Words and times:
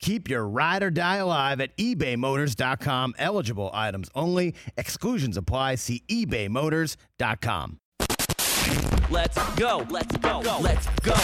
Keep 0.00 0.28
your 0.28 0.46
ride 0.46 0.82
or 0.82 0.90
die 0.90 1.16
alive 1.16 1.60
at 1.60 1.76
ebaymotors.com. 1.76 3.14
Eligible 3.18 3.70
items 3.72 4.10
only. 4.14 4.54
Exclusions 4.76 5.36
apply. 5.36 5.76
See 5.76 6.02
ebaymotors.com. 6.08 7.80
Let's 9.08 9.38
go. 9.54 9.86
Let's 9.88 10.16
go. 10.16 10.40
Let's 10.60 10.88
go. 11.00 11.14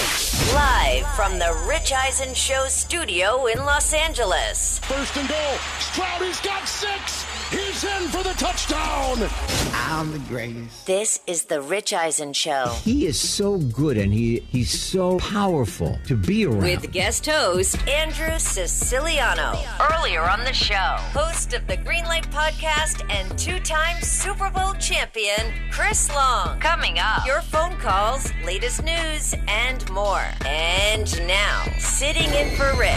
Live 0.54 1.06
from 1.16 1.38
the 1.38 1.52
Rich 1.68 1.92
Eisen 1.92 2.32
Show 2.32 2.66
studio 2.68 3.46
in 3.46 3.58
Los 3.58 3.92
Angeles. 3.92 4.78
First 4.80 5.16
and 5.16 5.28
goal. 5.28 5.58
Stroud, 5.80 6.22
he's 6.22 6.40
got 6.40 6.66
six. 6.68 7.26
He's 7.52 7.84
in 7.84 8.08
for 8.08 8.22
the 8.22 8.32
touchdown. 8.38 9.28
I'm 9.74 10.10
the 10.12 10.18
greatest. 10.20 10.86
This 10.86 11.20
is 11.26 11.44
the 11.44 11.60
Rich 11.60 11.92
Eisen 11.92 12.32
Show 12.32 12.74
He 12.82 13.04
is 13.06 13.18
so 13.20 13.58
good 13.58 13.98
and 13.98 14.10
he 14.12 14.40
he's 14.50 14.70
so 14.70 15.18
powerful 15.18 15.98
to 16.06 16.16
be 16.16 16.46
around. 16.46 16.62
with 16.62 16.90
guest 16.92 17.26
host 17.26 17.76
Andrew 17.86 18.38
Siciliano. 18.38 19.58
Earlier 19.92 20.22
on 20.22 20.40
the 20.44 20.52
show, 20.54 20.96
host 21.12 21.52
of 21.52 21.66
the 21.66 21.76
Greenlight 21.76 22.24
Podcast 22.32 23.04
and 23.10 23.38
two-time 23.38 24.00
Super 24.02 24.48
Bowl 24.48 24.72
champion 24.74 25.52
Chris 25.70 26.08
Long. 26.14 26.58
Coming 26.58 26.98
up, 26.98 27.26
your 27.26 27.42
phone 27.42 27.76
calls, 27.78 28.32
latest 28.46 28.82
news, 28.82 29.34
and 29.46 29.88
more. 29.90 30.24
And 30.46 31.06
now, 31.28 31.64
sitting 31.78 32.30
in 32.32 32.56
for 32.56 32.72
Rich, 32.78 32.96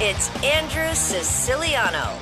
it's 0.00 0.30
Andrew 0.42 0.94
Siciliano. 0.94 2.18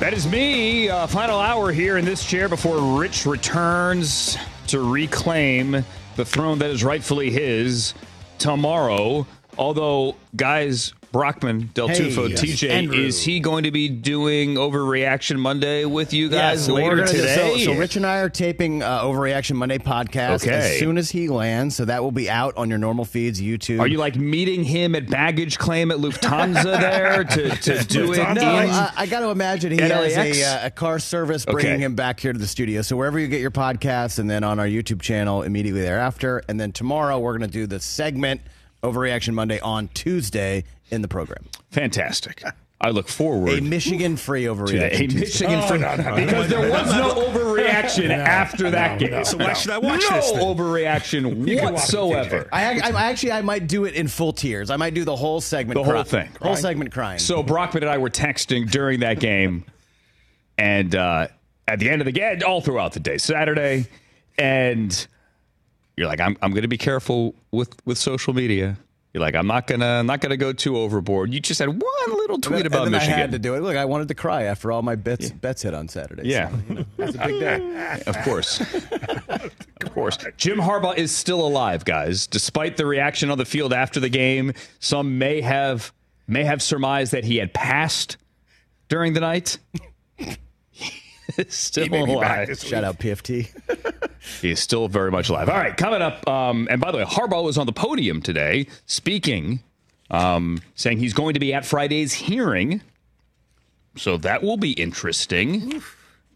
That 0.00 0.12
is 0.12 0.26
me. 0.26 0.88
Uh, 0.88 1.06
final 1.06 1.38
hour 1.38 1.70
here 1.70 1.98
in 1.98 2.04
this 2.04 2.24
chair 2.24 2.48
before 2.48 2.98
Rich 2.98 3.26
returns 3.26 4.36
to 4.66 4.80
reclaim 4.80 5.84
the 6.16 6.24
throne 6.24 6.58
that 6.58 6.70
is 6.70 6.82
rightfully 6.82 7.30
his 7.30 7.94
tomorrow. 8.38 9.24
Although, 9.56 10.16
guys, 10.34 10.92
Brockman, 11.14 11.70
Del 11.74 11.86
Hey, 11.86 11.94
Tufo, 12.10 12.28
yes. 12.28 12.40
TJ, 12.42 12.70
Andrew. 12.70 12.96
is 12.98 13.22
he 13.22 13.38
going 13.38 13.62
to 13.62 13.70
be 13.70 13.88
doing 13.88 14.56
Overreaction 14.56 15.38
Monday 15.38 15.84
with 15.84 16.12
you 16.12 16.28
guys 16.28 16.66
so 16.66 16.74
later 16.74 17.06
today? 17.06 17.36
so, 17.64 17.72
so 17.72 17.78
Rich 17.78 17.94
and 17.94 18.04
I 18.04 18.18
are 18.18 18.28
taping 18.28 18.82
uh, 18.82 19.02
Overreaction 19.04 19.54
Monday 19.54 19.78
podcast 19.78 20.42
Okay. 20.42 20.50
as 20.74 20.78
soon 20.80 20.98
as 20.98 21.10
he 21.10 21.28
lands. 21.28 21.76
So 21.76 21.84
that 21.84 22.02
will 22.02 22.10
be 22.10 22.28
out 22.28 22.56
on 22.56 22.68
your 22.68 22.78
normal 22.80 23.04
feeds, 23.04 23.40
YouTube. 23.40 23.78
Are 23.78 23.86
you 23.86 23.98
like 23.98 24.16
meeting 24.16 24.64
him 24.64 24.96
at 24.96 25.08
baggage 25.08 25.56
claim 25.56 25.92
at 25.92 25.98
Lufthansa 25.98 26.64
there 26.80 27.22
to, 27.22 27.50
to 27.50 27.84
do 27.84 28.12
it? 28.12 28.16
No, 28.34 28.42
I, 28.42 28.90
I 28.96 29.06
got 29.06 29.20
to 29.20 29.28
imagine 29.28 29.70
he 29.70 29.80
has 29.80 30.16
a, 30.16 30.42
uh, 30.44 30.66
a 30.66 30.70
car 30.72 30.98
service 30.98 31.44
bringing 31.44 31.74
Okay. 31.74 31.80
him 31.84 31.94
back 31.94 32.18
here 32.18 32.32
to 32.32 32.38
the 32.40 32.48
studio. 32.48 32.82
So 32.82 32.96
wherever 32.96 33.20
you 33.20 33.28
get 33.28 33.40
your 33.40 33.52
podcasts, 33.52 34.18
and 34.18 34.28
then 34.28 34.42
on 34.42 34.58
our 34.58 34.66
YouTube 34.66 35.00
channel 35.00 35.42
immediately 35.42 35.82
thereafter, 35.82 36.42
and 36.48 36.58
then 36.58 36.72
tomorrow 36.72 37.20
we're 37.20 37.38
going 37.38 37.48
to 37.48 37.56
do 37.56 37.68
the 37.68 37.78
segment 37.78 38.40
Overreaction 38.84 39.34
Monday 39.34 39.58
on 39.60 39.88
Tuesday 39.94 40.64
in 40.90 41.02
the 41.02 41.08
program. 41.08 41.44
Fantastic. 41.70 42.42
I 42.80 42.90
look 42.90 43.08
forward 43.08 43.50
to 43.52 43.56
A 43.58 43.60
Michigan-free 43.62 44.44
overreaction. 44.44 44.78
that. 44.80 44.92
A 44.92 44.98
Tuesday. 45.06 45.20
Michigan 45.20 45.62
free- 45.62 45.78
because 46.26 46.48
there 46.48 46.70
was 46.70 46.86
no 46.92 47.14
overreaction 47.14 48.10
after 48.10 48.70
that 48.72 48.98
game. 48.98 49.24
So 49.24 49.38
why 49.38 49.54
should 49.54 49.70
I 49.70 49.78
watch 49.78 50.02
no 50.10 50.16
this 50.16 50.30
then? 50.32 50.40
overreaction 50.42 51.46
You 51.48 51.56
can 51.56 51.64
watch 51.72 51.72
it, 51.72 51.96
whatsoever. 51.96 52.48
I, 52.52 52.80
I, 52.80 52.90
I 52.90 53.04
actually 53.10 53.32
I 53.32 53.40
might 53.42 53.68
do 53.68 53.84
it 53.86 53.94
in 53.94 54.06
full 54.08 54.34
tears. 54.34 54.70
I 54.70 54.76
might 54.76 54.92
do 54.92 55.04
the 55.04 55.16
whole 55.16 55.40
segment. 55.40 55.76
The 55.78 55.82
whole 55.84 55.92
cry- 55.92 56.02
thing. 56.02 56.30
whole 56.42 56.56
segment 56.56 56.92
crying. 56.92 57.20
So 57.20 57.42
Brockman 57.42 57.84
and 57.84 57.90
I 57.90 57.96
were 57.98 58.10
texting 58.10 58.70
during 58.70 59.00
that 59.00 59.18
game, 59.18 59.64
and 60.58 60.94
uh, 60.94 61.28
at 61.66 61.78
the 61.78 61.88
end 61.88 62.02
of 62.02 62.06
the 62.06 62.12
game, 62.12 62.40
all 62.46 62.60
throughout 62.60 62.92
the 62.92 63.00
day, 63.00 63.16
Saturday, 63.16 63.86
and 64.36 65.06
you're 65.96 66.06
like, 66.08 66.20
I'm 66.20 66.36
I'm 66.42 66.50
going 66.52 66.62
to 66.62 66.68
be 66.68 66.78
careful 66.78 67.34
with 67.50 67.74
with 67.84 67.98
social 67.98 68.34
media. 68.34 68.76
You're 69.12 69.20
like, 69.20 69.36
I'm 69.36 69.46
not 69.46 69.68
gonna 69.68 69.86
I'm 70.00 70.06
not 70.06 70.20
gonna 70.20 70.36
go 70.36 70.52
too 70.52 70.76
overboard. 70.76 71.32
You 71.32 71.38
just 71.38 71.60
had 71.60 71.68
one 71.68 71.80
little 72.08 72.40
tweet 72.40 72.58
And 72.58 72.66
about 72.66 72.82
then 72.84 72.92
Michigan. 72.92 73.14
I 73.14 73.18
had 73.18 73.30
to 73.30 73.38
do 73.38 73.54
it. 73.54 73.60
Look, 73.62 73.76
I 73.76 73.84
wanted 73.84 74.08
to 74.08 74.14
cry 74.14 74.42
after 74.44 74.72
all 74.72 74.82
my 74.82 74.96
bets 74.96 75.30
bets 75.30 75.62
hit 75.62 75.72
on 75.72 75.86
Saturday. 75.86 76.28
Yeah. 76.28 76.50
So, 76.50 76.56
you 76.68 76.74
know, 76.74 76.84
it's 76.98 77.14
a 77.14 77.26
big 77.26 77.38
day. 77.40 78.02
Of 78.08 78.18
course. 78.24 78.60
of 78.60 79.92
course. 79.94 80.18
Jim 80.36 80.58
Harbaugh 80.58 80.96
is 80.96 81.14
still 81.14 81.46
alive, 81.46 81.84
guys. 81.84 82.26
Despite 82.26 82.76
the 82.76 82.86
reaction 82.86 83.30
on 83.30 83.38
the 83.38 83.44
field 83.44 83.72
after 83.72 84.00
the 84.00 84.08
game, 84.08 84.52
some 84.80 85.16
may 85.18 85.40
have 85.42 85.92
may 86.26 86.42
have 86.42 86.60
surmised 86.60 87.12
that 87.12 87.22
he 87.24 87.36
had 87.36 87.54
passed 87.54 88.16
during 88.88 89.12
the 89.12 89.20
night. 89.20 89.58
He 91.36 91.42
is 91.42 91.54
still 91.54 91.88
may 91.88 92.04
be 92.04 92.14
back 92.14 92.38
alive. 92.38 92.48
this 92.48 92.62
week. 92.64 92.70
Shout 92.70 92.84
out 92.84 92.98
PFT. 92.98 93.48
He 94.40 94.50
is 94.50 94.58
still 94.58 94.88
very 94.88 95.10
much 95.10 95.28
alive. 95.28 95.50
All 95.50 95.56
right, 95.56 95.76
coming 95.76 96.00
up. 96.00 96.26
Um, 96.26 96.66
and 96.70 96.80
by 96.80 96.90
the 96.90 96.96
way, 96.96 97.04
Harbaugh 97.04 97.44
was 97.44 97.58
on 97.58 97.66
the 97.66 97.74
podium 97.74 98.22
today 98.22 98.66
speaking, 98.86 99.60
um, 100.10 100.62
saying 100.76 100.96
he's 100.96 101.12
going 101.12 101.34
to 101.34 101.40
be 101.40 101.52
at 101.52 101.66
Friday's 101.66 102.14
hearing. 102.14 102.80
So 103.96 104.16
that 104.16 104.42
will 104.42 104.56
be 104.56 104.72
interesting. 104.72 105.82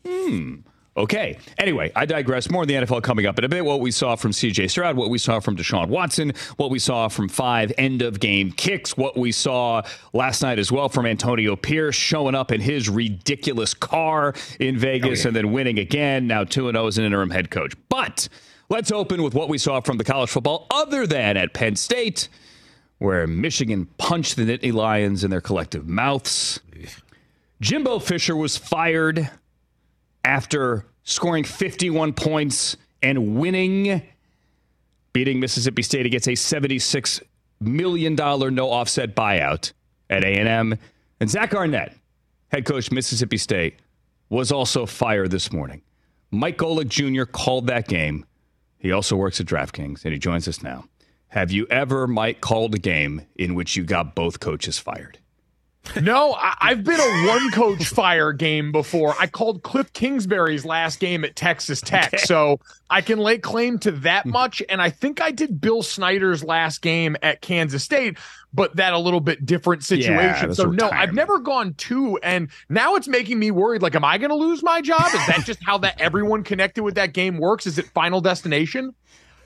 Hmm. 0.07 0.57
Okay. 0.99 1.39
Anyway, 1.59 1.93
I 1.95 2.07
digress. 2.07 2.51
More 2.51 2.65
in 2.65 2.69
the 2.69 2.75
NFL 2.75 3.05
coming 3.05 3.25
up 3.25 3.39
in 3.39 3.45
a 3.45 3.49
bit. 3.49 3.65
What 3.65 3.81
we 3.81 3.93
saw 3.93 4.17
from 4.17 4.33
CJ 4.33 4.69
Stroud, 4.69 4.97
what 4.97 5.11
we 5.11 5.19
saw 5.19 5.39
from 5.39 5.57
Deshaun 5.57 5.87
Watson, 5.87 6.33
what 6.57 6.71
we 6.71 6.81
saw 6.81 7.07
from 7.07 7.29
five 7.29 7.73
end 7.79 8.03
of 8.03 8.19
game 8.19 8.51
kicks, 8.51 8.97
what 8.97 9.17
we 9.17 9.31
saw 9.31 9.83
last 10.13 10.43
night 10.43 10.59
as 10.59 10.73
well 10.73 10.89
from 10.89 11.07
Antonio 11.07 11.55
Pierce 11.55 11.95
showing 11.95 12.35
up 12.35 12.51
in 12.51 12.61
his 12.61 12.89
ridiculous 12.89 13.75
car 13.75 14.35
in 14.59 14.77
Vegas 14.77 15.25
oh, 15.25 15.29
and 15.29 15.37
then 15.37 15.53
winning 15.53 15.79
again. 15.79 16.27
Now 16.27 16.43
2 16.43 16.73
0 16.73 16.87
as 16.89 16.99
an 16.99 17.05
interim 17.05 17.31
head 17.31 17.49
coach. 17.49 17.75
But 17.89 18.29
let's 18.69 18.91
open 18.91 19.23
with 19.23 19.35
what 19.35 19.49
we 19.49 19.57
saw 19.57 19.81
from 19.81 19.99
the 19.99 20.05
college 20.05 20.31
football 20.31 20.67
other 20.69 21.07
than 21.07 21.37
at 21.37 21.55
Penn 21.55 21.77
State, 21.77 22.29
where 22.99 23.29
Michigan 23.29 23.87
punched 23.99 24.35
the 24.35 24.43
Nittany 24.43 24.73
Lions 24.73 25.23
in 25.23 25.31
their 25.31 25.41
collective 25.41 25.87
mouths. 25.87 26.59
Jimbo 27.61 28.01
Fisher 28.01 28.35
was 28.35 28.57
fired 28.57 29.31
after 30.25 30.87
scoring 31.05 31.45
51 31.45 32.13
points 32.13 32.77
and 33.03 33.39
winning, 33.39 34.03
beating 35.13 35.41
Mississippi 35.41 35.83
State 35.83 36.07
against 36.07 36.29
a 36.29 36.33
$76 36.33 37.23
million 37.61 38.15
no 38.15 38.71
offset 38.71 39.15
buyout 39.15 39.73
at 40.11 40.25
A&M. 40.25 40.79
And 41.21 41.31
Zach 41.31 41.55
Arnett, 41.55 41.97
head 42.49 42.65
coach 42.65 42.91
Mississippi 42.91 43.37
State, 43.37 43.77
was 44.29 44.53
also 44.53 44.87
fired 44.87 45.31
this 45.31 45.53
morning. 45.53 45.83
Mike 46.31 46.59
Golic 46.59 46.89
Jr. 46.89 47.25
called 47.25 47.67
that 47.69 47.89
game. 47.89 48.25
He 48.79 48.93
also 48.93 49.17
works 49.17 49.41
at 49.41 49.47
DraftKings, 49.47 50.05
and 50.05 50.13
he 50.13 50.19
joins 50.19 50.47
us 50.47 50.63
now. 50.63 50.85
Have 51.29 51.51
you 51.51 51.67
ever, 51.69 52.07
Mike, 52.07 52.41
called 52.41 52.75
a 52.75 52.79
game 52.79 53.23
in 53.37 53.55
which 53.55 53.77
you 53.77 53.85
got 53.85 54.15
both 54.15 54.41
coaches 54.41 54.79
fired? 54.79 55.19
No, 56.01 56.35
I- 56.35 56.55
I've 56.61 56.85
been 56.85 57.01
a 57.01 57.27
one 57.29 57.51
coach 57.51 57.87
fire 57.89 58.33
game 58.33 58.73
before. 58.73 59.15
I 59.19 59.27
called 59.27 59.63
Cliff 59.63 59.91
Kingsbury's 59.95 60.65
last 60.67 61.01
game 61.01 61.25
at 61.25 61.35
Texas 61.35 61.81
Tech. 61.81 62.19
So 62.21 62.61
I 62.91 63.01
can 63.01 63.19
lay 63.19 63.39
claim 63.39 63.79
to 63.81 63.93
that 63.93 64.27
much. 64.27 64.63
And 64.69 64.83
I 64.83 64.91
think 64.91 65.21
I 65.23 65.31
did 65.31 65.61
Bill 65.61 65.83
Snyder's 65.83 66.45
last 66.45 66.83
game 66.83 67.17
at 67.23 67.41
Kansas 67.41 67.83
State, 67.83 68.19
but 68.53 68.77
that 68.77 68.93
a 68.93 68.99
little 68.99 69.21
bit 69.21 69.47
different 69.47 69.83
situation. 69.83 70.49
that's 70.49 70.57
so 70.59 70.65
no, 70.65 70.91
I've 70.91 71.15
never 71.15 71.39
gone 71.39 71.73
two. 71.75 72.19
And 72.23 72.51
now 72.69 72.97
it's 72.97 73.09
making 73.09 73.39
me 73.39 73.51
worried. 73.51 73.81
Like, 73.81 73.95
am 73.95 74.05
I 74.05 74.19
going 74.19 74.31
to 74.31 74.37
lose 74.37 74.63
my 74.63 74.83
job? 74.83 75.07
Is 75.07 75.27
that 75.27 75.43
just 75.47 75.61
how 75.65 75.79
that 75.79 76.01
everyone 76.01 76.45
connected 76.45 76.83
with 76.83 76.97
that 76.97 77.15
game 77.15 77.39
works? 77.39 77.67
Is 77.67 77.79
it 77.79 77.87
final 77.87 78.21
destination? 78.21 78.95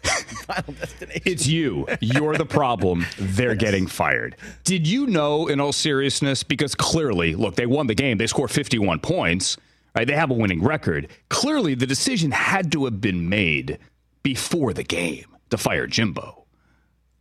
Final 0.46 0.72
destination. 0.72 1.22
It's 1.24 1.46
you. 1.46 1.86
You're 2.00 2.36
the 2.36 2.46
problem. 2.46 3.06
They're 3.18 3.54
getting 3.54 3.86
fired. 3.86 4.36
Did 4.64 4.86
you 4.86 5.06
know, 5.06 5.46
in 5.46 5.60
all 5.60 5.72
seriousness, 5.72 6.42
because 6.42 6.74
clearly, 6.74 7.34
look, 7.34 7.56
they 7.56 7.66
won 7.66 7.86
the 7.86 7.94
game, 7.94 8.18
they 8.18 8.26
scored 8.26 8.50
51 8.50 9.00
points, 9.00 9.56
right? 9.94 10.06
They 10.06 10.14
have 10.14 10.30
a 10.30 10.34
winning 10.34 10.62
record. 10.62 11.08
Clearly, 11.28 11.74
the 11.74 11.86
decision 11.86 12.30
had 12.32 12.72
to 12.72 12.84
have 12.84 13.00
been 13.00 13.28
made 13.28 13.78
before 14.22 14.72
the 14.72 14.84
game 14.84 15.26
to 15.50 15.58
fire 15.58 15.86
Jimbo. 15.86 16.44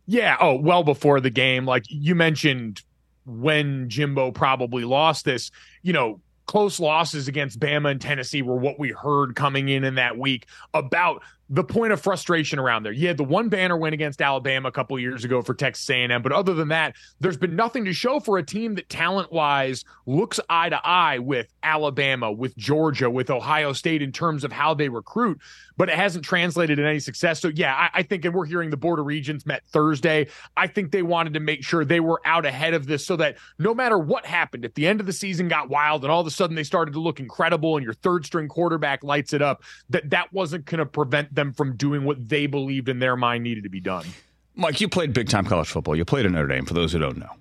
Yeah. 0.06 0.36
Oh, 0.40 0.56
well 0.56 0.82
before 0.82 1.20
the 1.20 1.30
game. 1.30 1.64
Like 1.64 1.84
you 1.88 2.14
mentioned 2.14 2.82
when 3.24 3.88
Jimbo 3.88 4.32
probably 4.32 4.84
lost 4.84 5.24
this, 5.24 5.50
you 5.82 5.92
know, 5.92 6.20
close 6.46 6.80
losses 6.80 7.28
against 7.28 7.60
Bama 7.60 7.92
and 7.92 8.00
Tennessee 8.00 8.42
were 8.42 8.56
what 8.56 8.78
we 8.78 8.90
heard 8.90 9.36
coming 9.36 9.68
in 9.68 9.84
in 9.84 9.94
that 9.94 10.18
week 10.18 10.46
about 10.74 11.22
the 11.52 11.62
point 11.62 11.92
of 11.92 12.00
frustration 12.00 12.58
around 12.58 12.82
there. 12.82 12.92
You 12.92 13.08
had 13.08 13.18
the 13.18 13.24
one 13.24 13.50
banner 13.50 13.76
win 13.76 13.92
against 13.92 14.22
Alabama 14.22 14.70
a 14.70 14.72
couple 14.72 14.98
years 14.98 15.22
ago 15.22 15.42
for 15.42 15.52
Texas 15.52 15.88
A&M, 15.90 16.22
but 16.22 16.32
other 16.32 16.54
than 16.54 16.68
that, 16.68 16.96
there's 17.20 17.36
been 17.36 17.54
nothing 17.54 17.84
to 17.84 17.92
show 17.92 18.20
for 18.20 18.38
a 18.38 18.42
team 18.42 18.74
that 18.76 18.88
talent-wise 18.88 19.84
looks 20.06 20.40
eye 20.48 20.70
to 20.70 20.80
eye 20.82 21.18
with 21.18 21.52
Alabama, 21.62 22.32
with 22.32 22.56
Georgia, 22.56 23.10
with 23.10 23.28
Ohio 23.28 23.74
State 23.74 24.00
in 24.00 24.12
terms 24.12 24.44
of 24.44 24.52
how 24.52 24.72
they 24.72 24.88
recruit 24.88 25.38
but 25.76 25.88
it 25.88 25.96
hasn't 25.96 26.24
translated 26.24 26.78
in 26.78 26.84
any 26.84 27.00
success. 27.00 27.40
So 27.40 27.48
yeah, 27.48 27.74
I, 27.74 28.00
I, 28.00 28.02
think, 28.02 28.24
and 28.24 28.32
we're 28.32 28.46
hearing 28.46 28.70
the 28.70 28.76
Board 28.76 29.00
of 29.00 29.06
Regents 29.06 29.44
met 29.44 29.64
Thursday. 29.66 30.28
I 30.56 30.68
think 30.68 30.92
they 30.92 31.02
wanted 31.02 31.34
to 31.34 31.40
make 31.40 31.64
sure 31.64 31.84
they 31.84 31.98
were 31.98 32.20
out 32.24 32.46
ahead 32.46 32.72
of 32.74 32.86
this 32.86 33.04
so 33.04 33.16
that 33.16 33.36
no 33.58 33.74
matter 33.74 33.98
what 33.98 34.24
happened, 34.24 34.64
if 34.64 34.74
the 34.74 34.86
end 34.86 35.00
of 35.00 35.06
the 35.06 35.12
season 35.12 35.48
got 35.48 35.68
wild 35.68 36.04
and 36.04 36.12
all 36.12 36.20
of 36.20 36.26
a 36.28 36.30
sudden 36.30 36.54
they 36.54 36.62
started 36.62 36.92
to 36.92 37.00
look 37.00 37.18
incredible 37.18 37.76
and 37.76 37.84
your 37.84 37.94
third 37.94 38.24
string 38.24 38.48
quarterback 38.48 39.02
lights 39.02 39.32
it 39.32 39.42
up, 39.42 39.64
that 39.90 40.10
that 40.10 40.32
wasn't 40.32 40.64
going 40.66 40.78
to 40.78 40.86
prevent 40.86 41.34
them 41.34 41.41
from 41.50 41.76
doing 41.76 42.04
what 42.04 42.28
they 42.28 42.46
believed 42.46 42.88
in 42.88 43.00
their 43.00 43.16
mind 43.16 43.42
needed 43.42 43.64
to 43.64 43.70
be 43.70 43.80
done. 43.80 44.06
Mike, 44.54 44.80
you 44.80 44.88
played 44.88 45.12
big 45.12 45.28
time 45.28 45.44
college 45.44 45.68
football. 45.68 45.96
You 45.96 46.04
played 46.04 46.26
at 46.26 46.32
Notre 46.32 46.46
Dame. 46.46 46.66
For 46.66 46.74
those 46.74 46.92
who 46.92 47.00
don't 47.00 47.16
know, 47.16 47.32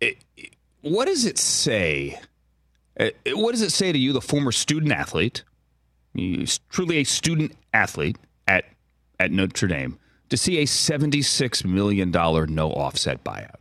it, 0.00 0.16
what 0.80 1.06
does 1.06 1.26
it 1.26 1.36
say? 1.36 2.18
Uh, 2.98 3.10
what 3.32 3.52
does 3.52 3.60
it 3.62 3.72
say 3.72 3.92
to 3.92 3.98
you, 3.98 4.14
the 4.14 4.20
former 4.20 4.52
student 4.52 4.92
athlete? 4.92 5.44
Truly 6.70 6.98
a 6.98 7.04
student 7.04 7.52
athlete 7.74 8.16
at 8.46 8.64
at 9.18 9.32
Notre 9.32 9.66
Dame 9.66 9.98
to 10.32 10.36
see 10.38 10.58
a 10.58 10.64
$76 10.64 11.64
million 11.64 12.10
no 12.10 12.70
offset 12.72 13.22
buyout. 13.22 13.56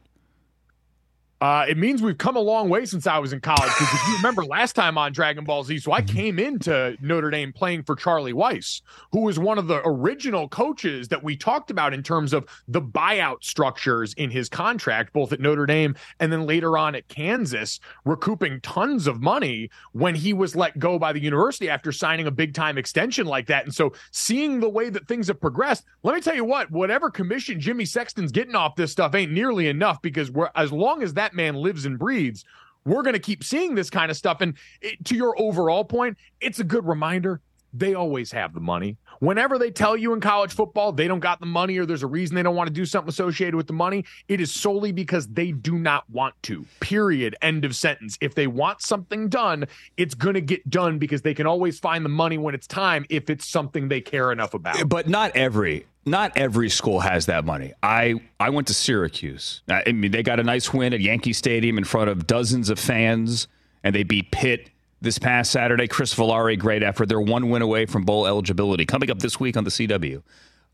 Uh, 1.42 1.66
it 1.68 1.76
means 1.76 2.04
we've 2.04 2.20
come 2.20 2.36
a 2.36 2.40
long 2.40 2.70
way 2.70 2.86
since 2.86 3.08
I 3.08 3.18
was 3.18 3.34
in 3.34 3.42
college. 3.42 3.72
Because 3.74 3.92
if 3.92 4.08
you 4.08 4.16
remember 4.18 4.46
last 4.46 4.74
time 4.74 4.96
on 4.96 5.12
Dragon 5.12 5.44
Ball 5.44 5.64
Z, 5.64 5.80
so 5.80 5.92
I 5.92 6.02
mm-hmm. 6.02 6.16
came 6.16 6.40
into 6.40 6.96
Notre 7.02 7.32
Dame 7.32 7.52
playing 7.52 7.82
for 7.82 7.96
Charlie 7.96 8.32
Weis, 8.32 8.84
who 9.12 9.22
was 9.22 9.40
one 9.40 9.58
of 9.58 9.66
the 9.66 9.82
original 9.84 10.48
coaches 10.48 11.08
that 11.08 11.24
we 11.24 11.36
talked 11.36 11.72
about 11.72 11.96
in 11.96 12.04
terms 12.04 12.32
of 12.32 12.48
the 12.68 12.82
buyout 12.82 13.44
structures 13.44 14.14
in 14.14 14.30
his 14.30 14.50
contract, 14.50 15.14
both 15.14 15.34
at 15.34 15.40
Notre 15.40 15.66
Dame 15.66 15.96
and 16.20 16.32
then 16.32 16.46
later 16.46 16.78
on 16.78 16.94
at 16.94 17.08
Kansas, 17.08 17.80
recouping 18.06 18.62
tons 18.62 19.08
of 19.08 19.20
money 19.20 19.72
when 19.94 20.14
he 20.14 20.34
was 20.34 20.56
let 20.56 20.78
go 20.78 21.00
by 21.00 21.12
the 21.12 21.20
university 21.20 21.70
after 21.70 21.92
signing 21.92 22.28
a 22.28 22.32
big 22.32 22.54
time 22.54 22.78
extension 22.78 23.26
like 23.26 23.48
that. 23.48 23.66
And 23.66 23.74
so 23.74 23.94
seeing 24.12 24.60
the 24.60 24.70
way 24.70 24.92
that 24.92 25.08
things 25.08 25.28
have 25.28 25.42
progressed, 25.42 25.86
let 26.04 26.14
me 26.14 26.22
tell 26.22 26.36
you 26.36 26.46
what, 26.46 26.70
whatever 26.70 27.10
commission 27.10 27.60
Jimmy 27.60 27.86
Sexton's 27.86 28.32
getting 28.32 28.54
off 28.54 28.76
this 28.76 28.92
stuff 28.92 29.16
ain't 29.16 29.32
nearly 29.32 29.70
enough 29.70 30.04
because 30.04 30.30
we're, 30.30 30.52
as 30.54 30.72
long 30.72 31.02
as 31.02 31.16
that 31.16 31.31
that 31.32 31.36
man 31.36 31.56
lives 31.56 31.86
and 31.86 31.98
breathes, 31.98 32.46
we're 32.86 33.04
going 33.04 33.14
to 33.14 33.20
keep 33.20 33.44
seeing 33.44 33.76
this 33.76 33.90
kind 33.90 34.10
of 34.12 34.18
stuff. 34.18 34.42
And 34.42 34.56
it, 34.82 35.04
to 35.06 35.16
your 35.16 35.40
overall 35.40 35.84
point, 35.84 36.18
it's 36.40 36.60
a 36.60 36.64
good 36.64 36.88
reminder. 36.88 37.42
They 37.74 37.94
always 37.94 38.32
have 38.32 38.54
the 38.54 38.60
money. 38.60 38.98
Whenever 39.20 39.60
they 39.60 39.72
tell 39.72 39.96
you 39.96 40.14
in 40.14 40.20
college 40.20 40.54
football 40.54 40.92
they 40.92 41.08
don't 41.08 41.20
got 41.20 41.40
the 41.40 41.46
money 41.46 41.78
or 41.78 41.86
there's 41.86 42.04
a 42.04 42.08
reason 42.08 42.36
they 42.36 42.44
don't 42.44 42.56
want 42.56 42.68
to 42.68 42.74
do 42.74 42.86
something 42.86 43.10
associated 43.10 43.56
with 43.56 43.68
the 43.68 43.74
money, 43.74 44.04
it 44.28 44.42
is 44.42 44.52
solely 44.52 44.92
because 44.92 45.28
they 45.28 45.52
do 45.52 45.78
not 45.78 46.10
want 46.10 46.34
to. 46.44 46.66
Period. 46.80 47.36
End 47.42 47.64
of 47.64 47.76
sentence. 47.76 48.18
If 48.20 48.36
they 48.36 48.48
want 48.48 48.82
something 48.82 49.30
done, 49.30 49.66
it's 49.96 50.16
going 50.16 50.34
to 50.34 50.42
get 50.42 50.70
done 50.70 50.98
because 50.98 51.22
they 51.22 51.34
can 51.34 51.46
always 51.46 51.80
find 51.80 52.04
the 52.04 52.10
money 52.10 52.38
when 52.38 52.56
it's 52.56 52.68
time 52.68 53.06
if 53.10 53.30
it's 53.30 53.48
something 53.48 53.88
they 53.88 54.02
care 54.02 54.32
enough 54.32 54.54
about. 54.54 54.80
Eh, 54.80 54.84
but 54.84 55.08
not 55.08 55.36
every 55.36 55.86
not 56.06 56.36
every 56.36 56.70
school 56.70 57.00
has 57.00 57.28
that 57.28 57.46
money. 57.46 57.74
I 57.84 58.16
I 58.40 58.50
went 58.50 58.68
to 58.68 58.74
Syracuse. 58.74 59.62
I 59.70 59.92
mean, 59.92 60.12
they 60.12 60.24
got 60.24 60.40
a 60.40 60.44
nice 60.44 60.74
win 60.74 60.94
at 60.94 61.00
Yankee 61.00 61.34
Stadium 61.34 61.78
in 61.78 61.84
front 61.84 62.10
of 62.10 62.26
dozens 62.26 62.70
of 62.70 62.80
fans, 62.80 63.48
and 63.84 63.94
they 63.94 64.04
beat 64.04 64.32
Pitt 64.32 64.70
this 65.02 65.18
past 65.18 65.52
Saturday. 65.52 65.88
Chris 65.88 66.14
Volare, 66.14 66.58
great 66.58 66.84
effort. 66.84 67.10
They're 67.10 67.20
one 67.20 67.50
win 67.50 67.62
away 67.62 67.86
from 67.86 68.04
bowl 68.04 68.28
eligibility. 68.28 68.86
Coming 68.86 69.10
up 69.12 69.20
this 69.20 69.40
week 69.40 69.58
on 69.58 69.64
the 69.64 69.70
CW. 69.70 70.22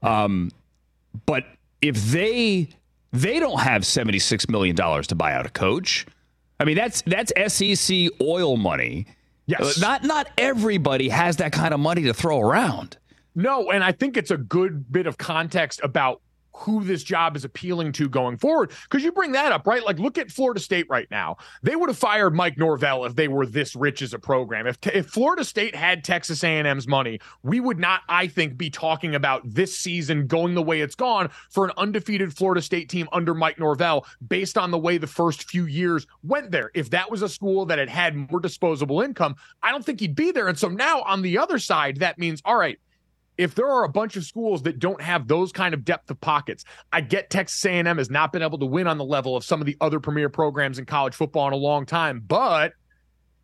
Um, 0.02 0.52
but 1.26 1.46
if 1.82 1.96
they 2.12 2.70
they 3.14 3.40
don't 3.40 3.60
have 3.60 3.86
seventy 3.86 4.20
six 4.20 4.48
million 4.50 4.76
dollars 4.76 5.08
to 5.08 5.16
buy 5.16 5.34
out 5.34 5.46
a 5.46 5.50
coach, 5.50 6.06
I 6.60 6.66
mean 6.66 6.76
that's 6.76 7.02
that's 7.04 7.32
SEC 7.54 8.10
oil 8.22 8.58
money. 8.58 9.08
Yes. 9.46 9.80
Not 9.80 10.04
not 10.04 10.28
everybody 10.38 11.10
has 11.10 11.38
that 11.38 11.54
kind 11.54 11.74
of 11.74 11.80
money 11.80 12.04
to 12.04 12.14
throw 12.14 12.40
around. 12.40 12.98
No, 13.34 13.72
and 13.72 13.84
I 13.84 13.92
think 13.92 14.18
it's 14.18 14.32
a 14.32 14.38
good 14.38 14.92
bit 14.92 15.08
of 15.08 15.18
context 15.18 15.80
about 15.84 16.22
who 16.59 16.83
this 16.83 17.04
job 17.04 17.36
is 17.36 17.45
appealing 17.45 17.92
to 17.94 18.09
going 18.09 18.38
forward. 18.38 18.71
Because 18.83 19.04
you 19.04 19.12
bring 19.12 19.31
that 19.33 19.51
up 19.51 19.68
right? 19.68 19.83
Like 19.83 20.00
look 20.00 20.18
at 20.18 20.31
florida 20.31 20.59
state 20.59 20.88
right 20.89 21.07
now. 21.12 21.38
They 21.63 21.75
would 21.75 21.89
have 21.89 21.98
fired 21.98 22.36
mike 22.36 22.57
norvell 22.57 23.06
if 23.06 23.15
they 23.15 23.27
were 23.27 23.45
this 23.45 23.75
rich 23.75 24.01
as 24.01 24.13
a 24.13 24.19
program. 24.19 24.68
If, 24.68 24.77
if 24.88 25.07
florida 25.07 25.44
state 25.44 25.75
had 25.75 26.04
texas 26.04 26.44
a&m's 26.44 26.88
money 26.88 27.19
we 27.44 27.59
would 27.59 27.80
not 27.80 28.01
i 28.09 28.27
think 28.27 28.57
be 28.57 28.69
talking 28.69 29.15
about 29.15 29.42
this 29.45 29.77
season 29.77 30.27
going 30.27 30.56
the 30.56 30.62
way 30.62 30.81
it's 30.81 30.95
gone 30.95 31.30
for 31.50 31.65
an 31.65 31.71
undefeated 31.77 32.36
florida 32.36 32.62
state 32.62 32.89
team 32.89 33.07
under 33.12 33.33
mike 33.33 33.59
norvell 33.59 34.06
based 34.27 34.57
on 34.57 34.71
the 34.71 34.77
way 34.77 34.98
the 34.98 35.07
first 35.07 35.50
few 35.50 35.65
years 35.65 36.07
went 36.24 36.51
there. 36.51 36.71
If 36.74 36.89
that 36.92 37.09
was 37.09 37.21
a 37.21 37.30
school 37.30 37.65
that 37.68 37.80
had 37.80 37.89
had 37.89 38.15
more 38.15 38.39
disposable 38.39 39.01
income 39.01 39.36
i 39.62 39.71
don't 39.71 39.86
think 39.86 40.00
he'd 40.00 40.15
be 40.15 40.31
there. 40.31 40.48
And 40.48 40.57
so 40.57 40.69
now 40.69 41.01
on 41.01 41.21
the 41.21 41.38
other 41.38 41.59
side 41.59 41.98
that 41.98 42.18
means 42.18 42.42
all 42.45 42.57
right 42.57 42.80
if 43.38 43.56
there 43.56 43.68
are 43.68 43.84
a 43.84 43.89
bunch 43.89 44.16
of 44.16 44.24
schools 44.24 44.63
that 44.63 44.80
don't 44.80 45.01
have 45.01 45.28
those 45.28 45.51
kind 45.51 45.74
of 45.74 45.86
depth 45.86 46.10
of 46.10 46.19
pockets, 46.19 46.63
I 46.92 47.01
get 47.01 47.30
Texas 47.30 47.63
A&M 47.66 47.86
has 47.98 48.10
not 48.10 48.31
been 48.31 48.42
able 48.42 48.57
to 48.60 48.66
win 48.66 48.88
on 48.88 48.98
the 48.98 49.06
level 49.06 49.36
of 49.36 49.44
some 49.44 49.62
of 49.62 49.66
the 49.66 49.78
other 49.80 50.00
premier 50.00 50.30
programs 50.30 50.80
in 50.80 50.86
college 50.86 51.13
football 51.13 51.48
in 51.48 51.54
a 51.54 51.57
long 51.57 51.86
time. 51.86 52.24
But 52.25 52.74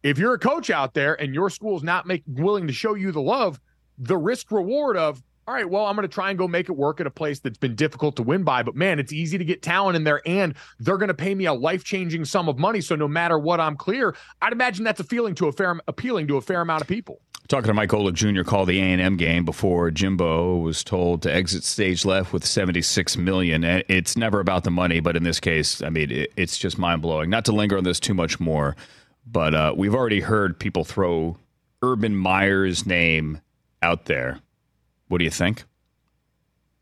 if 0.01 0.17
you're 0.17 0.33
a 0.33 0.39
coach 0.39 0.69
out 0.69 0.93
there 0.93 1.19
and 1.19 1.33
your 1.33 1.49
school's 1.49 1.83
not 1.83 2.07
make, 2.07 2.23
willing 2.27 2.67
to 2.67 2.73
show 2.73 2.95
you 2.95 3.11
the 3.11 3.21
love, 3.21 3.59
the 3.97 4.17
risk 4.17 4.51
reward 4.51 4.97
of 4.97 5.21
all 5.45 5.53
right, 5.53 5.69
well, 5.69 5.85
I'm 5.85 5.95
going 5.97 6.07
to 6.07 6.13
try 6.13 6.29
and 6.29 6.39
go 6.39 6.47
make 6.47 6.69
it 6.69 6.73
work 6.73 7.01
at 7.01 7.07
a 7.07 7.11
place 7.11 7.41
that's 7.41 7.57
been 7.57 7.75
difficult 7.75 8.15
to 8.15 8.23
win 8.23 8.43
by, 8.43 8.63
but 8.63 8.75
man, 8.75 8.97
it's 8.97 9.11
easy 9.11 9.37
to 9.37 9.43
get 9.43 9.61
talent 9.61 9.97
in 9.97 10.05
there 10.05 10.21
and 10.25 10.55
they're 10.79 10.97
going 10.97 11.09
to 11.09 11.13
pay 11.13 11.35
me 11.35 11.45
a 11.45 11.53
life-changing 11.53 12.23
sum 12.23 12.47
of 12.47 12.57
money. 12.57 12.79
So 12.79 12.95
no 12.95 13.09
matter 13.09 13.37
what 13.37 13.59
I'm 13.59 13.75
clear, 13.75 14.15
I'd 14.41 14.53
imagine 14.53 14.85
that's 14.85 15.01
a 15.01 15.03
feeling 15.03 15.35
to 15.35 15.47
a 15.47 15.51
fair 15.51 15.81
appealing 15.89 16.27
to 16.29 16.37
a 16.37 16.41
fair 16.41 16.61
amount 16.61 16.81
of 16.81 16.87
people. 16.87 17.19
Talking 17.49 17.67
to 17.67 17.73
Mike 17.73 17.89
Golic 17.89 18.13
Jr. 18.13 18.43
called 18.43 18.69
the 18.69 18.79
A&M 18.79 19.17
game 19.17 19.43
before 19.43 19.91
Jimbo 19.91 20.57
was 20.57 20.81
told 20.83 21.21
to 21.23 21.33
exit 21.33 21.65
stage 21.65 22.05
left 22.05 22.31
with 22.31 22.45
76 22.45 23.17
million. 23.17 23.63
It's 23.65 24.15
never 24.15 24.39
about 24.39 24.63
the 24.63 24.71
money, 24.71 25.01
but 25.01 25.17
in 25.17 25.23
this 25.23 25.41
case, 25.41 25.81
I 25.81 25.89
mean, 25.89 26.25
it's 26.37 26.57
just 26.57 26.77
mind 26.77 27.01
blowing. 27.01 27.29
Not 27.29 27.43
to 27.45 27.51
linger 27.51 27.77
on 27.77 27.83
this 27.83 27.99
too 27.99 28.13
much 28.13 28.39
more, 28.39 28.77
but 29.27 29.53
uh, 29.53 29.73
we've 29.75 29.93
already 29.93 30.21
heard 30.21 30.57
people 30.57 30.85
throw 30.85 31.37
Urban 31.81 32.15
Meyer's 32.15 32.85
name 32.85 33.41
out 33.81 34.05
there. 34.05 34.39
What 35.09 35.17
do 35.17 35.25
you 35.25 35.31
think? 35.31 35.65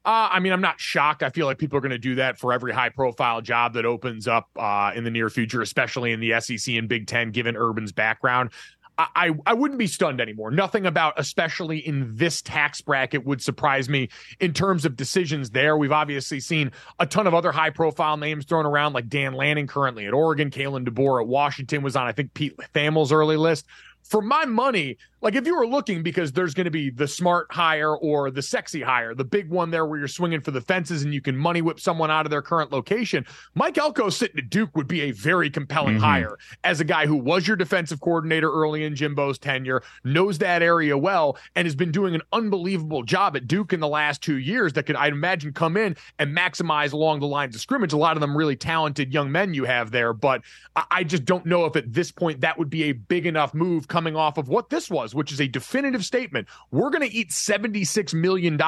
Uh, 0.03 0.29
I 0.31 0.39
mean, 0.39 0.51
I'm 0.51 0.61
not 0.61 0.79
shocked. 0.79 1.21
I 1.21 1.29
feel 1.29 1.45
like 1.45 1.59
people 1.59 1.77
are 1.77 1.81
going 1.81 1.91
to 1.91 1.99
do 1.99 2.15
that 2.15 2.39
for 2.39 2.53
every 2.53 2.71
high 2.71 2.89
profile 2.89 3.41
job 3.41 3.73
that 3.73 3.85
opens 3.85 4.27
up 4.27 4.49
uh, 4.57 4.91
in 4.95 5.03
the 5.03 5.11
near 5.11 5.29
future, 5.29 5.61
especially 5.61 6.11
in 6.11 6.19
the 6.19 6.39
SEC 6.39 6.73
and 6.73 6.89
Big 6.89 7.05
Ten, 7.05 7.29
given 7.29 7.55
Urban's 7.55 7.91
background. 7.91 8.49
I, 8.97 9.31
I 9.45 9.53
wouldn't 9.53 9.79
be 9.79 9.87
stunned 9.87 10.21
anymore. 10.21 10.51
Nothing 10.51 10.85
about, 10.85 11.13
especially 11.17 11.79
in 11.79 12.15
this 12.15 12.41
tax 12.41 12.81
bracket, 12.81 13.25
would 13.25 13.41
surprise 13.41 13.89
me 13.89 14.09
in 14.39 14.53
terms 14.53 14.85
of 14.85 14.95
decisions 14.95 15.49
there. 15.49 15.75
We've 15.77 15.91
obviously 15.91 16.39
seen 16.39 16.71
a 16.99 17.07
ton 17.07 17.25
of 17.25 17.33
other 17.33 17.51
high 17.51 17.71
profile 17.71 18.17
names 18.17 18.45
thrown 18.45 18.65
around, 18.65 18.93
like 18.93 19.07
Dan 19.07 19.33
Lanning 19.33 19.65
currently 19.65 20.05
at 20.05 20.13
Oregon, 20.13 20.51
Kalen 20.51 20.87
DeBoer 20.87 21.21
at 21.21 21.27
Washington 21.27 21.81
was 21.81 21.95
on, 21.95 22.05
I 22.05 22.11
think, 22.11 22.33
Pete 22.33 22.55
Thamel's 22.73 23.11
early 23.11 23.37
list. 23.37 23.65
For 24.03 24.21
my 24.21 24.45
money, 24.45 24.97
like 25.21 25.35
if 25.35 25.45
you 25.45 25.55
were 25.55 25.67
looking 25.67 26.01
because 26.01 26.31
there's 26.31 26.53
going 26.53 26.65
to 26.65 26.71
be 26.71 26.89
the 26.89 27.07
smart 27.07 27.47
hire 27.51 27.95
or 27.95 28.31
the 28.31 28.41
sexy 28.41 28.81
hire, 28.81 29.13
the 29.13 29.23
big 29.23 29.49
one 29.49 29.69
there 29.69 29.85
where 29.85 29.99
you're 29.99 30.07
swinging 30.07 30.41
for 30.41 30.51
the 30.51 30.61
fences 30.61 31.03
and 31.03 31.13
you 31.13 31.21
can 31.21 31.37
money 31.37 31.61
whip 31.61 31.79
someone 31.79 32.09
out 32.09 32.25
of 32.25 32.31
their 32.31 32.41
current 32.41 32.71
location, 32.71 33.25
Mike 33.53 33.77
Elko 33.77 34.09
sitting 34.09 34.39
at 34.39 34.49
Duke 34.49 34.75
would 34.75 34.87
be 34.87 35.01
a 35.01 35.11
very 35.11 35.49
compelling 35.49 35.95
mm-hmm. 35.95 36.03
hire 36.03 36.37
as 36.63 36.79
a 36.79 36.83
guy 36.83 37.05
who 37.05 37.15
was 37.15 37.47
your 37.47 37.55
defensive 37.55 38.01
coordinator 38.01 38.51
early 38.51 38.83
in 38.83 38.95
Jimbo's 38.95 39.37
tenure, 39.37 39.83
knows 40.03 40.39
that 40.39 40.61
area 40.61 40.97
well, 40.97 41.37
and 41.55 41.65
has 41.65 41.75
been 41.75 41.91
doing 41.91 42.15
an 42.15 42.21
unbelievable 42.33 43.03
job 43.03 43.35
at 43.35 43.47
Duke 43.47 43.73
in 43.73 43.79
the 43.79 43.87
last 43.87 44.21
two 44.21 44.37
years 44.37 44.73
that 44.73 44.83
could, 44.87 44.95
I'd 44.95 45.13
imagine, 45.13 45.53
come 45.53 45.77
in 45.77 45.95
and 46.17 46.35
maximize 46.35 46.93
along 46.93 47.19
the 47.19 47.27
lines 47.27 47.55
of 47.55 47.61
scrimmage. 47.61 47.93
A 47.93 47.97
lot 47.97 48.17
of 48.17 48.21
them 48.21 48.35
really 48.35 48.55
talented 48.55 49.13
young 49.13 49.31
men 49.31 49.53
you 49.53 49.65
have 49.65 49.91
there, 49.91 50.13
but 50.13 50.41
I 50.89 51.03
just 51.03 51.25
don't 51.25 51.45
know 51.45 51.65
if 51.65 51.75
at 51.75 51.93
this 51.93 52.11
point 52.11 52.41
that 52.41 52.57
would 52.57 52.69
be 52.69 52.85
a 52.85 52.91
big 52.93 53.25
enough 53.25 53.53
move 53.53 53.87
coming 53.87 54.15
off 54.15 54.37
of 54.37 54.49
what 54.49 54.69
this 54.69 54.89
was 54.89 55.10
which 55.13 55.31
is 55.31 55.39
a 55.41 55.47
definitive 55.47 56.05
statement. 56.05 56.47
We're 56.71 56.89
going 56.89 57.07
to 57.07 57.15
eat 57.15 57.29
$76 57.29 58.13
million. 58.13 58.59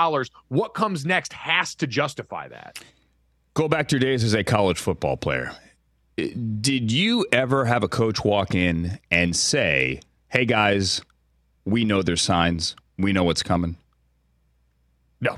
What 0.50 0.74
comes 0.74 1.06
next 1.06 1.34
has 1.34 1.76
to 1.76 1.88
justify 1.88 2.48
that. 2.50 2.80
Go 3.54 3.68
back 3.68 3.88
to 3.90 3.96
your 3.96 4.02
days 4.02 4.24
as 4.24 4.34
a 4.34 4.44
college 4.44 4.80
football 4.80 5.18
player. 5.18 5.52
Did 6.16 6.92
you 6.92 7.26
ever 7.32 7.66
have 7.66 7.84
a 7.84 7.88
coach 7.88 8.24
walk 8.24 8.56
in 8.56 9.00
and 9.12 9.36
say, 9.36 10.02
hey 10.30 10.46
guys, 10.46 11.02
we 11.66 11.86
know 11.86 12.02
there's 12.02 12.22
signs, 12.22 12.76
we 12.98 13.14
know 13.14 13.24
what's 13.24 13.44
coming? 13.44 13.78
No, 15.22 15.38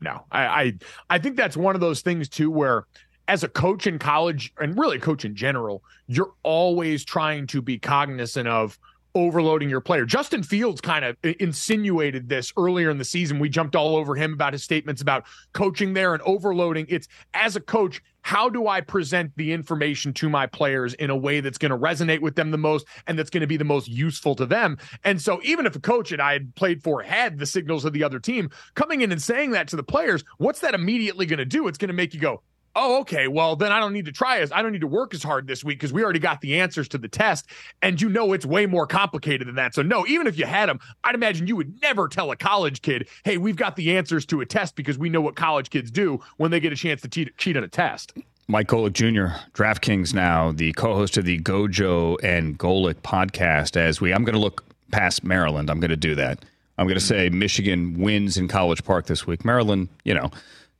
no. 0.00 0.24
I, 0.30 0.44
I, 0.46 0.74
I 1.10 1.18
think 1.18 1.36
that's 1.36 1.56
one 1.56 1.74
of 1.74 1.80
those 1.80 2.02
things 2.02 2.28
too 2.28 2.50
where 2.50 2.86
as 3.28 3.42
a 3.42 3.48
coach 3.48 3.86
in 3.86 3.98
college 3.98 4.52
and 4.58 4.78
really 4.78 4.98
a 4.98 5.00
coach 5.00 5.24
in 5.24 5.34
general, 5.34 5.82
you're 6.06 6.32
always 6.42 7.04
trying 7.04 7.46
to 7.48 7.60
be 7.60 7.78
cognizant 7.78 8.48
of 8.48 8.78
overloading 9.16 9.70
your 9.70 9.80
player. 9.80 10.04
Justin 10.04 10.42
Fields 10.42 10.80
kind 10.80 11.04
of 11.04 11.16
insinuated 11.22 12.28
this 12.28 12.52
earlier 12.56 12.90
in 12.90 12.98
the 12.98 13.04
season. 13.04 13.38
We 13.38 13.48
jumped 13.48 13.74
all 13.74 13.96
over 13.96 14.14
him 14.14 14.34
about 14.34 14.52
his 14.52 14.62
statements 14.62 15.00
about 15.00 15.24
coaching 15.54 15.94
there 15.94 16.12
and 16.12 16.22
overloading. 16.22 16.86
It's 16.88 17.08
as 17.32 17.56
a 17.56 17.60
coach, 17.60 18.02
how 18.20 18.48
do 18.48 18.68
I 18.68 18.80
present 18.80 19.32
the 19.36 19.52
information 19.52 20.12
to 20.14 20.28
my 20.28 20.46
players 20.46 20.94
in 20.94 21.10
a 21.10 21.16
way 21.16 21.40
that's 21.40 21.58
going 21.58 21.70
to 21.70 21.78
resonate 21.78 22.20
with 22.20 22.34
them 22.34 22.50
the 22.50 22.58
most 22.58 22.84
and 23.06 23.18
that's 23.18 23.30
going 23.30 23.40
to 23.40 23.46
be 23.46 23.56
the 23.56 23.64
most 23.64 23.88
useful 23.88 24.34
to 24.34 24.44
them? 24.44 24.76
And 25.04 25.22
so, 25.22 25.40
even 25.44 25.64
if 25.64 25.76
a 25.76 25.80
coach 25.80 26.10
that 26.10 26.20
I 26.20 26.32
had 26.32 26.54
played 26.54 26.82
for 26.82 27.02
had 27.02 27.38
the 27.38 27.46
signals 27.46 27.84
of 27.84 27.92
the 27.92 28.04
other 28.04 28.18
team 28.18 28.50
coming 28.74 29.00
in 29.00 29.12
and 29.12 29.22
saying 29.22 29.52
that 29.52 29.68
to 29.68 29.76
the 29.76 29.82
players, 29.82 30.24
what's 30.38 30.60
that 30.60 30.74
immediately 30.74 31.24
going 31.24 31.38
to 31.38 31.44
do? 31.44 31.68
It's 31.68 31.78
going 31.78 31.88
to 31.88 31.94
make 31.94 32.12
you 32.14 32.20
go, 32.20 32.42
oh, 32.76 33.00
okay, 33.00 33.26
well, 33.26 33.56
then 33.56 33.72
I 33.72 33.80
don't 33.80 33.92
need 33.92 34.04
to 34.04 34.12
try 34.12 34.38
as 34.38 34.52
I 34.52 34.62
don't 34.62 34.70
need 34.70 34.82
to 34.82 34.86
work 34.86 35.14
as 35.14 35.22
hard 35.22 35.48
this 35.48 35.64
week 35.64 35.78
because 35.78 35.92
we 35.92 36.04
already 36.04 36.18
got 36.20 36.40
the 36.40 36.60
answers 36.60 36.86
to 36.88 36.98
the 36.98 37.08
test. 37.08 37.46
And 37.82 38.00
you 38.00 38.08
know 38.08 38.32
it's 38.34 38.46
way 38.46 38.66
more 38.66 38.86
complicated 38.86 39.48
than 39.48 39.56
that. 39.56 39.74
So, 39.74 39.82
no, 39.82 40.06
even 40.06 40.26
if 40.26 40.38
you 40.38 40.44
had 40.44 40.68
them, 40.68 40.78
I'd 41.02 41.14
imagine 41.14 41.46
you 41.46 41.56
would 41.56 41.80
never 41.82 42.06
tell 42.06 42.30
a 42.30 42.36
college 42.36 42.82
kid, 42.82 43.08
hey, 43.24 43.38
we've 43.38 43.56
got 43.56 43.74
the 43.74 43.96
answers 43.96 44.26
to 44.26 44.42
a 44.42 44.46
test 44.46 44.76
because 44.76 44.98
we 44.98 45.08
know 45.08 45.20
what 45.20 45.34
college 45.34 45.70
kids 45.70 45.90
do 45.90 46.20
when 46.36 46.50
they 46.50 46.60
get 46.60 46.72
a 46.72 46.76
chance 46.76 47.00
to 47.00 47.08
te- 47.08 47.30
cheat 47.38 47.56
on 47.56 47.64
a 47.64 47.68
test. 47.68 48.12
Mike 48.48 48.68
Golic 48.68 48.92
Jr., 48.92 49.38
DraftKings 49.54 50.14
now, 50.14 50.52
the 50.52 50.72
co-host 50.74 51.16
of 51.16 51.24
the 51.24 51.40
Gojo 51.40 52.16
and 52.22 52.56
Golic 52.56 52.94
podcast. 52.96 53.76
As 53.76 54.00
we, 54.00 54.12
I'm 54.12 54.22
going 54.22 54.34
to 54.34 54.40
look 54.40 54.64
past 54.92 55.24
Maryland. 55.24 55.70
I'm 55.70 55.80
going 55.80 55.90
to 55.90 55.96
do 55.96 56.14
that. 56.14 56.44
I'm 56.78 56.86
going 56.86 56.98
to 56.98 57.04
say 57.04 57.30
Michigan 57.30 57.98
wins 57.98 58.36
in 58.36 58.48
College 58.48 58.84
Park 58.84 59.06
this 59.06 59.26
week. 59.26 59.44
Maryland, 59.44 59.88
you 60.04 60.14
know, 60.14 60.30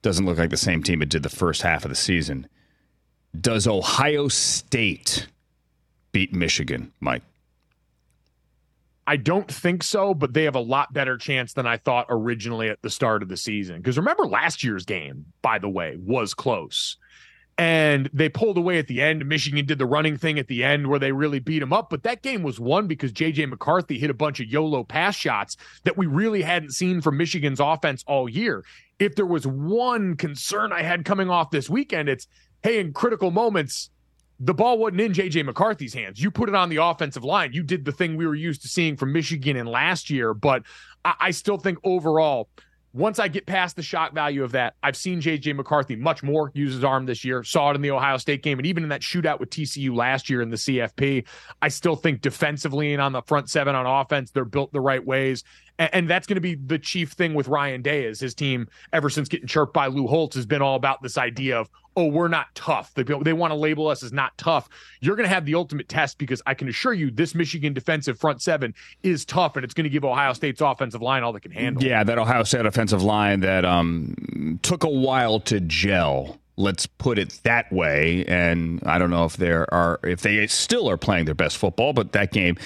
doesn't 0.07 0.25
look 0.25 0.39
like 0.39 0.51
the 0.51 0.57
same 0.57 0.85
team 0.85 1.03
it 1.03 1.09
did 1.09 1.25
the 1.25 1.29
first 1.29 1.63
half 1.63 1.85
of 1.85 1.89
the 1.89 1.97
season. 1.97 2.47
Does 3.41 3.67
Ohio 3.67 4.29
State 4.29 5.27
beat 6.13 6.33
Michigan, 6.33 6.93
Mike? 7.01 7.25
I 9.05 9.17
don't 9.17 9.51
think 9.51 9.83
so, 9.83 10.15
but 10.15 10.33
they 10.33 10.45
have 10.45 10.55
a 10.55 10.61
lot 10.61 10.93
better 10.93 11.17
chance 11.17 11.55
than 11.55 11.67
I 11.67 11.79
thought 11.79 12.07
originally 12.09 12.69
at 12.69 12.83
the 12.83 12.91
start 12.91 13.25
of 13.25 13.29
the 13.29 13.37
season. 13.37 13.79
Because 13.79 13.99
remember 13.99 14.27
last 14.27 14.63
year's 14.63 14.85
game, 14.85 15.27
by 15.43 15.59
the 15.59 15.69
way, 15.69 15.97
was 15.99 16.35
close 16.35 16.99
and 17.59 18.11
they 18.13 18.29
pulled 18.29 18.59
away 18.59 18.79
at 18.79 18.87
the 18.87 19.01
end. 19.01 19.27
Michigan 19.27 19.65
did 19.65 19.79
the 19.79 19.87
running 19.87 20.17
thing 20.19 20.39
at 20.39 20.47
the 20.47 20.63
end 20.63 20.89
where 20.89 20.99
they 20.99 21.13
really 21.13 21.39
beat 21.39 21.61
them 21.61 21.73
up. 21.73 21.89
But 21.89 22.03
that 22.03 22.23
game 22.23 22.43
was 22.43 22.61
won 22.61 22.87
because 22.87 23.13
JJ 23.13 23.49
McCarthy 23.49 23.99
hit 23.99 24.11
a 24.11 24.15
bunch 24.15 24.41
of 24.41 24.47
YOLO 24.47 24.85
pass 24.85 25.17
shots 25.17 25.57
that 25.85 25.97
we 25.97 26.07
really 26.07 26.43
hadn't 26.43 26.73
seen 26.73 27.01
from 27.01 27.17
Michigan's 27.17 27.61
offense 27.61 28.05
all 28.07 28.29
year. 28.29 28.63
If 28.99 29.15
there 29.15 29.27
was 29.27 29.47
one 29.47 30.17
concern 30.17 30.73
I 30.73 30.83
had 30.83 31.05
coming 31.05 31.31
off 31.31 31.51
this 31.51 31.69
weekend, 31.69 32.09
it's 32.09 32.27
hey, 32.63 32.81
in 32.81 32.93
critical 32.93 33.31
moments, 33.31 33.91
the 34.41 34.55
ball 34.55 34.79
wasn't 34.79 35.01
in 35.01 35.13
JJ 35.13 35.45
McCarthy's 35.45 35.95
hands. 35.95 36.23
You 36.23 36.31
put 36.31 36.49
it 36.49 36.55
on 36.55 36.69
the 36.69 36.77
offensive 36.77 37.25
line. 37.25 37.53
You 37.53 37.63
did 37.63 37.85
the 37.85 37.93
thing 37.93 38.17
we 38.17 38.27
were 38.27 38.35
used 38.35 38.63
to 38.63 38.69
seeing 38.69 38.97
from 38.97 39.13
Michigan 39.13 39.57
in 39.57 39.67
last 39.67 40.11
year. 40.11 40.35
But 40.35 40.63
I, 41.05 41.15
I 41.21 41.31
still 41.31 41.59
think 41.59 41.79
overall, 41.85 42.49
once 42.93 43.19
I 43.19 43.29
get 43.29 43.47
past 43.47 43.77
the 43.77 43.83
shock 43.83 44.15
value 44.15 44.43
of 44.43 44.53
that, 44.53 44.75
I've 44.83 44.97
seen 44.97 45.21
JJ 45.21 45.55
McCarthy 45.55 45.97
much 45.97 46.23
more 46.23 46.51
use 46.55 46.73
his 46.73 46.85
arm 46.85 47.07
this 47.07 47.25
year. 47.25 47.45
Saw 47.45 47.71
it 47.71 47.75
in 47.75 47.83
the 47.83 47.91
Ohio 47.91 48.17
State 48.17 48.43
game 48.43 48.59
and 48.59 48.67
even 48.67 48.83
in 48.83 48.89
that 48.89 49.03
shootout 49.03 49.39
with 49.39 49.51
TCU 49.51 49.95
last 49.95 50.31
year 50.31 50.41
in 50.41 50.49
the 50.49 50.57
CFP. 50.57 51.27
I 51.61 51.69
still 51.69 51.97
think 51.97 52.23
defensively 52.23 52.93
and 52.93 53.03
on 53.03 53.13
the 53.13 53.23
front 53.23 53.51
seven 53.51 53.75
on 53.75 53.87
offense, 53.87 54.31
they're 54.31 54.45
built 54.45 54.73
the 54.73 54.81
right 54.81 55.05
ways. 55.05 55.45
And, 55.79 55.91
and 55.93 56.11
that's 56.11 56.27
going 56.27 56.37
to 56.37 56.41
be 56.41 56.55
the 56.55 56.79
chief 56.79 57.13
thing 57.13 57.35
with 57.35 57.49
Ryan 57.49 57.83
Day 57.83 58.05
is 58.05 58.21
his 58.21 58.35
team, 58.35 58.69
ever 58.93 59.11
since 59.11 59.29
getting 59.29 59.47
chirped 59.47 59.75
by 59.75 59.89
Lou 59.89 60.07
Holtz, 60.07 60.37
has 60.37 60.47
been 60.47 60.63
all 60.63 60.77
about 60.77 61.03
this 61.03 61.19
idea 61.19 61.61
of, 61.61 61.69
oh, 61.97 62.07
we're 62.07 62.29
not 62.29 62.55
tough. 62.55 62.93
They, 62.95 63.03
they 63.03 63.33
want 63.33 63.53
to 63.53 63.55
label 63.55 63.89
us 63.89 64.03
as 64.03 64.13
not 64.13 64.37
tough. 64.37 64.69
You're 65.01 65.17
going 65.17 65.29
to 65.29 65.35
have 65.35 65.47
the 65.47 65.55
ultimate 65.55 65.89
test 65.89 66.19
because 66.19 66.43
I 66.47 66.55
can 66.55 66.69
assure 66.69 66.93
you 66.93 67.11
this 67.11 67.35
Michigan 67.35 67.73
defensive 67.73 68.19
front 68.19 68.43
seven 68.43 68.75
is 69.03 69.25
tough 69.25 69.57
and 69.57 69.65
it's 69.65 69.75
going 69.75 69.85
to 69.85 69.91
give 69.91 70.05
Ohio 70.05 70.35
State's 70.35 70.61
offensive 70.61 71.03
line 71.03 71.23
all 71.23 71.33
they 71.33 71.41
can 71.41 71.53
handle. 71.53 71.83
Yeah, 71.83 72.05
that 72.05 72.19
Ohio 72.19 72.43
State 72.43 72.67
offensive 72.67 73.03
line 73.03 73.41
that 73.41 73.65
um, 73.65 74.61
took 74.63 74.85
a 74.85 74.89
while 74.89 75.41
to 75.41 75.61
gel 75.61 76.39
let's 76.59 76.87
put 76.87 77.19
it 77.19 77.39
that 77.45 77.71
way. 77.71 78.25
And 78.27 78.83
I 78.87 78.99
don't 78.99 79.11
know 79.11 79.25
if 79.25 79.37
there 79.37 79.73
are 79.73 80.01
if 80.03 80.23
they 80.23 80.47
still 80.47 80.89
are 80.89 80.97
playing 80.97 81.27
their 81.27 81.35
best 81.35 81.57
football, 81.57 81.93
but 81.93 82.13
that 82.13 82.33
game 82.33 82.57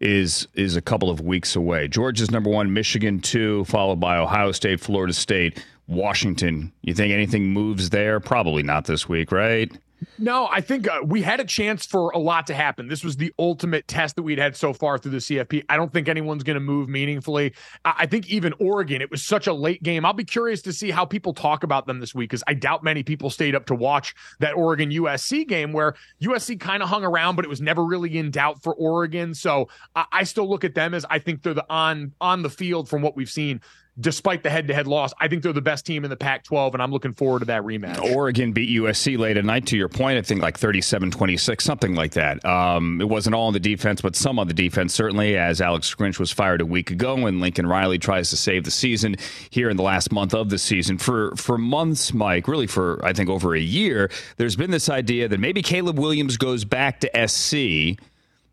is 0.00 0.46
is 0.54 0.76
a 0.76 0.82
couple 0.82 1.10
of 1.10 1.20
weeks 1.20 1.56
away. 1.56 1.88
Georgia's 1.88 2.30
number 2.30 2.50
one, 2.50 2.72
Michigan 2.72 3.20
two, 3.20 3.64
followed 3.64 4.00
by 4.00 4.18
Ohio 4.18 4.52
State, 4.52 4.80
Florida 4.80 5.12
State, 5.12 5.64
Washington. 5.88 6.72
You 6.82 6.94
think 6.94 7.12
anything 7.12 7.52
moves 7.52 7.90
there? 7.90 8.20
Probably 8.20 8.62
not 8.62 8.84
this 8.84 9.08
week, 9.08 9.32
right? 9.32 9.72
No, 10.18 10.46
I 10.46 10.60
think 10.60 10.88
uh, 10.88 11.00
we 11.04 11.22
had 11.22 11.40
a 11.40 11.44
chance 11.44 11.84
for 11.84 12.10
a 12.10 12.18
lot 12.18 12.46
to 12.48 12.54
happen. 12.54 12.88
This 12.88 13.02
was 13.02 13.16
the 13.16 13.32
ultimate 13.38 13.88
test 13.88 14.16
that 14.16 14.22
we'd 14.22 14.38
had 14.38 14.54
so 14.54 14.72
far 14.72 14.98
through 14.98 15.12
the 15.12 15.18
CFP. 15.18 15.64
I 15.68 15.76
don't 15.76 15.92
think 15.92 16.08
anyone's 16.08 16.44
going 16.44 16.54
to 16.54 16.60
move 16.60 16.88
meaningfully. 16.88 17.54
I-, 17.84 17.94
I 17.98 18.06
think 18.06 18.28
even 18.28 18.54
Oregon, 18.60 19.02
it 19.02 19.10
was 19.10 19.24
such 19.24 19.46
a 19.46 19.52
late 19.52 19.82
game. 19.82 20.04
I'll 20.04 20.12
be 20.12 20.24
curious 20.24 20.62
to 20.62 20.72
see 20.72 20.90
how 20.90 21.04
people 21.04 21.34
talk 21.34 21.64
about 21.64 21.86
them 21.86 22.00
this 22.00 22.14
week 22.14 22.30
because 22.30 22.44
I 22.46 22.54
doubt 22.54 22.84
many 22.84 23.02
people 23.02 23.30
stayed 23.30 23.54
up 23.54 23.66
to 23.66 23.74
watch 23.74 24.14
that 24.38 24.54
Oregon 24.54 24.90
USC 24.90 25.46
game 25.46 25.72
where 25.72 25.94
USC 26.22 26.60
kind 26.60 26.82
of 26.82 26.88
hung 26.88 27.04
around, 27.04 27.36
but 27.36 27.44
it 27.44 27.48
was 27.48 27.60
never 27.60 27.84
really 27.84 28.18
in 28.18 28.30
doubt 28.30 28.62
for 28.62 28.74
Oregon. 28.74 29.34
So 29.34 29.68
I, 29.96 30.04
I 30.12 30.24
still 30.24 30.48
look 30.48 30.64
at 30.64 30.74
them 30.74 30.94
as 30.94 31.04
I 31.10 31.18
think 31.18 31.42
they're 31.42 31.54
the 31.54 31.66
on 31.68 32.12
on 32.20 32.42
the 32.42 32.50
field 32.50 32.88
from 32.88 33.02
what 33.02 33.16
we've 33.16 33.30
seen 33.30 33.60
despite 34.00 34.42
the 34.42 34.50
head-to-head 34.50 34.86
loss, 34.86 35.12
I 35.20 35.28
think 35.28 35.42
they're 35.42 35.52
the 35.52 35.60
best 35.60 35.84
team 35.84 36.04
in 36.04 36.10
the 36.10 36.16
Pac-12, 36.16 36.74
and 36.74 36.82
I'm 36.82 36.92
looking 36.92 37.14
forward 37.14 37.40
to 37.40 37.44
that 37.46 37.62
rematch. 37.62 38.00
Oregon 38.14 38.52
beat 38.52 38.68
USC 38.80 39.18
late 39.18 39.36
at 39.36 39.44
night. 39.44 39.66
To 39.66 39.76
your 39.76 39.88
point, 39.88 40.18
I 40.18 40.22
think 40.22 40.40
like 40.40 40.58
37-26, 40.58 41.60
something 41.60 41.94
like 41.94 42.12
that. 42.12 42.44
Um, 42.44 43.00
it 43.00 43.08
wasn't 43.08 43.34
all 43.34 43.48
on 43.48 43.52
the 43.52 43.60
defense, 43.60 44.00
but 44.00 44.14
some 44.14 44.38
on 44.38 44.46
the 44.46 44.54
defense 44.54 44.94
certainly. 44.94 45.36
As 45.36 45.60
Alex 45.60 45.94
Grinch 45.94 46.18
was 46.18 46.30
fired 46.30 46.60
a 46.60 46.66
week 46.66 46.90
ago, 46.90 47.26
and 47.26 47.40
Lincoln 47.40 47.66
Riley 47.66 47.98
tries 47.98 48.30
to 48.30 48.36
save 48.36 48.64
the 48.64 48.70
season 48.70 49.16
here 49.50 49.68
in 49.68 49.76
the 49.76 49.82
last 49.82 50.12
month 50.12 50.34
of 50.34 50.50
the 50.50 50.58
season. 50.58 50.98
For 50.98 51.34
for 51.36 51.58
months, 51.58 52.12
Mike, 52.12 52.48
really 52.48 52.66
for 52.66 53.04
I 53.04 53.12
think 53.12 53.28
over 53.28 53.54
a 53.54 53.60
year, 53.60 54.10
there's 54.36 54.56
been 54.56 54.70
this 54.70 54.88
idea 54.88 55.28
that 55.28 55.40
maybe 55.40 55.62
Caleb 55.62 55.98
Williams 55.98 56.36
goes 56.36 56.64
back 56.64 57.00
to 57.00 57.28
SC 57.28 58.00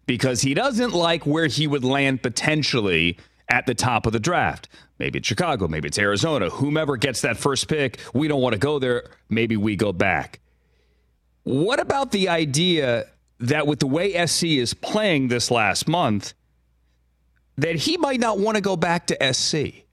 because 0.06 0.42
he 0.42 0.54
doesn't 0.54 0.94
like 0.94 1.26
where 1.26 1.48
he 1.48 1.68
would 1.68 1.84
land 1.84 2.22
potentially 2.22 3.18
at 3.50 3.66
the 3.66 3.76
top 3.76 4.06
of 4.06 4.14
the 4.14 4.20
draft. 4.20 4.68
Maybe 4.98 5.20
it's 5.20 5.28
Chicago, 5.28 5.68
maybe 5.68 5.88
it's 5.88 6.00
Arizona. 6.00 6.50
Whomever 6.50 6.96
gets 6.98 7.22
that 7.22 7.38
first 7.38 7.68
pick, 7.68 8.00
we 8.14 8.28
don't 8.28 8.42
want 8.42 8.54
to 8.54 8.60
go 8.60 8.80
there. 8.80 9.04
Maybe 9.30 9.58
we 9.58 9.76
go 9.76 9.92
back. 9.92 10.40
What 11.44 11.80
about 11.80 12.12
the 12.12 12.30
idea 12.30 13.08
that 13.40 13.68
with 13.68 13.80
the 13.80 13.88
way 13.88 14.26
SC 14.26 14.46
is 14.46 14.74
playing 14.74 15.28
this 15.28 15.52
last 15.52 15.88
month, 15.88 16.34
that 17.58 17.76
he 17.76 17.98
might 17.98 18.20
not 18.20 18.40
want 18.40 18.56
to 18.56 18.62
go 18.62 18.76
back 18.76 19.08
to 19.08 19.34
SC? 19.34 19.84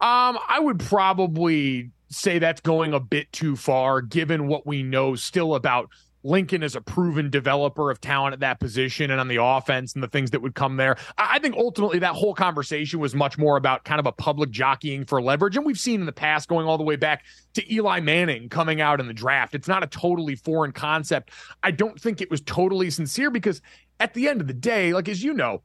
Um, 0.00 0.38
I 0.48 0.58
would 0.60 0.78
probably 0.78 1.90
say 2.08 2.38
that's 2.38 2.60
going 2.60 2.94
a 2.94 3.00
bit 3.00 3.30
too 3.32 3.56
far, 3.56 4.00
given 4.00 4.46
what 4.46 4.66
we 4.66 4.82
know 4.82 5.14
still 5.16 5.54
about 5.54 5.90
Lincoln 6.24 6.62
is 6.62 6.74
a 6.74 6.80
proven 6.80 7.30
developer 7.30 7.90
of 7.90 8.00
talent 8.00 8.32
at 8.32 8.40
that 8.40 8.60
position 8.60 9.10
and 9.10 9.20
on 9.20 9.28
the 9.28 9.42
offense 9.42 9.94
and 9.94 10.02
the 10.02 10.08
things 10.08 10.30
that 10.32 10.42
would 10.42 10.54
come 10.54 10.76
there. 10.76 10.96
I 11.16 11.38
think 11.38 11.56
ultimately 11.56 12.00
that 12.00 12.14
whole 12.14 12.34
conversation 12.34 12.98
was 12.98 13.14
much 13.14 13.38
more 13.38 13.56
about 13.56 13.84
kind 13.84 14.00
of 14.00 14.06
a 14.06 14.12
public 14.12 14.50
jockeying 14.50 15.04
for 15.04 15.22
leverage. 15.22 15.56
And 15.56 15.64
we've 15.64 15.78
seen 15.78 16.00
in 16.00 16.06
the 16.06 16.12
past, 16.12 16.48
going 16.48 16.66
all 16.66 16.78
the 16.78 16.84
way 16.84 16.96
back 16.96 17.24
to 17.54 17.72
Eli 17.72 18.00
Manning 18.00 18.48
coming 18.48 18.80
out 18.80 19.00
in 19.00 19.06
the 19.06 19.14
draft. 19.14 19.54
It's 19.54 19.68
not 19.68 19.82
a 19.82 19.86
totally 19.86 20.34
foreign 20.34 20.72
concept. 20.72 21.30
I 21.62 21.70
don't 21.70 22.00
think 22.00 22.20
it 22.20 22.30
was 22.30 22.40
totally 22.40 22.90
sincere 22.90 23.30
because 23.30 23.62
at 24.00 24.14
the 24.14 24.28
end 24.28 24.40
of 24.40 24.46
the 24.46 24.54
day, 24.54 24.92
like 24.92 25.08
as 25.08 25.22
you 25.22 25.34
know, 25.34 25.62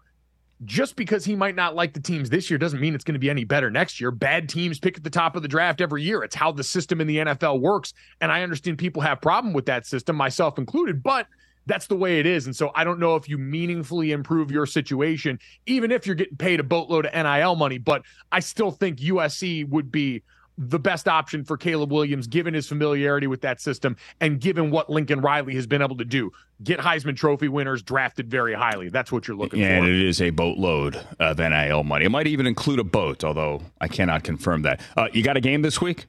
just 0.66 0.96
because 0.96 1.26
he 1.26 1.36
might 1.36 1.56
not 1.56 1.76
like 1.76 1.94
the 1.94 2.00
teams 2.00 2.30
this 2.30 2.50
year 2.50 2.58
doesn't 2.58 2.80
mean 2.80 2.96
it's 2.96 3.04
going 3.04 3.14
to 3.14 3.20
be 3.20 3.30
any 3.30 3.44
better 3.44 3.70
next 3.70 4.00
year. 4.00 4.12
Bad 4.12 4.48
teams 4.48 4.80
pick 4.80 4.98
at 4.98 5.04
the 5.04 5.10
top 5.10 5.36
of 5.36 5.42
the 5.42 5.48
draft 5.48 5.82
every 5.82 6.04
year. 6.04 6.24
It's 6.24 6.36
how 6.36 6.52
the 6.52 6.64
system 6.64 7.02
in 7.02 7.08
the 7.08 7.18
NFL 7.18 7.60
works. 7.60 7.94
And 8.22 8.32
I 8.32 8.44
understand 8.44 8.78
people 8.78 9.02
have 9.02 9.22
problem 9.22 9.54
with 9.54 9.66
that 9.66 9.86
system, 9.86 10.16
myself 10.16 10.58
included, 10.58 11.04
but 11.04 11.28
that's 11.66 11.88
the 11.88 11.96
way 11.96 12.20
it 12.20 12.26
is. 12.26 12.46
And 12.46 12.56
so 12.56 12.72
I 12.76 12.84
don't 12.84 13.00
know 13.00 13.16
if 13.16 13.30
you 13.30 13.38
meaningfully 13.38 14.12
improve 14.12 14.52
your 14.52 14.66
situation, 14.66 15.40
even 15.66 15.92
if 15.92 16.06
you're 16.06 16.16
getting 16.16 16.38
paid 16.38 16.60
a 16.60 16.64
boatload 16.64 17.06
of 17.06 17.14
NIL 17.14 17.56
money, 17.56 17.78
but 17.78 18.04
I 18.32 18.40
still 18.40 18.72
think 18.72 19.00
USC 19.00 19.68
would 19.70 19.92
be 19.92 20.24
the 20.58 20.80
best 20.80 21.08
option 21.08 21.44
for 21.44 21.58
Caleb 21.58 21.92
Williams, 21.92 22.28
given 22.28 22.54
his 22.54 22.68
familiarity 22.68 23.28
with 23.28 23.42
that 23.42 23.60
system 23.60 23.96
and 24.22 24.40
given 24.40 24.70
what 24.72 24.90
Lincoln 24.90 25.22
Riley 25.22 25.56
has 25.56 25.66
been 25.66 25.82
able 25.82 25.98
to 25.98 26.06
do. 26.06 26.32
Get 26.64 26.80
Heisman 26.80 27.16
Trophy 27.16 27.48
winners 27.48 27.82
drafted 27.82 28.30
very 28.30 28.54
highly. 28.54 28.90
That's 28.90 29.12
what 29.12 29.28
you're 29.28 29.38
looking 29.38 29.60
for. 29.60 29.66
And 29.66 29.88
it 29.88 30.02
is 30.02 30.22
a 30.22 30.30
boatload 30.30 31.04
of 31.20 31.40
NIL 31.40 31.84
money. 31.84 32.06
It 32.06 32.10
might 32.10 32.28
even 32.28 32.46
include 32.46 32.80
a 32.80 32.84
boat, 32.84 33.24
although 33.24 33.62
I 33.82 33.88
cannot 33.88 34.24
confirm 34.24 34.62
that. 34.62 34.82
Uh, 34.96 35.08
you 35.12 35.24
got 35.24 35.38
a 35.38 35.42
game 35.42 35.62
this 35.62 35.82
week? 35.82 36.06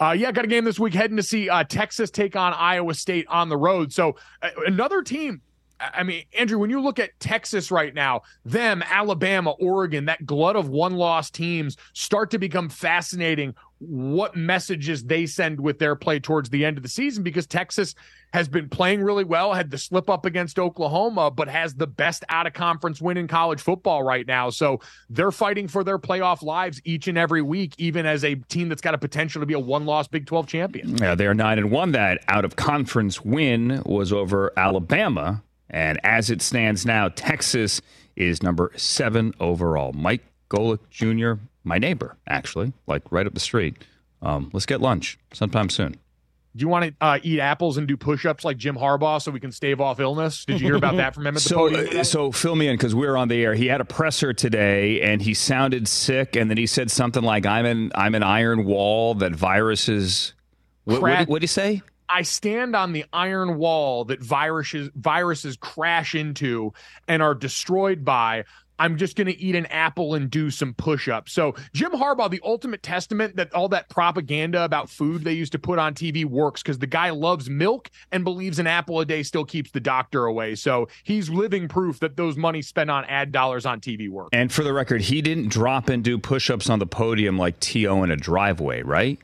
Uh, 0.00 0.14
yeah, 0.16 0.32
got 0.32 0.44
a 0.44 0.48
game 0.48 0.64
this 0.64 0.80
week 0.80 0.92
heading 0.92 1.16
to 1.16 1.22
see 1.22 1.48
uh, 1.48 1.62
Texas 1.64 2.10
take 2.10 2.34
on 2.34 2.52
Iowa 2.52 2.94
State 2.94 3.26
on 3.28 3.48
the 3.48 3.56
road. 3.56 3.92
So 3.92 4.16
uh, 4.42 4.50
another 4.66 5.02
team 5.02 5.40
I 5.80 6.02
mean, 6.02 6.24
Andrew, 6.38 6.58
when 6.58 6.70
you 6.70 6.80
look 6.80 6.98
at 6.98 7.18
Texas 7.20 7.70
right 7.70 7.92
now, 7.92 8.22
them, 8.44 8.82
Alabama, 8.86 9.50
Oregon, 9.52 10.04
that 10.06 10.24
glut 10.24 10.56
of 10.56 10.68
one 10.68 10.94
loss 10.94 11.30
teams 11.30 11.76
start 11.92 12.30
to 12.30 12.38
become 12.38 12.68
fascinating 12.68 13.54
what 13.78 14.36
messages 14.36 15.04
they 15.04 15.26
send 15.26 15.60
with 15.60 15.78
their 15.78 15.94
play 15.94 16.18
towards 16.18 16.48
the 16.48 16.64
end 16.64 16.76
of 16.76 16.82
the 16.82 16.88
season 16.88 17.22
because 17.22 17.46
Texas 17.46 17.94
has 18.32 18.48
been 18.48 18.68
playing 18.68 19.02
really 19.02 19.24
well, 19.24 19.52
had 19.52 19.70
the 19.70 19.76
slip 19.76 20.08
up 20.08 20.24
against 20.24 20.58
Oklahoma, 20.58 21.30
but 21.30 21.48
has 21.48 21.74
the 21.74 21.86
best 21.86 22.24
out 22.28 22.46
of 22.46 22.52
conference 22.52 23.00
win 23.00 23.16
in 23.16 23.28
college 23.28 23.60
football 23.60 24.02
right 24.02 24.26
now. 24.26 24.50
So 24.50 24.80
they're 25.10 25.32
fighting 25.32 25.68
for 25.68 25.84
their 25.84 25.98
playoff 25.98 26.42
lives 26.42 26.80
each 26.84 27.08
and 27.08 27.18
every 27.18 27.42
week, 27.42 27.74
even 27.78 28.06
as 28.06 28.24
a 28.24 28.36
team 28.36 28.68
that's 28.68 28.80
got 28.80 28.94
a 28.94 28.98
potential 28.98 29.40
to 29.40 29.46
be 29.46 29.54
a 29.54 29.58
one 29.58 29.84
loss 29.84 30.08
Big 30.08 30.26
12 30.26 30.46
champion. 30.46 30.96
Yeah, 30.98 31.14
they're 31.14 31.34
9 31.34 31.58
and 31.58 31.70
1. 31.70 31.92
That 31.92 32.24
out 32.28 32.44
of 32.44 32.56
conference 32.56 33.24
win 33.24 33.82
was 33.84 34.12
over 34.12 34.52
Alabama. 34.56 35.42
And 35.70 35.98
as 36.04 36.30
it 36.30 36.42
stands 36.42 36.84
now, 36.86 37.08
Texas 37.08 37.80
is 38.16 38.42
number 38.42 38.70
seven 38.76 39.34
overall. 39.40 39.92
Mike 39.92 40.24
Golic 40.48 40.78
Jr., 40.90 41.40
my 41.64 41.78
neighbor, 41.78 42.16
actually, 42.28 42.72
like 42.86 43.02
right 43.10 43.26
up 43.26 43.34
the 43.34 43.40
street. 43.40 43.76
Um, 44.22 44.50
let's 44.52 44.66
get 44.66 44.80
lunch 44.80 45.18
sometime 45.32 45.68
soon. 45.70 45.96
Do 46.56 46.62
you 46.62 46.68
want 46.68 46.84
to 46.84 46.94
uh, 47.04 47.18
eat 47.24 47.40
apples 47.40 47.78
and 47.78 47.88
do 47.88 47.96
push-ups 47.96 48.44
like 48.44 48.56
Jim 48.56 48.76
Harbaugh 48.76 49.20
so 49.20 49.32
we 49.32 49.40
can 49.40 49.50
stave 49.50 49.80
off 49.80 49.98
illness? 49.98 50.44
Did 50.44 50.60
you 50.60 50.66
hear 50.68 50.76
about 50.76 50.96
that 50.98 51.12
from 51.12 51.26
him 51.26 51.36
at 51.36 51.42
the 51.42 51.48
so, 51.48 51.56
podium? 51.56 51.98
uh, 51.98 52.04
so 52.04 52.30
fill 52.30 52.54
me 52.54 52.68
in 52.68 52.76
because 52.76 52.94
we're 52.94 53.16
on 53.16 53.26
the 53.26 53.42
air. 53.42 53.54
He 53.54 53.66
had 53.66 53.80
a 53.80 53.84
presser 53.84 54.32
today, 54.32 55.00
and 55.00 55.20
he 55.20 55.34
sounded 55.34 55.88
sick, 55.88 56.36
and 56.36 56.48
then 56.48 56.56
he 56.56 56.66
said 56.66 56.92
something 56.92 57.24
like, 57.24 57.44
"I'm 57.44 57.66
an 57.66 57.90
I'm 57.96 58.14
an 58.14 58.22
iron 58.22 58.66
wall 58.66 59.16
that 59.16 59.32
viruses." 59.32 60.34
What, 60.84 61.02
what, 61.02 61.28
what 61.28 61.40
did 61.40 61.42
he 61.42 61.48
say? 61.48 61.82
I 62.08 62.22
stand 62.22 62.76
on 62.76 62.92
the 62.92 63.04
iron 63.12 63.56
wall 63.56 64.04
that 64.06 64.22
viruses 64.22 64.90
viruses 64.94 65.56
crash 65.56 66.14
into 66.14 66.72
and 67.08 67.22
are 67.22 67.34
destroyed 67.34 68.04
by. 68.04 68.44
I'm 68.78 68.96
just 68.98 69.16
going 69.16 69.28
to 69.28 69.38
eat 69.38 69.54
an 69.54 69.66
apple 69.66 70.14
and 70.14 70.28
do 70.28 70.50
some 70.50 70.74
push 70.74 71.08
ups. 71.08 71.32
So, 71.32 71.54
Jim 71.72 71.92
Harbaugh, 71.92 72.30
the 72.30 72.40
ultimate 72.42 72.82
testament 72.82 73.36
that 73.36 73.54
all 73.54 73.68
that 73.68 73.88
propaganda 73.88 74.64
about 74.64 74.90
food 74.90 75.22
they 75.22 75.32
used 75.32 75.52
to 75.52 75.58
put 75.58 75.78
on 75.78 75.94
TV 75.94 76.24
works 76.24 76.62
because 76.62 76.78
the 76.78 76.86
guy 76.86 77.10
loves 77.10 77.48
milk 77.48 77.90
and 78.10 78.24
believes 78.24 78.58
an 78.58 78.66
apple 78.66 78.98
a 79.00 79.04
day 79.04 79.22
still 79.22 79.44
keeps 79.44 79.70
the 79.70 79.80
doctor 79.80 80.24
away. 80.24 80.56
So, 80.56 80.88
he's 81.04 81.30
living 81.30 81.68
proof 81.68 82.00
that 82.00 82.16
those 82.16 82.36
money 82.36 82.62
spent 82.62 82.90
on 82.90 83.04
ad 83.04 83.30
dollars 83.30 83.64
on 83.64 83.80
TV 83.80 84.08
work. 84.08 84.30
And 84.32 84.52
for 84.52 84.64
the 84.64 84.72
record, 84.72 85.02
he 85.02 85.22
didn't 85.22 85.48
drop 85.48 85.88
and 85.88 86.02
do 86.02 86.18
push 86.18 86.50
ups 86.50 86.68
on 86.68 86.80
the 86.80 86.86
podium 86.86 87.38
like 87.38 87.60
T.O. 87.60 88.02
in 88.02 88.10
a 88.10 88.16
driveway, 88.16 88.82
right? 88.82 89.20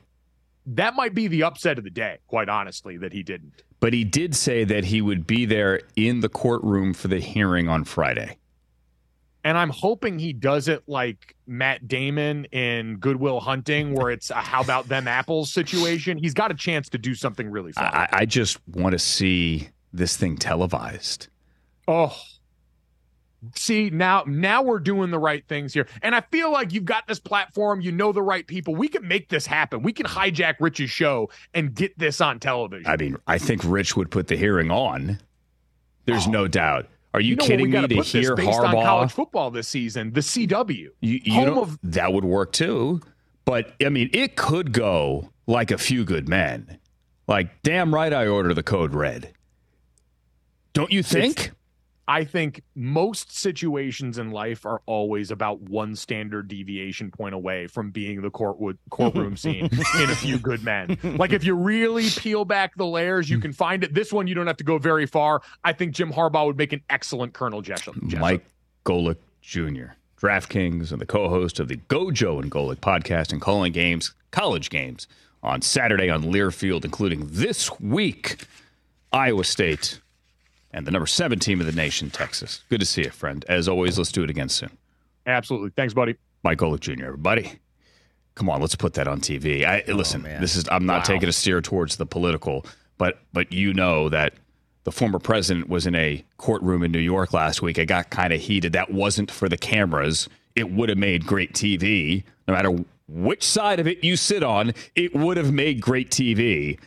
That 0.65 0.95
might 0.95 1.13
be 1.13 1.27
the 1.27 1.43
upset 1.43 1.77
of 1.77 1.83
the 1.83 1.89
day, 1.89 2.19
quite 2.27 2.49
honestly, 2.49 2.97
that 2.97 3.13
he 3.13 3.23
didn't. 3.23 3.63
But 3.79 3.93
he 3.93 4.03
did 4.03 4.35
say 4.35 4.63
that 4.63 4.85
he 4.85 5.01
would 5.01 5.25
be 5.25 5.45
there 5.45 5.81
in 5.95 6.19
the 6.19 6.29
courtroom 6.29 6.93
for 6.93 7.07
the 7.07 7.19
hearing 7.19 7.67
on 7.67 7.83
Friday. 7.83 8.37
And 9.43 9.57
I'm 9.57 9.71
hoping 9.71 10.19
he 10.19 10.33
does 10.33 10.67
it 10.67 10.83
like 10.85 11.35
Matt 11.47 11.87
Damon 11.87 12.45
in 12.45 12.97
Good 12.97 13.15
Will 13.15 13.39
Hunting, 13.39 13.95
where 13.95 14.11
it's 14.11 14.29
a 14.29 14.35
how 14.35 14.61
about 14.61 14.87
them 14.87 15.07
apples 15.07 15.51
situation. 15.51 16.19
He's 16.19 16.35
got 16.35 16.51
a 16.51 16.53
chance 16.53 16.89
to 16.89 16.99
do 16.99 17.15
something 17.15 17.49
really 17.49 17.71
fun. 17.71 17.85
I, 17.85 18.07
I 18.11 18.25
just 18.25 18.59
want 18.67 18.93
to 18.93 18.99
see 18.99 19.69
this 19.91 20.15
thing 20.15 20.37
televised. 20.37 21.27
Oh, 21.87 22.15
see 23.55 23.89
now 23.89 24.23
now 24.27 24.61
we're 24.61 24.79
doing 24.79 25.09
the 25.09 25.19
right 25.19 25.47
things 25.47 25.73
here 25.73 25.87
and 26.03 26.13
i 26.13 26.21
feel 26.31 26.51
like 26.51 26.71
you've 26.71 26.85
got 26.85 27.07
this 27.07 27.19
platform 27.19 27.81
you 27.81 27.91
know 27.91 28.11
the 28.11 28.21
right 28.21 28.45
people 28.45 28.75
we 28.75 28.87
can 28.87 29.07
make 29.07 29.29
this 29.29 29.47
happen 29.47 29.81
we 29.81 29.91
can 29.91 30.05
hijack 30.05 30.55
rich's 30.59 30.91
show 30.91 31.29
and 31.53 31.73
get 31.73 31.97
this 31.97 32.21
on 32.21 32.39
television 32.39 32.85
i 32.85 32.95
mean 32.97 33.17
i 33.27 33.37
think 33.37 33.61
rich 33.63 33.95
would 33.95 34.11
put 34.11 34.27
the 34.27 34.37
hearing 34.37 34.69
on 34.69 35.19
there's 36.05 36.27
oh. 36.27 36.31
no 36.31 36.47
doubt 36.47 36.87
are 37.13 37.19
you, 37.19 37.31
you 37.31 37.35
know 37.35 37.45
kidding 37.45 37.71
me 37.71 37.87
to 37.87 38.01
hear 38.03 38.35
based 38.35 38.49
Harbaugh? 38.49 38.77
On 38.77 38.85
college 38.85 39.11
football 39.11 39.51
this 39.51 39.67
season, 39.67 40.13
the 40.13 40.21
CW, 40.21 40.69
you, 41.01 41.19
you 41.23 41.33
home 41.33 41.57
of 41.57 41.77
that 41.83 42.13
would 42.13 42.23
work 42.23 42.53
too. 42.53 43.01
But 43.43 43.73
I 43.85 43.89
mean, 43.89 44.09
it 44.13 44.37
could 44.37 44.71
go 44.71 45.29
like 45.45 45.71
a 45.71 45.77
few 45.77 46.05
good 46.05 46.29
men. 46.29 46.79
Like, 47.27 47.61
damn 47.63 47.93
right, 47.93 48.13
I 48.13 48.27
order 48.27 48.53
the 48.53 48.63
code 48.63 48.93
red. 48.93 49.33
Don't 50.73 50.91
you 50.91 51.03
think? 51.03 51.39
It's, 51.39 51.49
I 52.11 52.25
think 52.25 52.61
most 52.75 53.33
situations 53.33 54.17
in 54.17 54.31
life 54.31 54.65
are 54.65 54.81
always 54.85 55.31
about 55.31 55.61
one 55.61 55.95
standard 55.95 56.49
deviation 56.49 57.09
point 57.09 57.33
away 57.33 57.67
from 57.67 57.91
being 57.91 58.21
the 58.21 58.29
courtwood, 58.29 58.77
courtroom 58.89 59.37
scene 59.37 59.69
in 59.71 60.09
A 60.09 60.15
Few 60.15 60.37
Good 60.37 60.61
Men. 60.61 60.97
Like 61.03 61.31
if 61.31 61.45
you 61.45 61.55
really 61.55 62.09
peel 62.09 62.43
back 62.43 62.75
the 62.75 62.85
layers, 62.85 63.29
you 63.29 63.39
can 63.39 63.53
find 63.53 63.85
it. 63.85 63.93
This 63.93 64.11
one, 64.11 64.27
you 64.27 64.35
don't 64.35 64.47
have 64.47 64.57
to 64.57 64.65
go 64.65 64.77
very 64.77 65.05
far. 65.05 65.41
I 65.63 65.71
think 65.71 65.93
Jim 65.93 66.11
Harbaugh 66.11 66.47
would 66.47 66.57
make 66.57 66.73
an 66.73 66.81
excellent 66.89 67.31
Colonel 67.31 67.61
Jessep. 67.61 68.19
Mike 68.19 68.43
Golic 68.83 69.15
Jr., 69.41 69.93
DraftKings 70.19 70.91
and 70.91 70.99
the 70.99 71.05
co-host 71.05 71.61
of 71.61 71.69
the 71.69 71.77
Gojo 71.77 72.41
and 72.41 72.51
Golic 72.51 72.81
podcast 72.81 73.31
and 73.31 73.39
calling 73.39 73.71
games, 73.71 74.13
college 74.31 74.69
games 74.69 75.07
on 75.43 75.61
Saturday 75.61 76.09
on 76.09 76.23
Learfield, 76.23 76.83
including 76.83 77.25
this 77.31 77.79
week, 77.79 78.43
Iowa 79.13 79.45
State 79.45 80.01
and 80.73 80.87
the 80.87 80.91
number 80.91 81.07
seven 81.07 81.39
team 81.39 81.59
of 81.59 81.65
the 81.65 81.71
nation, 81.71 82.09
Texas. 82.09 82.63
Good 82.69 82.79
to 82.79 82.85
see 82.85 83.03
you, 83.03 83.09
friend. 83.09 83.43
As 83.47 83.67
always, 83.67 83.97
let's 83.97 84.11
do 84.11 84.23
it 84.23 84.29
again 84.29 84.49
soon. 84.49 84.77
Absolutely. 85.25 85.71
Thanks, 85.75 85.93
buddy. 85.93 86.15
Mike 86.43 86.57
Golic 86.57 86.79
Jr., 86.79 87.05
everybody. 87.05 87.59
Come 88.35 88.49
on, 88.49 88.61
let's 88.61 88.75
put 88.75 88.93
that 88.93 89.07
on 89.07 89.19
TV. 89.19 89.65
I, 89.65 89.83
oh, 89.87 89.93
listen, 89.93 90.21
man. 90.21 90.41
this 90.41 90.55
is 90.55 90.67
I'm 90.71 90.85
not 90.85 90.99
wow. 90.99 91.03
taking 91.03 91.29
a 91.29 91.33
steer 91.33 91.61
towards 91.61 91.97
the 91.97 92.05
political, 92.05 92.65
but 92.97 93.19
but 93.33 93.51
you 93.51 93.73
know 93.73 94.09
that 94.09 94.33
the 94.83 94.91
former 94.91 95.19
president 95.19 95.69
was 95.69 95.85
in 95.85 95.95
a 95.95 96.23
courtroom 96.37 96.83
in 96.83 96.91
New 96.91 96.99
York 96.99 97.33
last 97.33 97.61
week. 97.61 97.77
It 97.77 97.85
got 97.85 98.09
kind 98.09 98.33
of 98.33 98.41
heated. 98.41 98.73
That 98.73 98.91
wasn't 98.91 99.29
for 99.29 99.47
the 99.47 99.57
cameras. 99.57 100.27
It 100.55 100.71
would 100.71 100.89
have 100.89 100.97
made 100.97 101.25
great 101.25 101.53
TV. 101.53 102.23
No 102.47 102.53
matter 102.55 102.83
which 103.07 103.43
side 103.43 103.79
of 103.79 103.87
it 103.87 104.03
you 104.03 104.15
sit 104.15 104.43
on, 104.43 104.73
it 104.95 105.13
would 105.13 105.37
have 105.37 105.51
made 105.51 105.81
great 105.81 106.09
TV. 106.09 106.79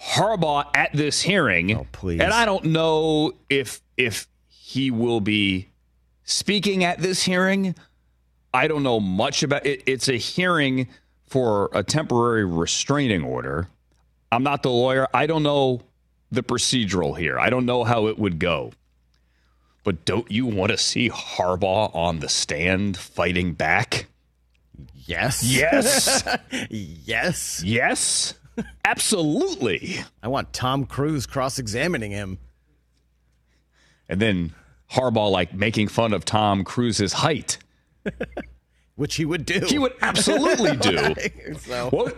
Harbaugh 0.00 0.64
at 0.74 0.92
this 0.92 1.20
hearing. 1.20 1.76
Oh, 1.76 1.86
please. 1.92 2.20
And 2.20 2.32
I 2.32 2.44
don't 2.44 2.66
know 2.66 3.32
if 3.48 3.82
if 3.96 4.26
he 4.48 4.90
will 4.90 5.20
be 5.20 5.68
speaking 6.24 6.84
at 6.84 6.98
this 6.98 7.22
hearing. 7.22 7.74
I 8.52 8.66
don't 8.66 8.82
know 8.82 8.98
much 8.98 9.42
about 9.42 9.66
it. 9.66 9.82
It's 9.86 10.08
a 10.08 10.16
hearing 10.16 10.88
for 11.26 11.70
a 11.72 11.82
temporary 11.82 12.44
restraining 12.44 13.22
order. 13.22 13.68
I'm 14.32 14.42
not 14.42 14.62
the 14.62 14.70
lawyer. 14.70 15.06
I 15.14 15.26
don't 15.26 15.42
know 15.42 15.82
the 16.32 16.42
procedural 16.42 17.16
here. 17.16 17.38
I 17.38 17.50
don't 17.50 17.66
know 17.66 17.84
how 17.84 18.06
it 18.06 18.18
would 18.18 18.38
go. 18.38 18.72
But 19.84 20.04
don't 20.04 20.30
you 20.30 20.46
want 20.46 20.72
to 20.72 20.76
see 20.78 21.08
Harbaugh 21.08 21.94
on 21.94 22.20
the 22.20 22.28
stand 22.28 22.96
fighting 22.96 23.54
back? 23.54 24.06
Yes. 24.94 25.42
Yes. 25.42 26.22
yes. 26.70 27.62
Yes. 27.64 28.34
Absolutely. 28.84 30.00
I 30.22 30.28
want 30.28 30.52
Tom 30.52 30.86
Cruise 30.86 31.26
cross 31.26 31.58
examining 31.58 32.10
him. 32.10 32.38
And 34.08 34.20
then 34.20 34.54
Harbaugh 34.92 35.30
like 35.30 35.54
making 35.54 35.88
fun 35.88 36.12
of 36.12 36.24
Tom 36.24 36.64
Cruise's 36.64 37.12
height. 37.12 37.58
Which 38.96 39.14
he 39.14 39.24
would 39.24 39.46
do. 39.46 39.60
He 39.66 39.78
would 39.78 39.94
absolutely 40.02 40.76
do. 40.76 41.14
so. 41.58 41.88
What, 41.90 42.16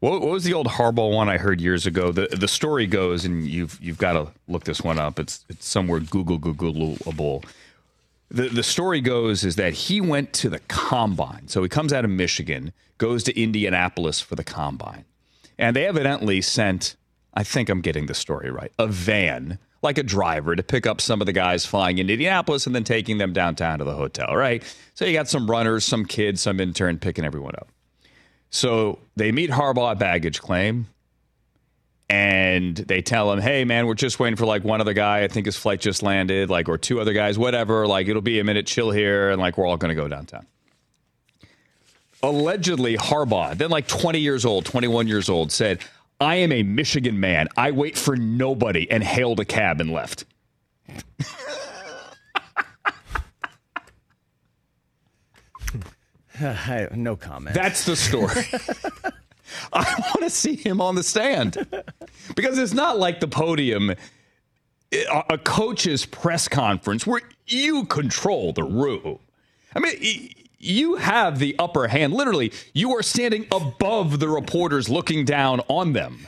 what, 0.00 0.20
what 0.20 0.30
was 0.30 0.44
the 0.44 0.54
old 0.54 0.66
Harbaugh 0.66 1.12
one 1.12 1.28
I 1.28 1.38
heard 1.38 1.60
years 1.60 1.86
ago? 1.86 2.10
The 2.10 2.28
the 2.28 2.48
story 2.48 2.86
goes, 2.86 3.24
and 3.24 3.46
you've 3.46 3.78
you've 3.80 3.98
got 3.98 4.14
to 4.14 4.28
look 4.48 4.64
this 4.64 4.82
one 4.82 4.98
up. 4.98 5.18
It's 5.20 5.44
it's 5.48 5.66
somewhere 5.66 6.00
Google 6.00 6.38
Googleable. 6.38 7.44
The 8.30 8.48
the 8.48 8.62
story 8.62 9.00
goes 9.00 9.44
is 9.44 9.56
that 9.56 9.72
he 9.74 10.00
went 10.00 10.32
to 10.34 10.48
the 10.48 10.60
combine. 10.68 11.48
So 11.48 11.62
he 11.62 11.68
comes 11.68 11.92
out 11.92 12.04
of 12.04 12.10
Michigan, 12.10 12.72
goes 12.98 13.22
to 13.24 13.40
Indianapolis 13.40 14.20
for 14.20 14.34
the 14.34 14.44
combine. 14.44 15.04
And 15.58 15.74
they 15.74 15.86
evidently 15.86 16.40
sent, 16.40 16.96
I 17.34 17.42
think 17.42 17.68
I'm 17.68 17.80
getting 17.80 18.06
the 18.06 18.14
story 18.14 18.50
right, 18.50 18.72
a 18.78 18.86
van, 18.86 19.58
like 19.82 19.98
a 19.98 20.02
driver, 20.02 20.54
to 20.54 20.62
pick 20.62 20.86
up 20.86 21.00
some 21.00 21.20
of 21.20 21.26
the 21.26 21.32
guys 21.32 21.66
flying 21.66 21.98
into 21.98 22.12
Indianapolis 22.12 22.66
and 22.66 22.74
then 22.74 22.84
taking 22.84 23.18
them 23.18 23.32
downtown 23.32 23.78
to 23.78 23.84
the 23.84 23.94
hotel, 23.94 24.34
right? 24.34 24.62
So 24.94 25.04
you 25.04 25.12
got 25.12 25.28
some 25.28 25.50
runners, 25.50 25.84
some 25.84 26.04
kids, 26.04 26.42
some 26.42 26.60
intern 26.60 26.98
picking 26.98 27.24
everyone 27.24 27.54
up. 27.56 27.68
So 28.50 29.00
they 29.16 29.32
meet 29.32 29.50
Harbaugh 29.50 29.92
at 29.92 29.98
baggage 29.98 30.40
claim 30.40 30.86
and 32.08 32.74
they 32.76 33.02
tell 33.02 33.30
him, 33.30 33.40
"Hey, 33.40 33.64
man, 33.64 33.86
we're 33.86 33.94
just 33.94 34.18
waiting 34.18 34.36
for 34.36 34.46
like 34.46 34.64
one 34.64 34.80
other 34.80 34.94
guy. 34.94 35.22
I 35.24 35.28
think 35.28 35.44
his 35.44 35.56
flight 35.56 35.80
just 35.80 36.02
landed, 36.02 36.48
like, 36.48 36.68
or 36.68 36.78
two 36.78 37.00
other 37.00 37.12
guys, 37.12 37.38
whatever. 37.38 37.86
Like, 37.86 38.08
it'll 38.08 38.22
be 38.22 38.38
a 38.38 38.44
minute. 38.44 38.66
Chill 38.66 38.90
here, 38.90 39.30
and 39.30 39.40
like, 39.40 39.58
we're 39.58 39.66
all 39.66 39.76
going 39.76 39.94
to 39.94 40.00
go 40.00 40.08
downtown." 40.08 40.46
Allegedly 42.22 42.96
Harbaugh, 42.96 43.56
then 43.56 43.70
like 43.70 43.88
20 43.88 44.18
years 44.20 44.44
old, 44.44 44.64
21 44.64 45.08
years 45.08 45.28
old, 45.28 45.52
said, 45.52 45.80
I 46.20 46.36
am 46.36 46.52
a 46.52 46.62
Michigan 46.62 47.20
man. 47.20 47.48
I 47.56 47.70
wait 47.70 47.96
for 47.96 48.16
nobody 48.16 48.90
and 48.90 49.02
hailed 49.04 49.40
a 49.40 49.44
cab 49.44 49.80
and 49.80 49.92
left. 49.92 50.24
no 56.94 57.16
comment. 57.16 57.54
That's 57.54 57.84
the 57.84 57.96
story. 57.96 58.44
I 59.72 59.94
want 60.14 60.22
to 60.22 60.30
see 60.30 60.56
him 60.56 60.80
on 60.80 60.94
the 60.94 61.02
stand 61.02 61.66
because 62.34 62.58
it's 62.58 62.74
not 62.74 62.98
like 62.98 63.20
the 63.20 63.28
podium. 63.28 63.94
a, 64.92 65.38
coach's 65.38 66.04
press 66.04 66.48
conference 66.48 67.06
where 67.06 67.22
you 67.46 67.84
control 67.86 68.52
the 68.52 68.64
room. 68.64 69.18
I 69.74 69.80
mean, 69.80 70.32
you 70.58 70.96
have 70.96 71.38
the 71.38 71.54
upper 71.58 71.88
hand. 71.88 72.12
Literally, 72.12 72.52
you 72.72 72.96
are 72.96 73.02
standing 73.02 73.46
above 73.52 74.18
the 74.20 74.28
reporters 74.28 74.88
looking 74.88 75.24
down 75.24 75.60
on 75.68 75.92
them. 75.92 76.26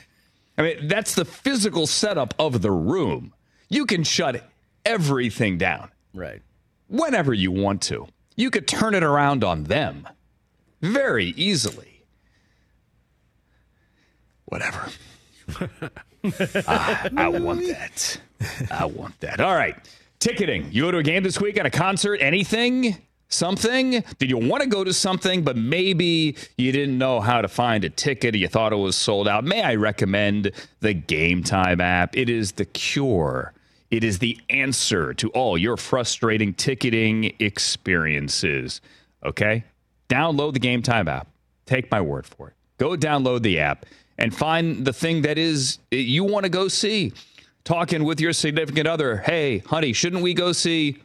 I 0.59 0.63
mean, 0.63 0.89
that's 0.89 1.15
the 1.15 1.25
physical 1.25 1.87
setup 1.87 2.35
of 2.39 2.63
the 2.63 2.71
room. 2.71 3.33
You 3.69 3.87
can 3.87 4.05
shut 4.05 4.49
everything 4.85 5.59
down 5.59 5.91
Right. 6.15 6.43
whenever 6.89 7.33
you 7.35 7.51
want 7.53 7.83
to. 7.83 8.07
You 8.37 8.51
could 8.51 8.67
turn 8.69 8.95
it 8.95 9.03
around 9.03 9.43
on 9.45 9.65
them 9.65 10.09
very 10.81 11.27
easily. 11.37 12.05
Whatever. 14.47 14.89
Ah, 16.69 17.09
I 17.17 17.29
want 17.29 17.67
that. 17.67 18.21
I 18.71 18.85
want 18.85 19.19
that. 19.21 19.41
All 19.41 19.55
right. 19.55 19.75
Ticketing. 20.19 20.69
You 20.71 20.83
go 20.83 20.91
to 20.91 20.99
a 20.99 21.03
game 21.03 21.23
this 21.23 21.41
week, 21.41 21.57
at 21.57 21.65
a 21.65 21.71
concert, 21.71 22.17
anything? 22.21 22.99
Something? 23.31 24.03
Did 24.19 24.29
you 24.29 24.39
want 24.39 24.65
to 24.65 24.69
go 24.69 24.83
to 24.83 24.93
something, 24.93 25.43
but 25.43 25.57
maybe 25.57 26.37
you 26.59 26.73
didn't 26.73 26.99
know 26.99 27.21
how 27.21 27.41
to 27.41 27.47
find 27.49 27.85
a 27.85 27.91
ticket 27.91 28.35
or 28.35 28.39
you 28.39 28.49
thought 28.49 28.73
it 28.73 28.77
was 28.77 28.97
sold 28.97 29.29
out? 29.29 29.45
May 29.45 29.63
I 29.63 29.77
recommend 29.77 30.51
the 30.81 30.95
Game 30.95 31.45
Time 31.45 31.81
app? 31.81 32.17
It 32.17 32.29
is 32.29 32.53
the 32.53 32.65
cure. 32.65 33.53
It 33.93 34.03
is 34.03 34.19
the 34.19 34.39
answer 34.51 35.15
to 35.15 35.31
all 35.31 35.57
your 35.57 35.77
frustrating 35.77 36.55
ticketing 36.55 37.33
experiences. 37.39 38.81
Okay? 39.25 39.65
Download 40.09 40.53
the 40.53 40.59
Game 40.59 40.83
Time 40.83 41.07
app. 41.07 41.29
Take 41.67 41.89
my 41.89 42.01
word 42.01 42.27
for 42.27 42.49
it. 42.49 42.55
Go 42.79 42.97
download 42.97 43.43
the 43.43 43.61
app 43.61 43.87
and 44.19 44.35
find 44.35 44.85
the 44.85 44.93
thing 44.93 45.23
that 45.23 45.39
is 45.39 45.79
eh, 45.93 45.97
you 45.97 46.25
want 46.25 46.45
to 46.45 46.51
go 46.51 46.67
see. 46.67 47.13
Talking 47.63 48.03
with 48.03 48.21
your 48.21 48.33
significant 48.33 48.89
other. 48.89 49.19
Hey, 49.19 49.59
honey, 49.59 49.93
shouldn't 49.93 50.23
we 50.23 50.35
go 50.35 50.51
see 50.51 50.99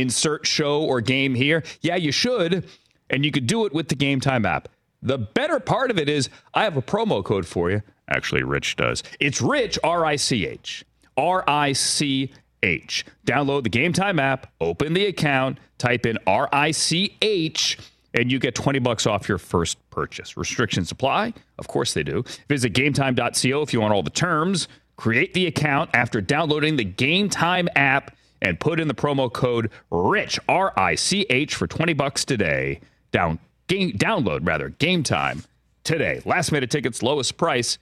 insert 0.00 0.46
show 0.46 0.82
or 0.82 1.00
game 1.00 1.34
here? 1.34 1.62
Yeah, 1.80 1.96
you 1.96 2.12
should. 2.12 2.66
And 3.10 3.24
you 3.24 3.30
could 3.30 3.46
do 3.46 3.64
it 3.64 3.72
with 3.72 3.88
the 3.88 3.94
Game 3.94 4.20
Time 4.20 4.44
app. 4.44 4.68
The 5.02 5.18
better 5.18 5.60
part 5.60 5.90
of 5.90 5.98
it 5.98 6.08
is 6.08 6.28
I 6.54 6.64
have 6.64 6.76
a 6.76 6.82
promo 6.82 7.24
code 7.24 7.46
for 7.46 7.70
you. 7.70 7.82
Actually, 8.08 8.42
Rich 8.42 8.76
does. 8.76 9.02
It's 9.20 9.40
Rich, 9.40 9.78
R 9.84 10.04
I 10.04 10.16
C 10.16 10.46
H. 10.46 10.84
R 11.16 11.44
I 11.48 11.72
C 11.72 12.30
H. 12.62 13.04
Download 13.26 13.62
the 13.62 13.68
Game 13.68 13.92
Time 13.92 14.18
app, 14.18 14.52
open 14.60 14.94
the 14.94 15.06
account, 15.06 15.58
type 15.78 16.06
in 16.06 16.18
R 16.26 16.48
I 16.52 16.70
C 16.70 17.16
H, 17.22 17.78
and 18.14 18.32
you 18.32 18.38
get 18.38 18.54
20 18.54 18.78
bucks 18.80 19.06
off 19.06 19.28
your 19.28 19.38
first 19.38 19.78
purchase. 19.90 20.36
Restrictions 20.36 20.90
apply? 20.90 21.34
Of 21.58 21.68
course 21.68 21.94
they 21.94 22.02
do. 22.02 22.24
Visit 22.48 22.72
gametime.co 22.72 23.62
if 23.62 23.72
you 23.72 23.80
want 23.80 23.92
all 23.94 24.02
the 24.02 24.10
terms. 24.10 24.68
Create 24.96 25.32
the 25.34 25.46
account 25.46 25.90
after 25.94 26.20
downloading 26.20 26.76
the 26.76 26.84
Game 26.84 27.28
Time 27.28 27.68
app 27.76 28.16
and 28.40 28.60
put 28.60 28.80
in 28.80 28.88
the 28.88 28.94
promo 28.94 29.32
code 29.32 29.70
RICH, 29.90 30.38
R 30.48 30.72
I 30.76 30.94
C 30.94 31.26
H, 31.30 31.54
for 31.54 31.66
20 31.66 31.92
bucks 31.94 32.24
today. 32.24 32.80
Down, 33.10 33.38
game, 33.66 33.92
download, 33.92 34.46
rather, 34.46 34.68
Game 34.70 35.02
Time 35.02 35.44
today. 35.84 36.20
Last 36.24 36.52
minute 36.52 36.70
tickets, 36.70 37.02
lowest 37.02 37.36
price, 37.36 37.78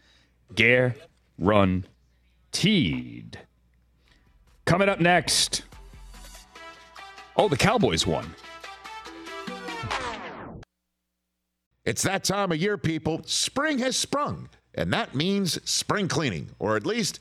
guaranteed. 0.54 1.84
Coming 4.64 4.88
up 4.88 5.00
next. 5.00 5.62
Oh, 7.36 7.48
the 7.48 7.56
Cowboys 7.56 8.06
won. 8.06 8.34
It's 11.84 12.02
that 12.02 12.24
time 12.24 12.50
of 12.50 12.58
year, 12.58 12.76
people. 12.76 13.22
Spring 13.26 13.78
has 13.78 13.96
sprung, 13.96 14.48
and 14.74 14.92
that 14.92 15.14
means 15.14 15.60
spring 15.68 16.08
cleaning, 16.08 16.50
or 16.58 16.76
at 16.76 16.84
least 16.84 17.20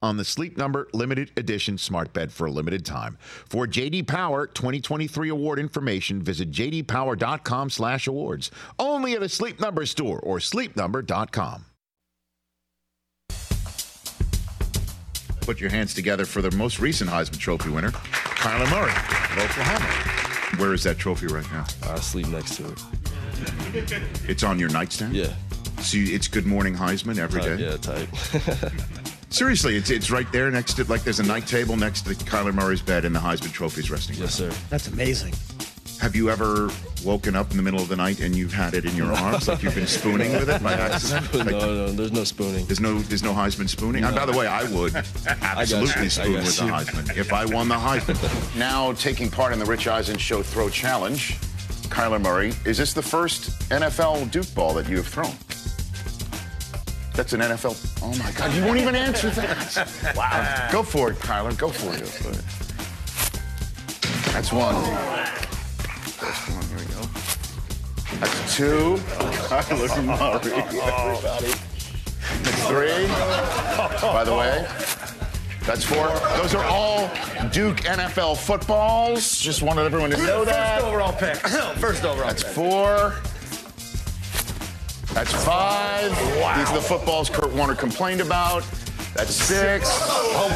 on 0.00 0.16
the 0.16 0.24
Sleep 0.24 0.56
Number 0.56 0.88
limited 0.92 1.32
edition 1.36 1.76
smart 1.78 2.12
bed 2.12 2.32
for 2.32 2.46
a 2.46 2.50
limited 2.50 2.84
time. 2.86 3.18
For 3.20 3.66
JD 3.66 4.06
Power 4.06 4.46
2023 4.46 5.28
award 5.28 5.58
information, 5.58 6.22
visit 6.22 6.50
jdpower.com/awards. 6.50 8.50
Only 8.78 9.12
at 9.14 9.22
a 9.22 9.28
Sleep 9.28 9.60
Number 9.60 9.84
store 9.86 10.20
or 10.20 10.38
sleepnumber.com. 10.38 11.64
Put 15.40 15.60
your 15.60 15.70
hands 15.70 15.94
together 15.94 16.26
for 16.26 16.42
the 16.42 16.50
most 16.52 16.78
recent 16.78 17.08
Heisman 17.08 17.38
Trophy 17.38 17.70
winner, 17.70 17.90
Kyler 17.90 18.70
Murray 18.70 18.92
of 18.92 19.50
Oklahoma. 19.50 19.86
Where 20.58 20.74
is 20.74 20.82
that 20.84 20.98
trophy 20.98 21.26
right 21.26 21.50
now? 21.52 21.64
I 21.84 21.98
sleep 22.00 22.28
next 22.28 22.56
to 22.56 22.68
it. 22.68 22.82
It's 24.28 24.42
on 24.42 24.58
your 24.58 24.68
nightstand. 24.68 25.14
Yeah. 25.14 25.32
So 25.80 25.96
you- 25.96 26.14
it's 26.14 26.28
Good 26.28 26.44
Morning 26.46 26.74
Heisman 26.74 27.16
every 27.18 27.40
Type, 27.40 27.58
day. 27.58 27.64
yeah, 27.64 27.76
type. 27.78 28.08
Seriously, 29.30 29.76
it's 29.76 29.90
it's 29.90 30.10
right 30.10 30.30
there 30.32 30.50
next 30.50 30.74
to 30.74 30.84
like 30.84 31.02
there's 31.04 31.20
a 31.20 31.26
night 31.26 31.46
table 31.46 31.76
next 31.76 32.02
to 32.02 32.10
Kyler 32.14 32.54
Murray's 32.54 32.80
bed 32.82 33.04
and 33.04 33.14
the 33.14 33.20
Heisman 33.20 33.52
Trophy's 33.52 33.90
resting. 33.90 34.16
yes, 34.16 34.34
sir. 34.34 34.50
That's 34.70 34.88
amazing. 34.88 35.34
Have 36.00 36.14
you 36.16 36.30
ever 36.30 36.70
woken 37.04 37.34
up 37.36 37.50
in 37.50 37.56
the 37.56 37.62
middle 37.62 37.80
of 37.80 37.88
the 37.88 37.96
night 37.96 38.20
and 38.20 38.34
you've 38.34 38.52
had 38.52 38.72
it 38.74 38.84
in 38.84 38.94
your 38.94 39.12
arms 39.12 39.48
like 39.48 39.62
you've 39.64 39.74
been 39.74 39.86
spooning 39.86 40.30
with 40.32 40.48
it 40.48 40.62
by 40.62 40.72
accident? 40.74 41.32
no, 41.34 41.38
Like, 41.40 41.50
no, 41.50 41.90
there's 41.92 42.12
no 42.12 42.22
spooning. 42.24 42.64
There's 42.66 42.80
no 42.80 43.00
there's 43.00 43.22
no 43.22 43.32
Heisman 43.34 43.68
spooning. 43.68 44.04
And 44.04 44.14
by 44.16 44.24
the 44.24 44.32
way, 44.36 44.46
I 44.46 44.62
would 44.72 44.94
absolutely 45.42 46.02
I 46.02 46.08
spoon 46.08 46.32
got 46.34 46.44
with 46.44 46.56
the. 46.56 46.62
Heisman 46.64 47.16
if 47.18 47.32
I 47.32 47.44
won 47.44 47.68
the 47.68 47.74
Heisman. 47.74 48.56
now 48.58 48.92
taking 48.94 49.30
part 49.30 49.52
in 49.52 49.58
the 49.58 49.66
Rich 49.66 49.88
Eisen 49.88 50.16
Show 50.16 50.42
Throw 50.42 50.70
Challenge, 50.70 51.34
Kyler 51.90 52.20
Murray. 52.22 52.54
Is 52.64 52.78
this 52.78 52.94
the 52.94 53.02
first 53.02 53.50
NFL 53.68 54.30
Duke 54.30 54.52
ball 54.54 54.72
that 54.74 54.88
you 54.88 54.96
have 54.96 55.06
thrown? 55.08 55.34
That's 57.18 57.32
an 57.32 57.40
NFL. 57.40 57.74
Oh 58.00 58.16
my 58.16 58.30
God! 58.30 58.54
You 58.54 58.64
won't 58.64 58.78
even 58.78 58.94
answer 58.94 59.28
that. 59.30 60.12
Wow. 60.16 60.68
Go 60.70 60.84
for 60.84 61.10
it, 61.10 61.16
Kyler. 61.16 61.58
Go 61.58 61.68
for 61.68 61.92
it. 61.92 62.04
That's 64.32 64.52
one. 64.52 64.76
First 66.14 66.48
one. 66.48 66.64
Here 66.68 66.78
we 66.78 66.84
go. 66.94 67.02
That's 68.20 68.56
two. 68.56 68.94
Kyler 69.48 70.04
Murray. 70.06 70.62
Everybody. 70.62 71.52
That's 72.44 72.66
three. 72.68 73.08
By 74.12 74.22
the 74.22 74.36
way, 74.36 74.64
That's 75.66 75.82
four. 75.82 76.06
Those 76.40 76.54
are 76.54 76.64
all 76.66 77.10
Duke 77.50 77.78
NFL 77.78 78.36
footballs. 78.36 79.40
Just 79.40 79.62
wanted 79.62 79.86
everyone 79.86 80.10
to 80.10 80.16
know 80.18 80.44
that. 80.44 80.82
First 80.82 80.86
overall 80.86 81.12
pick. 81.14 81.36
First 81.80 82.04
overall 82.04 82.28
That's 82.28 82.44
pick. 82.44 82.52
four. 82.52 83.16
That's 85.14 85.32
five. 85.44 86.10
Wow. 86.40 86.58
These 86.58 86.70
are 86.70 86.74
the 86.76 86.80
footballs 86.82 87.30
Kurt 87.30 87.52
Warner 87.52 87.74
complained 87.74 88.20
about. 88.20 88.62
That's 89.14 89.34
six. 89.34 89.88
Oh, 89.90 90.48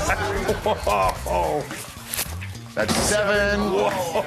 That's 2.74 2.94
seven. 2.96 3.60
Whoa. 3.72 4.24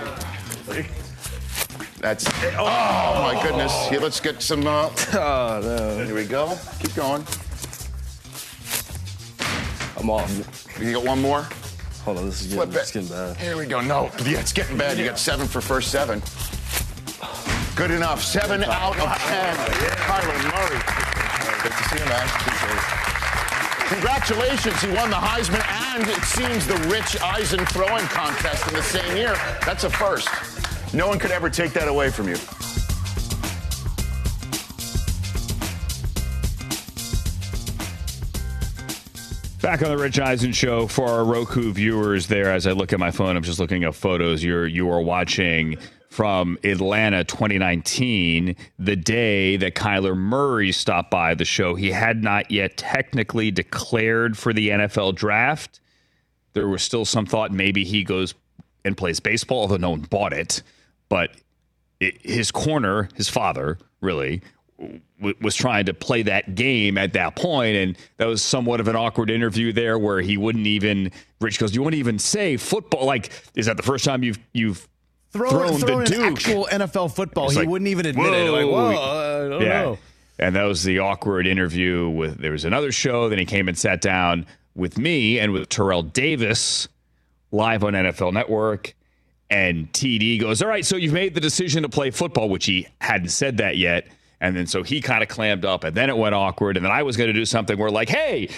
That's 1.99 2.27
oh 2.57 3.31
my 3.33 3.39
goodness. 3.41 3.87
Here, 3.87 3.99
let's 3.99 4.19
get 4.19 4.41
some. 4.41 4.65
Uh, 4.67 4.89
Oh, 5.13 5.59
no. 5.63 6.05
here 6.05 6.15
we 6.15 6.25
go. 6.25 6.57
Keep 6.79 6.95
going. 6.95 7.23
I'm 9.97 10.09
off. 10.09 10.67
You 10.79 10.93
got 10.93 11.05
one 11.05 11.21
more. 11.21 11.47
Hold 12.03 12.17
on, 12.19 12.25
this 12.25 12.41
is 12.41 12.53
Flip 12.53 12.69
getting, 12.69 12.75
it. 12.75 12.81
it's 12.81 12.91
getting 12.91 13.09
bad. 13.09 13.37
Here 13.37 13.57
we 13.57 13.65
go. 13.65 13.81
No, 13.81 14.11
yeah, 14.23 14.39
it's 14.39 14.53
getting 14.53 14.77
bad. 14.77 14.97
You 14.99 15.05
got 15.05 15.17
seven 15.17 15.47
for 15.47 15.61
first 15.61 15.89
seven. 15.91 16.21
Good 17.75 17.91
enough. 17.91 18.23
Seven 18.23 18.63
out 18.63 18.97
of 18.97 19.17
ten. 19.27 19.55
Kyler 20.07 20.43
Murray. 20.49 20.79
Good 21.61 21.71
to 21.73 21.83
see 21.89 21.99
you, 21.99 22.05
man. 22.05 22.25
Appreciate 22.25 22.71
it. 22.71 23.05
Congratulations. 23.89 24.81
He 24.81 24.87
won 24.95 25.09
the 25.09 25.17
Heisman 25.17 25.61
and 25.93 26.07
it 26.07 26.23
seems 26.23 26.65
the 26.65 26.77
Rich 26.89 27.21
Eisen 27.21 27.65
throwing 27.65 28.05
contest 28.05 28.65
in 28.69 28.75
the 28.75 28.81
same 28.81 29.17
year. 29.17 29.35
That's 29.65 29.83
a 29.83 29.89
first. 29.89 30.29
No 30.93 31.07
one 31.07 31.19
could 31.19 31.31
ever 31.31 31.49
take 31.49 31.73
that 31.73 31.89
away 31.89 32.09
from 32.09 32.29
you. 32.29 32.37
Back 39.61 39.81
on 39.81 39.89
the 39.89 39.97
Rich 40.01 40.19
Eisen 40.19 40.53
show 40.53 40.87
for 40.87 41.07
our 41.07 41.25
Roku 41.25 41.73
viewers 41.73 42.27
there. 42.27 42.53
As 42.53 42.67
I 42.67 42.71
look 42.71 42.93
at 42.93 42.99
my 42.99 43.11
phone, 43.11 43.35
I'm 43.35 43.43
just 43.43 43.59
looking 43.59 43.83
at 43.83 43.95
photos. 43.95 44.41
You're 44.43 44.65
you 44.65 44.89
are 44.89 45.01
watching 45.01 45.77
from 46.15 46.57
Atlanta 46.63 47.25
2019, 47.25 48.55
the 48.79 48.95
day 48.95 49.57
that 49.57 49.75
Kyler 49.75 50.15
Murray 50.15 50.71
stopped 50.71 51.11
by 51.11 51.35
the 51.35 51.43
show. 51.43 51.75
He 51.75 51.91
had 51.91 52.23
not 52.23 52.49
yet 52.49 52.77
technically 52.77 53.51
declared 53.51 54.37
for 54.37 54.53
the 54.53 54.69
NFL 54.69 55.15
draft. 55.15 55.81
There 56.53 56.69
was 56.69 56.81
still 56.83 57.03
some 57.03 57.25
thought 57.25 57.51
maybe 57.51 57.83
he 57.83 58.05
goes 58.05 58.33
and 58.85 58.95
plays 58.95 59.19
baseball, 59.19 59.59
although 59.59 59.75
no 59.75 59.89
one 59.89 60.03
bought 60.09 60.31
it. 60.31 60.63
But 61.09 61.31
it, 61.99 62.25
his 62.25 62.49
corner, 62.49 63.09
his 63.15 63.27
father, 63.27 63.77
really 63.99 64.41
w- 65.19 65.35
was 65.41 65.53
trying 65.53 65.87
to 65.87 65.93
play 65.93 66.21
that 66.23 66.55
game 66.55 66.97
at 66.97 67.11
that 67.11 67.35
point, 67.35 67.75
and 67.75 67.97
that 68.19 68.27
was 68.27 68.41
somewhat 68.41 68.79
of 68.79 68.87
an 68.87 68.95
awkward 68.95 69.29
interview 69.29 69.73
there, 69.73 69.99
where 69.99 70.21
he 70.21 70.37
wouldn't 70.37 70.67
even. 70.67 71.11
Rich 71.41 71.59
goes, 71.59 71.75
"You 71.75 71.83
wouldn't 71.83 71.99
even 71.99 72.19
say 72.19 72.55
football. 72.55 73.05
Like, 73.05 73.31
is 73.53 73.65
that 73.65 73.75
the 73.75 73.83
first 73.83 74.05
time 74.05 74.23
you've 74.23 74.39
you've 74.53 74.87
Throw, 75.35 75.49
thrown 75.49 75.77
throw 75.79 75.99
the 75.99 76.05
Duke?" 76.05 76.31
actual 76.31 76.67
NFL 76.71 77.13
football. 77.15 77.49
He 77.49 77.57
like, 77.57 77.67
wouldn't 77.67 77.89
even 77.89 78.05
admit 78.05 78.33
it. 78.33 78.51
Like, 78.51 78.65
whoa, 78.65 78.87
I 78.87 79.49
don't 79.49 79.61
yeah. 79.61 79.81
know. 79.81 79.97
And 80.37 80.55
that 80.55 80.63
was 80.63 80.83
the 80.83 80.99
awkward 80.99 81.47
interview 81.47 82.09
with 82.09 82.37
there 82.39 82.51
was 82.51 82.65
another 82.65 82.91
show, 82.91 83.29
then 83.29 83.39
he 83.39 83.45
came 83.45 83.67
and 83.67 83.77
sat 83.77 84.01
down 84.01 84.45
with 84.75 84.97
me 84.97 85.39
and 85.39 85.53
with 85.53 85.69
Terrell 85.69 86.03
Davis 86.03 86.87
live 87.51 87.83
on 87.83 87.93
NFL 87.93 88.33
Network. 88.33 88.93
And 89.49 89.91
TD 89.93 90.41
goes, 90.41 90.61
All 90.61 90.67
right, 90.67 90.85
so 90.85 90.97
you've 90.97 91.13
made 91.13 91.33
the 91.33 91.39
decision 91.39 91.83
to 91.83 91.89
play 91.89 92.11
football, 92.11 92.49
which 92.49 92.65
he 92.65 92.87
hadn't 92.99 93.29
said 93.29 93.57
that 93.57 93.77
yet. 93.77 94.07
And 94.41 94.55
then 94.55 94.67
so 94.67 94.83
he 94.83 95.01
kind 95.01 95.23
of 95.23 95.29
clammed 95.29 95.63
up, 95.63 95.83
and 95.83 95.95
then 95.95 96.09
it 96.09 96.17
went 96.17 96.35
awkward. 96.35 96.77
And 96.77 96.85
then 96.85 96.91
I 96.91 97.03
was 97.03 97.15
going 97.15 97.27
to 97.27 97.33
do 97.33 97.45
something 97.45 97.77
where, 97.77 97.89
like, 97.89 98.09
hey, 98.09 98.49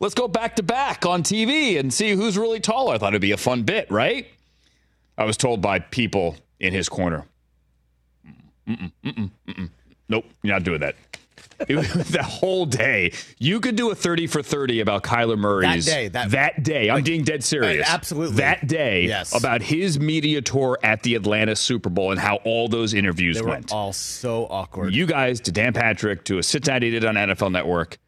let's 0.00 0.14
go 0.14 0.26
back 0.26 0.56
to 0.56 0.62
back 0.62 1.04
on 1.04 1.22
TV 1.22 1.78
and 1.78 1.92
see 1.92 2.12
who's 2.12 2.38
really 2.38 2.60
taller. 2.60 2.94
I 2.94 2.98
thought 2.98 3.08
it'd 3.08 3.20
be 3.20 3.32
a 3.32 3.36
fun 3.36 3.64
bit, 3.64 3.90
right? 3.90 4.26
I 5.18 5.24
was 5.24 5.36
told 5.36 5.60
by 5.60 5.80
people 5.80 6.36
in 6.60 6.72
his 6.72 6.88
corner, 6.88 7.26
Mm-mm, 8.66 8.92
mm-mm, 9.04 9.30
mm-mm. 9.48 9.70
Nope, 10.08 10.24
you're 10.42 10.54
not 10.54 10.62
doing 10.62 10.80
that. 10.80 10.94
the 11.66 12.22
whole 12.22 12.66
day. 12.66 13.12
You 13.38 13.58
could 13.60 13.74
do 13.74 13.90
a 13.90 13.94
30 13.94 14.28
for 14.28 14.42
30 14.44 14.78
about 14.80 15.02
Kyler 15.02 15.36
Murray's 15.36 15.86
day, 15.86 16.06
that- 16.08 16.62
day. 16.62 16.88
I'm 16.88 17.02
being 17.02 17.24
dead 17.24 17.42
serious. 17.42 17.88
Uh, 17.88 17.92
absolutely. 17.92 18.36
That 18.36 18.66
day 18.68 19.06
Yes. 19.06 19.34
about 19.36 19.60
his 19.60 19.98
media 19.98 20.40
tour 20.40 20.78
at 20.84 21.02
the 21.02 21.16
Atlanta 21.16 21.56
Super 21.56 21.90
Bowl 21.90 22.12
and 22.12 22.20
how 22.20 22.36
all 22.44 22.68
those 22.68 22.94
interviews 22.94 23.36
They 23.38 23.42
were 23.42 23.48
went. 23.48 23.72
all 23.72 23.92
so 23.92 24.46
awkward. 24.50 24.94
You 24.94 25.06
guys 25.06 25.40
to 25.42 25.52
Dan 25.52 25.72
Patrick 25.72 26.24
to 26.26 26.38
a 26.38 26.42
sit 26.44 26.62
down 26.62 26.82
he 26.82 26.90
did 26.90 27.04
on 27.04 27.16
NFL 27.16 27.50
Network 27.50 27.98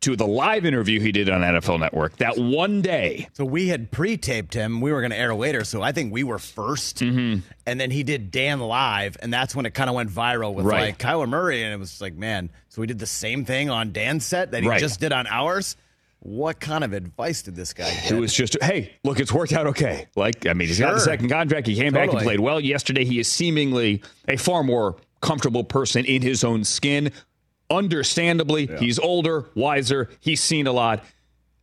to 0.00 0.16
the 0.16 0.26
live 0.26 0.64
interview 0.64 0.98
he 0.98 1.12
did 1.12 1.28
on 1.28 1.42
NFL 1.42 1.78
Network. 1.78 2.16
That 2.16 2.38
one 2.38 2.80
day. 2.80 3.28
So 3.34 3.44
we 3.44 3.68
had 3.68 3.90
pre-taped 3.90 4.54
him. 4.54 4.80
We 4.80 4.92
were 4.92 5.00
going 5.00 5.10
to 5.10 5.16
air 5.18 5.34
later, 5.34 5.62
so 5.64 5.82
I 5.82 5.92
think 5.92 6.12
we 6.12 6.24
were 6.24 6.38
1st 6.38 7.10
Mm-hmm. 7.10 7.40
And 7.66 7.78
then 7.80 7.90
he 7.90 8.02
did 8.02 8.30
Dan 8.30 8.60
live, 8.60 9.16
and 9.20 9.32
that's 9.32 9.54
when 9.54 9.66
it 9.66 9.74
kind 9.74 9.88
of 9.90 9.96
went 9.96 10.10
viral 10.10 10.54
with 10.54 10.64
Right. 10.66 10.86
like 10.86 10.98
Kyler 10.98 11.28
Murray, 11.28 11.62
and 11.62 11.72
it 11.72 11.78
was 11.78 12.00
like, 12.00 12.14
man. 12.14 12.50
So 12.68 12.80
we 12.80 12.86
did 12.86 12.98
the 12.98 13.06
same 13.06 13.44
thing 13.44 13.68
on 13.70 13.92
Dan's 13.92 14.24
set 14.24 14.50
that 14.52 14.62
he 14.62 14.68
Right. 14.68 14.80
just 14.80 15.00
did 15.00 15.12
on 15.12 15.26
ours. 15.26 15.76
What 16.20 16.60
kind 16.60 16.84
of 16.84 16.92
advice 16.92 17.42
did 17.42 17.54
this 17.56 17.72
guy 17.72 17.90
get? 17.90 18.12
It 18.12 18.20
was 18.20 18.34
just, 18.34 18.56
hey, 18.62 18.92
look, 19.04 19.20
it's 19.20 19.32
worked 19.32 19.52
out 19.52 19.66
okay. 19.68 20.06
Like, 20.16 20.46
I 20.46 20.52
mean, 20.52 20.68
he's 20.68 20.78
got 20.78 20.92
the 20.94 21.00
second 21.00 21.28
contract. 21.30 21.66
He 21.66 21.74
came 21.76 21.92
back 21.94 22.10
and 22.10 22.20
played 22.20 22.40
well. 22.40 22.60
Yesterday, 22.60 23.04
he 23.04 23.18
is 23.20 23.28
seemingly 23.28 24.02
a 24.28 24.36
far 24.36 24.62
more 24.62 24.96
comfortable 25.22 25.64
person 25.64 26.04
in 26.04 26.20
his 26.22 26.44
own 26.44 26.64
skin. 26.64 27.10
Understandably, 27.70 28.66
he's 28.78 28.98
older, 28.98 29.46
wiser. 29.54 30.08
He's 30.20 30.42
seen 30.42 30.66
a 30.66 30.72
lot, 30.72 31.04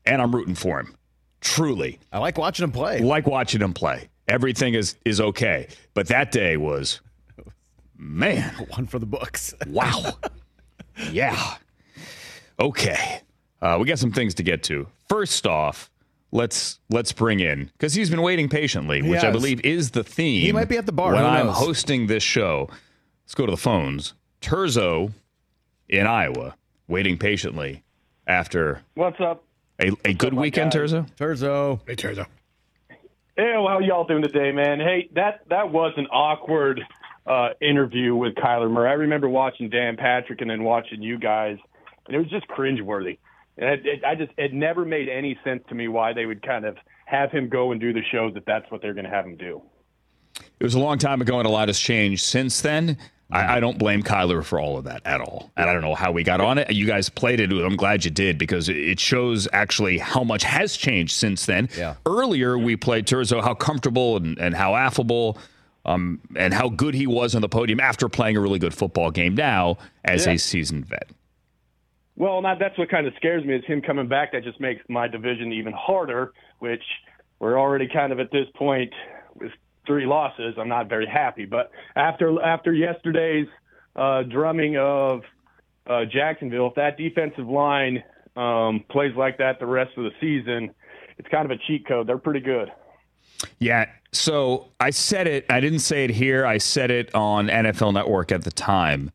and 0.06 0.22
I'm 0.22 0.34
rooting 0.34 0.56
for 0.56 0.80
him. 0.80 0.96
Truly, 1.42 2.00
I 2.12 2.20
like 2.20 2.38
watching 2.38 2.64
him 2.64 2.72
play. 2.72 3.00
like 3.00 3.28
watching 3.28 3.62
him 3.62 3.74
play. 3.74 4.10
Everything 4.28 4.74
is 4.74 4.96
is 5.06 5.22
okay, 5.22 5.68
but 5.94 6.08
that 6.08 6.32
day 6.32 6.58
was, 6.58 7.02
man, 7.98 8.54
One 8.70 8.88
for 8.88 9.00
the 9.00 9.06
books. 9.06 9.54
wow, 9.68 10.14
yeah, 11.12 11.56
okay. 12.60 13.22
Uh, 13.62 13.78
we 13.80 13.86
got 13.88 14.00
some 14.00 14.12
things 14.12 14.34
to 14.36 14.44
get 14.44 14.64
to. 14.64 14.88
First 15.10 15.46
off, 15.48 15.90
let's 16.32 16.80
let's 16.90 17.12
bring 17.12 17.40
in 17.40 17.66
because 17.74 17.94
he's 17.94 18.10
been 18.10 18.22
waiting 18.22 18.50
patiently, 18.50 19.02
which 19.02 19.24
I 19.24 19.32
believe 19.32 19.62
is 19.62 19.92
the 19.92 20.04
theme. 20.04 20.42
He 20.42 20.52
might 20.52 20.70
be 20.70 20.78
at 20.78 20.86
the 20.86 20.92
bar. 20.92 21.14
when 21.14 21.26
I'm 21.26 21.48
hosting 21.48 22.08
this 22.08 22.24
show. 22.24 22.70
Let's 23.26 23.36
go 23.36 23.46
to 23.46 23.52
the 23.52 23.58
phones. 23.58 24.14
Terzo 24.42 25.12
in 25.90 26.06
Iowa, 26.08 26.56
waiting 26.88 27.18
patiently 27.18 27.84
after 28.26 28.82
What's 28.96 29.20
up? 29.20 29.44
a, 29.80 29.92
a 30.06 30.14
good 30.14 30.34
my 30.34 30.42
weekend. 30.44 30.72
guy? 30.72 30.80
Terzo, 30.80 31.10
Turzo. 31.16 31.80
Hey, 31.88 31.96
Terzo. 31.96 32.26
Hey, 33.36 33.54
well, 33.56 33.68
how 33.68 33.80
y'all 33.80 34.04
doing 34.06 34.24
today, 34.24 34.52
man? 34.52 34.80
Hey, 34.80 35.10
that 35.14 35.42
that 35.50 35.72
was 35.72 35.94
an 35.98 36.08
awkward 36.08 36.82
uh, 37.28 37.50
interview 37.62 38.16
with 38.16 38.34
Kyler 38.36 38.70
Murray. 38.72 38.90
I 38.90 38.94
remember 38.94 39.30
watching 39.30 39.70
Dan 39.70 39.96
Patrick 39.96 40.42
and 40.42 40.50
then 40.50 40.64
watching 40.64 41.02
you 41.04 41.20
guys, 41.20 41.58
and 42.08 42.16
it 42.16 42.20
was 42.20 42.30
just 42.30 42.48
cringeworthy. 42.48 43.20
And 43.60 43.70
it, 43.70 43.86
it, 43.86 44.04
I 44.04 44.16
just 44.16 44.32
it 44.38 44.54
never 44.54 44.86
made 44.86 45.08
any 45.10 45.38
sense 45.44 45.62
to 45.70 45.76
me 45.76 45.88
why 45.88 46.14
they 46.14 46.26
would 46.26 46.42
kind 46.42 46.66
of 46.66 46.78
have 47.06 47.32
him 47.32 47.48
go 47.48 47.72
and 47.72 47.80
do 47.80 47.94
the 47.94 48.02
shows 48.12 48.34
if 48.36 48.44
that's 48.46 48.70
what 48.72 48.82
they're 48.82 48.94
going 48.94 49.06
to 49.06 49.12
have 49.12 49.26
him 49.26 49.36
do. 49.38 49.62
it 50.60 50.64
was 50.64 50.74
a 50.74 50.80
long 50.80 50.98
time 50.98 51.22
ago, 51.22 51.38
and 51.38 51.48
a 51.48 51.52
lot 51.52 51.68
has 51.70 51.80
changed 51.80 52.24
since 52.26 52.62
then. 52.62 52.98
I, 53.30 53.58
I 53.58 53.60
don't 53.60 53.78
blame 53.78 54.04
Kyler 54.04 54.44
for 54.44 54.60
all 54.60 54.78
of 54.78 54.86
that 54.86 55.02
at 55.06 55.20
all. 55.20 55.52
And 55.58 55.70
I 55.70 55.74
don't 55.74 55.82
know 55.82 55.96
how 55.96 56.12
we 56.14 56.24
got 56.24 56.40
on 56.40 56.58
it. 56.58 56.72
You 56.72 56.86
guys 56.86 57.10
played 57.10 57.40
it. 57.42 57.52
I'm 57.52 57.76
glad 57.76 58.06
you 58.06 58.12
did 58.12 58.38
because 58.38 58.70
it- 58.70 58.78
it 58.78 59.00
shows 59.00 59.48
actually 59.52 59.98
how 59.98 60.24
much 60.24 60.44
has 60.46 60.78
changed 60.78 61.14
since 61.14 61.46
then. 61.46 61.68
Yeah. 61.78 61.96
Earlier, 62.06 62.58
we 62.58 62.78
played 62.78 63.06
Terzo, 63.06 63.44
how 63.44 63.54
comfortable 63.54 64.16
and, 64.18 64.38
and 64.40 64.56
how 64.56 64.76
affable 64.76 65.38
um, 65.86 66.20
and 66.38 66.54
how 66.54 66.70
good 66.70 66.94
he 66.96 67.06
was 67.08 67.34
on 67.36 67.42
the 67.42 67.50
podium 67.50 67.80
after 67.80 68.08
playing 68.10 68.36
a 68.38 68.42
really 68.42 68.60
good 68.60 68.74
football 68.74 69.12
game 69.12 69.36
now 69.36 69.78
as 70.06 70.26
Yeah. 70.26 70.34
a 70.34 70.38
seasoned 70.38 70.86
vet. 70.86 71.10
Well, 72.16 72.42
not, 72.42 72.60
that's 72.60 72.78
what 72.78 72.90
kind 72.90 73.08
of 73.08 73.14
scares 73.16 73.46
me 73.46 73.56
is 73.56 73.64
him 73.66 73.82
coming 73.82 74.08
back. 74.08 74.32
That 74.32 74.44
just 74.44 74.60
makes 74.60 74.82
my 74.90 75.08
division 75.08 75.52
even 75.54 75.72
harder, 75.74 76.34
which 76.60 76.84
we're 77.40 77.60
already 77.60 77.88
kind 77.88 78.12
of 78.12 78.20
at 78.20 78.32
this 78.32 78.48
point 78.56 78.92
with 78.92 78.98
three 79.88 80.06
losses. 80.06 80.56
I'm 80.60 80.70
not 80.70 80.90
very 80.90 81.08
happy. 81.08 81.46
But 81.46 81.72
after 81.96 82.42
after 82.42 82.74
yesterday's 82.74 83.48
uh, 83.96 84.24
drumming 84.24 84.78
of 84.78 85.22
uh, 85.88 86.06
Jacksonville, 86.06 86.68
if 86.68 86.76
that 86.76 86.98
defensive 86.98 87.48
line 87.48 88.04
um, 88.36 88.84
plays 88.90 89.16
like 89.16 89.38
that 89.40 89.60
the 89.60 89.66
rest 89.66 89.92
of 89.98 90.04
the 90.04 90.12
season, 90.22 90.76
it's 91.18 91.28
kind 91.30 91.46
of 91.46 91.52
a 91.52 91.58
cheat 91.66 91.88
code. 91.88 92.08
They're 92.08 92.18
pretty 92.18 92.42
good. 92.42 92.72
Yeah. 93.60 93.86
So 94.12 94.70
I 94.80 94.92
said 94.92 95.28
it. 95.28 95.46
I 95.50 95.60
didn't 95.60 95.80
say 95.80 96.04
it 96.04 96.12
here. 96.12 96.46
I 96.46 96.60
said 96.60 96.92
it 96.92 97.14
on 97.16 97.48
NFL 97.48 97.94
Network 97.94 98.32
at 98.32 98.44
the 98.44 98.52
time. 98.52 99.12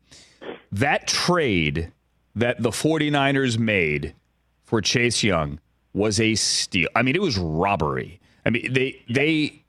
That 0.71 1.07
trade 1.07 1.91
that 2.35 2.61
the 2.61 2.71
49ers 2.71 3.57
made 3.57 4.15
for 4.63 4.81
Chase 4.81 5.23
Young 5.23 5.59
was 5.93 6.19
a 6.19 6.35
steal. 6.35 6.89
I 6.95 7.03
mean, 7.03 7.15
it 7.15 7.21
was 7.21 7.37
robbery. 7.37 8.19
I 8.45 8.49
mean, 8.49 8.73
they 8.73 9.01
they 9.09 9.62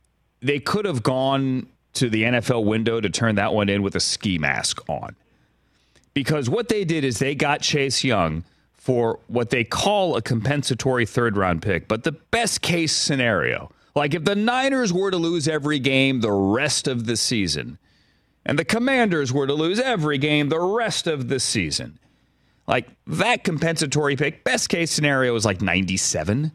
they 0.44 0.60
could 0.60 0.84
have 0.84 1.02
gone 1.02 1.66
to 1.94 2.10
the 2.10 2.24
NFL 2.24 2.64
window 2.64 3.00
to 3.00 3.08
turn 3.08 3.36
that 3.36 3.54
one 3.54 3.68
in 3.68 3.82
with 3.82 3.96
a 3.96 4.00
ski 4.00 4.38
mask 4.38 4.78
on. 4.88 5.16
Because 6.12 6.50
what 6.50 6.68
they 6.68 6.84
did 6.84 7.02
is 7.02 7.18
they 7.18 7.34
got 7.34 7.60
Chase 7.62 8.04
Young 8.04 8.44
for 8.76 9.18
what 9.28 9.50
they 9.50 9.64
call 9.64 10.16
a 10.16 10.22
compensatory 10.22 11.06
third 11.06 11.36
round 11.36 11.62
pick, 11.62 11.88
but 11.88 12.04
the 12.04 12.12
best 12.12 12.60
case 12.60 12.94
scenario, 12.94 13.72
like 13.96 14.12
if 14.12 14.24
the 14.24 14.36
Niners 14.36 14.92
were 14.92 15.10
to 15.10 15.16
lose 15.16 15.48
every 15.48 15.78
game 15.78 16.20
the 16.20 16.30
rest 16.30 16.86
of 16.86 17.06
the 17.06 17.16
season, 17.16 17.78
and 18.44 18.58
the 18.58 18.64
Commanders 18.64 19.32
were 19.32 19.46
to 19.46 19.54
lose 19.54 19.80
every 19.80 20.18
game 20.18 20.50
the 20.50 20.60
rest 20.60 21.06
of 21.06 21.28
the 21.28 21.40
season, 21.40 21.98
like 22.66 22.88
that 23.06 23.44
compensatory 23.44 24.16
pick, 24.16 24.44
best 24.44 24.68
case 24.68 24.90
scenario 24.90 25.34
is 25.34 25.46
like 25.46 25.62
97. 25.62 26.52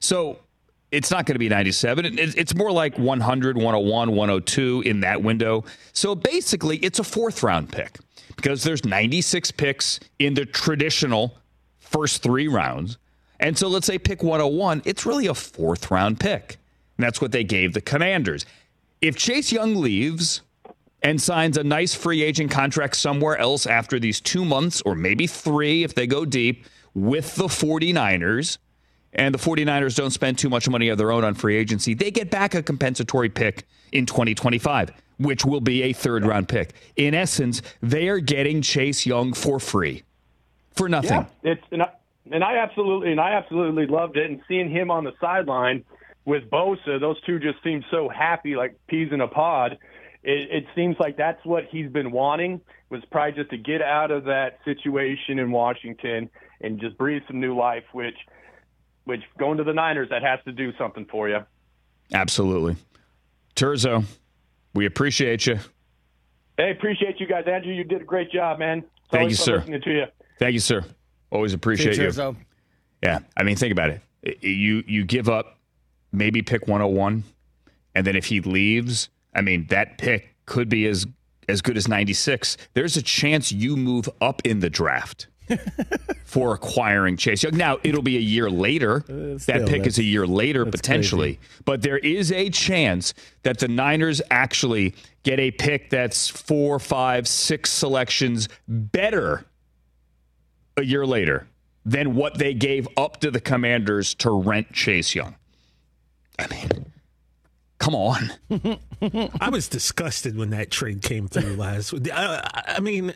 So 0.00 0.40
it's 0.90 1.10
not 1.10 1.26
going 1.26 1.34
to 1.34 1.38
be 1.38 1.48
97. 1.48 2.18
It's 2.18 2.54
more 2.54 2.72
like 2.72 2.98
100, 2.98 3.56
101, 3.56 4.10
102 4.10 4.82
in 4.86 5.00
that 5.00 5.22
window. 5.22 5.64
So 5.92 6.14
basically, 6.14 6.78
it's 6.78 6.98
a 6.98 7.04
fourth 7.04 7.42
round 7.42 7.70
pick 7.70 7.98
because 8.36 8.62
there's 8.62 8.84
96 8.84 9.50
picks 9.52 10.00
in 10.18 10.34
the 10.34 10.46
traditional 10.46 11.36
first 11.78 12.22
three 12.22 12.48
rounds. 12.48 12.98
And 13.40 13.56
so 13.56 13.68
let's 13.68 13.86
say 13.86 13.98
pick 13.98 14.22
101, 14.22 14.82
it's 14.84 15.06
really 15.06 15.26
a 15.26 15.34
fourth 15.34 15.90
round 15.90 16.20
pick. 16.20 16.56
And 16.96 17.04
that's 17.04 17.20
what 17.20 17.32
they 17.32 17.44
gave 17.44 17.74
the 17.74 17.80
Commanders. 17.80 18.46
If 19.00 19.16
Chase 19.16 19.52
Young 19.52 19.76
leaves 19.76 20.42
and 21.02 21.20
signs 21.20 21.56
a 21.56 21.62
nice 21.62 21.94
free 21.94 22.22
agent 22.22 22.50
contract 22.50 22.96
somewhere 22.96 23.36
else 23.36 23.66
after 23.66 24.00
these 24.00 24.20
two 24.20 24.44
months 24.44 24.82
or 24.82 24.94
maybe 24.94 25.26
three 25.26 25.84
if 25.84 25.94
they 25.94 26.06
go 26.06 26.24
deep 26.24 26.66
with 26.94 27.36
the 27.36 27.44
49ers, 27.44 28.58
and 29.12 29.34
the 29.34 29.38
49ers 29.38 29.96
don't 29.96 30.10
spend 30.10 30.38
too 30.38 30.48
much 30.48 30.68
money 30.68 30.88
of 30.88 30.98
their 30.98 31.12
own 31.12 31.24
on 31.24 31.34
free 31.34 31.56
agency, 31.56 31.94
they 31.94 32.10
get 32.10 32.30
back 32.30 32.54
a 32.54 32.62
compensatory 32.62 33.28
pick 33.28 33.66
in 33.92 34.06
2025, 34.06 34.90
which 35.18 35.44
will 35.44 35.60
be 35.60 35.82
a 35.82 35.92
third 35.92 36.24
round 36.26 36.48
pick. 36.48 36.74
In 36.96 37.14
essence, 37.14 37.62
they 37.82 38.08
are 38.08 38.18
getting 38.18 38.62
Chase 38.62 39.06
Young 39.06 39.32
for 39.32 39.58
free, 39.58 40.02
for 40.72 40.88
nothing. 40.88 41.26
Yeah, 41.42 41.52
it's 41.52 41.62
and 41.70 41.82
I, 41.82 41.90
and 42.30 42.44
I 42.44 42.58
absolutely 42.58 43.10
and 43.12 43.20
I 43.20 43.32
absolutely 43.32 43.86
loved 43.86 44.16
it. 44.16 44.30
And 44.30 44.40
seeing 44.48 44.70
him 44.70 44.90
on 44.90 45.04
the 45.04 45.12
sideline 45.20 45.84
with 46.24 46.50
Bosa, 46.50 47.00
those 47.00 47.20
two 47.22 47.38
just 47.38 47.62
seem 47.64 47.82
so 47.90 48.08
happy, 48.08 48.54
like 48.54 48.78
peas 48.86 49.08
in 49.12 49.20
a 49.20 49.28
pod. 49.28 49.78
It, 50.22 50.50
it 50.50 50.64
seems 50.74 50.96
like 50.98 51.16
that's 51.16 51.42
what 51.44 51.64
he's 51.70 51.90
been 51.90 52.10
wanting 52.10 52.60
was 52.90 53.02
probably 53.10 53.32
just 53.32 53.50
to 53.50 53.56
get 53.56 53.82
out 53.82 54.10
of 54.10 54.24
that 54.24 54.58
situation 54.64 55.38
in 55.38 55.50
Washington 55.50 56.28
and 56.60 56.80
just 56.80 56.98
breathe 56.98 57.22
some 57.26 57.40
new 57.40 57.56
life. 57.56 57.84
Which, 57.92 58.16
which 59.08 59.22
going 59.38 59.56
to 59.56 59.64
the 59.64 59.72
Niners, 59.72 60.10
that 60.10 60.22
has 60.22 60.38
to 60.44 60.52
do 60.52 60.70
something 60.76 61.06
for 61.06 61.30
you. 61.30 61.38
Absolutely. 62.12 62.76
Turzo, 63.56 64.04
we 64.74 64.84
appreciate 64.84 65.46
you. 65.46 65.58
Hey, 66.58 66.72
appreciate 66.72 67.18
you 67.18 67.26
guys, 67.26 67.44
Andrew. 67.50 67.72
You 67.72 67.84
did 67.84 68.02
a 68.02 68.04
great 68.04 68.30
job, 68.30 68.58
man. 68.58 68.78
It's 68.78 69.10
Thank 69.10 69.30
you, 69.30 69.36
fun 69.36 69.44
sir. 69.44 69.56
Listening 69.60 69.80
to 69.80 69.90
you. 69.90 70.04
Thank 70.38 70.52
you, 70.52 70.60
sir. 70.60 70.84
Always 71.30 71.54
appreciate 71.54 71.94
See 71.96 72.02
you. 72.02 72.08
Turzo. 72.08 72.36
Yeah, 73.02 73.20
I 73.34 73.44
mean, 73.44 73.56
think 73.56 73.72
about 73.72 73.90
it. 73.90 74.42
You 74.42 74.84
you 74.86 75.04
give 75.04 75.28
up 75.30 75.58
maybe 76.12 76.42
pick 76.42 76.68
101, 76.68 77.24
and 77.94 78.06
then 78.06 78.14
if 78.14 78.26
he 78.26 78.40
leaves, 78.40 79.08
I 79.34 79.40
mean, 79.40 79.68
that 79.68 79.96
pick 79.96 80.34
could 80.44 80.68
be 80.68 80.86
as 80.86 81.06
as 81.48 81.62
good 81.62 81.78
as 81.78 81.88
96. 81.88 82.58
There's 82.74 82.96
a 82.98 83.02
chance 83.02 83.50
you 83.50 83.76
move 83.76 84.08
up 84.20 84.42
in 84.44 84.60
the 84.60 84.68
draft 84.68 85.28
for 86.24 86.54
acquiring 86.54 87.16
Chase 87.16 87.42
Young. 87.42 87.56
Now 87.56 87.78
it'll 87.82 88.02
be 88.02 88.16
a 88.16 88.20
year 88.20 88.50
later. 88.50 88.98
Uh, 89.08 89.34
that 89.34 89.40
still, 89.40 89.66
pick 89.68 89.86
is 89.86 89.98
a 89.98 90.02
year 90.04 90.26
later 90.26 90.64
that's 90.64 90.76
potentially, 90.80 91.38
but 91.64 91.82
there 91.82 91.98
is 91.98 92.30
a 92.32 92.50
chance 92.50 93.14
that 93.42 93.58
the 93.58 93.68
Niners 93.68 94.20
actually 94.30 94.94
get 95.22 95.38
a 95.40 95.50
pick 95.50 95.90
that's 95.90 96.28
four, 96.28 96.78
five, 96.78 97.26
six 97.28 97.70
selections 97.70 98.48
better 98.66 99.44
a 100.76 100.84
year 100.84 101.04
later 101.06 101.46
than 101.84 102.14
what 102.14 102.38
they 102.38 102.54
gave 102.54 102.86
up 102.96 103.20
to 103.20 103.30
the 103.30 103.40
Commanders 103.40 104.14
to 104.16 104.30
rent 104.30 104.72
Chase 104.72 105.14
Young. 105.14 105.34
I 106.38 106.46
mean, 106.48 106.92
come 107.78 107.94
on. 107.94 108.30
I 109.40 109.48
was 109.50 109.68
disgusted 109.68 110.36
when 110.36 110.50
that 110.50 110.70
trade 110.70 111.02
came 111.02 111.26
through 111.28 111.56
last. 111.56 111.94
I, 112.12 112.42
I- 112.44 112.74
I 112.76 112.80
mean, 112.80 113.12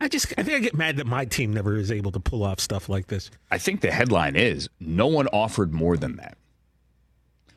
I 0.00 0.08
just 0.08 0.32
I 0.38 0.42
think 0.42 0.56
I 0.56 0.60
get 0.60 0.74
mad 0.74 0.96
that 0.96 1.06
my 1.06 1.24
team 1.24 1.52
never 1.52 1.76
is 1.76 1.90
able 1.90 2.12
to 2.12 2.20
pull 2.20 2.44
off 2.44 2.60
stuff 2.60 2.88
like 2.88 3.08
this. 3.08 3.30
I 3.50 3.58
think 3.58 3.80
the 3.80 3.90
headline 3.90 4.36
is 4.36 4.68
no 4.78 5.06
one 5.06 5.26
offered 5.28 5.72
more 5.72 5.96
than 5.96 6.16
that. 6.16 6.36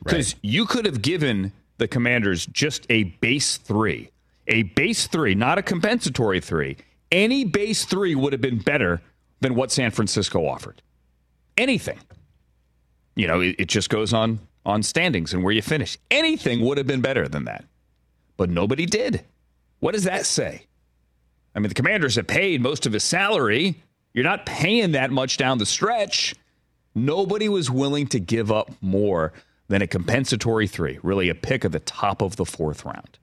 Because 0.02 0.34
you 0.42 0.66
could 0.66 0.84
have 0.84 1.00
given 1.00 1.52
the 1.78 1.86
Commanders 1.86 2.46
just 2.46 2.86
a 2.90 3.04
base 3.04 3.56
three, 3.56 4.10
a 4.48 4.64
base 4.64 5.06
three, 5.06 5.34
not 5.34 5.58
a 5.58 5.62
compensatory 5.62 6.40
three. 6.40 6.76
Any 7.12 7.44
base 7.44 7.84
three 7.84 8.14
would 8.16 8.32
have 8.32 8.42
been 8.42 8.58
better 8.58 9.00
than 9.40 9.54
what 9.54 9.70
San 9.70 9.92
Francisco 9.92 10.46
offered. 10.46 10.82
Anything. 11.56 11.98
You 13.14 13.28
know, 13.28 13.40
it, 13.40 13.56
it 13.58 13.68
just 13.68 13.90
goes 13.90 14.12
on 14.12 14.40
on 14.64 14.82
standings 14.82 15.32
and 15.34 15.44
where 15.44 15.52
you 15.52 15.62
finish. 15.62 15.98
Anything 16.10 16.60
would 16.64 16.78
have 16.78 16.86
been 16.86 17.00
better 17.00 17.28
than 17.28 17.44
that. 17.44 17.64
But 18.36 18.48
nobody 18.50 18.86
did. 18.86 19.24
What 19.80 19.92
does 19.92 20.04
that 20.04 20.26
say? 20.26 20.66
I 21.54 21.60
mean, 21.60 21.68
the 21.68 21.74
commanders 21.74 22.16
have 22.16 22.26
paid 22.26 22.60
most 22.60 22.86
of 22.86 22.92
his 22.92 23.04
salary. 23.04 23.76
You're 24.14 24.24
not 24.24 24.46
paying 24.46 24.92
that 24.92 25.10
much 25.10 25.36
down 25.36 25.58
the 25.58 25.66
stretch. 25.66 26.34
Nobody 26.94 27.48
was 27.48 27.70
willing 27.70 28.06
to 28.08 28.20
give 28.20 28.50
up 28.50 28.70
more 28.80 29.32
than 29.68 29.82
a 29.82 29.86
compensatory 29.86 30.66
three, 30.66 30.98
really 31.02 31.28
a 31.28 31.34
pick 31.34 31.64
at 31.64 31.72
the 31.72 31.80
top 31.80 32.20
of 32.22 32.36
the 32.36 32.44
fourth 32.44 32.84
round, 32.84 33.18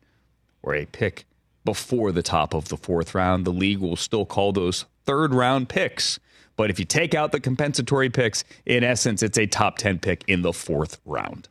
or 0.63 0.73
a 0.73 0.85
pick 0.85 1.25
before 1.63 2.11
the 2.11 2.23
top 2.23 2.53
of 2.53 2.69
the 2.69 2.77
fourth 2.77 3.13
round. 3.13 3.45
The 3.45 3.51
league 3.51 3.79
will 3.79 3.95
still 3.95 4.25
call 4.25 4.51
those 4.51 4.85
third 5.05 5.33
round 5.33 5.69
picks. 5.69 6.19
But 6.55 6.69
if 6.69 6.79
you 6.79 6.85
take 6.85 7.13
out 7.13 7.31
the 7.31 7.39
compensatory 7.39 8.09
picks, 8.09 8.43
in 8.65 8.83
essence, 8.83 9.23
it's 9.23 9.37
a 9.37 9.45
top 9.45 9.77
10 9.77 9.99
pick 9.99 10.23
in 10.27 10.41
the 10.41 10.51
fourth 10.51 10.99
round. 11.05 11.47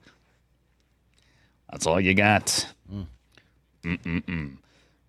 That's 1.70 1.86
all 1.86 2.00
you 2.00 2.14
got. 2.14 2.66
Mm. 2.92 3.06
Mm-mm-mm. 3.84 4.56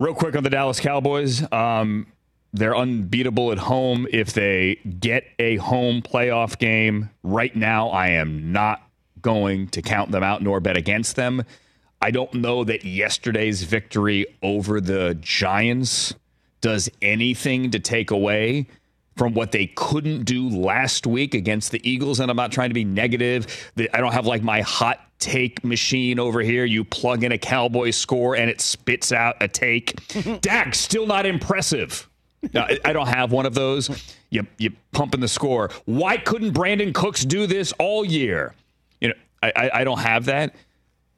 Real 0.00 0.14
quick 0.14 0.34
on 0.34 0.42
the 0.42 0.48
Dallas 0.48 0.80
Cowboys. 0.80 1.44
Um, 1.52 2.06
they're 2.54 2.74
unbeatable 2.74 3.52
at 3.52 3.58
home 3.58 4.06
if 4.10 4.32
they 4.32 4.76
get 4.98 5.24
a 5.38 5.56
home 5.56 6.00
playoff 6.00 6.58
game. 6.58 7.10
Right 7.22 7.54
now, 7.54 7.90
I 7.90 8.08
am 8.08 8.50
not 8.50 8.80
going 9.20 9.68
to 9.68 9.82
count 9.82 10.10
them 10.10 10.22
out 10.22 10.42
nor 10.42 10.58
bet 10.58 10.78
against 10.78 11.16
them. 11.16 11.44
I 12.00 12.12
don't 12.12 12.32
know 12.32 12.64
that 12.64 12.82
yesterday's 12.82 13.62
victory 13.64 14.24
over 14.42 14.80
the 14.80 15.18
Giants 15.20 16.14
does 16.62 16.88
anything 17.02 17.70
to 17.70 17.78
take 17.78 18.10
away 18.10 18.68
from 19.18 19.34
what 19.34 19.52
they 19.52 19.66
couldn't 19.66 20.24
do 20.24 20.48
last 20.48 21.06
week 21.06 21.34
against 21.34 21.72
the 21.72 21.86
Eagles. 21.86 22.20
And 22.20 22.30
I'm 22.30 22.38
not 22.38 22.52
trying 22.52 22.70
to 22.70 22.74
be 22.74 22.86
negative. 22.86 23.70
I 23.92 23.98
don't 24.00 24.12
have 24.12 24.24
like 24.24 24.42
my 24.42 24.62
hot 24.62 24.98
take 25.20 25.62
machine 25.62 26.18
over 26.18 26.40
here. 26.40 26.64
You 26.64 26.82
plug 26.84 27.22
in 27.22 27.32
a 27.32 27.38
Cowboy 27.38 27.90
score 27.90 28.34
and 28.36 28.50
it 28.50 28.60
spits 28.60 29.12
out 29.12 29.36
a 29.40 29.48
take. 29.48 30.00
Dak, 30.40 30.74
still 30.74 31.06
not 31.06 31.26
impressive. 31.26 32.08
No, 32.54 32.66
I- 32.84 32.92
don't 32.92 33.06
have 33.08 33.32
one 33.32 33.46
of 33.46 33.54
those. 33.54 34.16
You 34.30 34.46
you 34.58 34.72
pumping 34.92 35.20
the 35.20 35.28
score. 35.28 35.70
Why 35.84 36.16
couldn't 36.16 36.52
Brandin 36.52 36.94
Cooks 36.94 37.24
do 37.24 37.46
this 37.46 37.72
all 37.78 38.04
year? 38.04 38.54
You 39.00 39.08
know, 39.08 39.14
I, 39.42 39.52
I, 39.54 39.70
I 39.80 39.84
don't 39.84 39.98
have 39.98 40.24
that. 40.26 40.54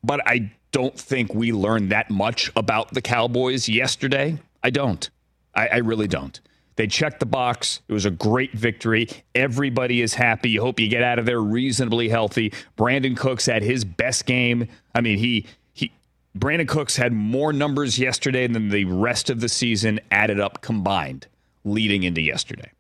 But 0.03 0.21
I 0.27 0.51
don't 0.73 0.99
think 0.99 1.33
we 1.35 1.53
learned 1.53 1.91
that 1.93 2.11
much 2.11 2.51
about 2.57 2.93
the 2.93 3.01
Cowboys 3.03 3.69
yesterday. 3.69 4.39
I 4.63 4.71
don't. 4.71 5.09
I, 5.55 5.69
I 5.69 5.77
really 5.79 6.09
don't. 6.09 6.41
They 6.77 6.87
checked 6.87 7.21
the 7.21 7.27
box. 7.27 7.81
It 7.89 7.93
was 7.93 8.07
a 8.07 8.11
great 8.11 8.53
victory. 8.53 9.09
Everybody 9.35 10.01
is 10.01 10.15
happy. 10.15 10.51
You 10.51 10.63
hope 10.63 10.81
you 10.81 10.89
get 10.89 11.03
out 11.03 11.19
of 11.19 11.27
there 11.27 11.41
reasonably 11.41 12.09
healthy. 12.09 12.53
Brandin 12.79 13.17
Cooks 13.17 13.47
had 13.47 13.63
his 13.63 13.85
best 13.85 14.27
game. 14.27 14.69
I 14.95 15.01
mean, 15.01 15.19
he 15.19 15.47
he 15.75 15.93
Brandin 16.37 16.69
Cooks 16.69 16.97
had 16.97 17.13
more 17.13 17.53
numbers 17.53 17.99
yesterday 17.99 18.47
than 18.47 18.71
the 18.71 18.87
rest 18.87 19.29
of 19.29 19.41
the 19.41 19.49
season 19.49 20.01
added 20.11 20.41
up 20.41 20.63
combined 20.63 21.27
leading 21.65 22.03
into 22.03 22.23
yesterday. 22.23 22.71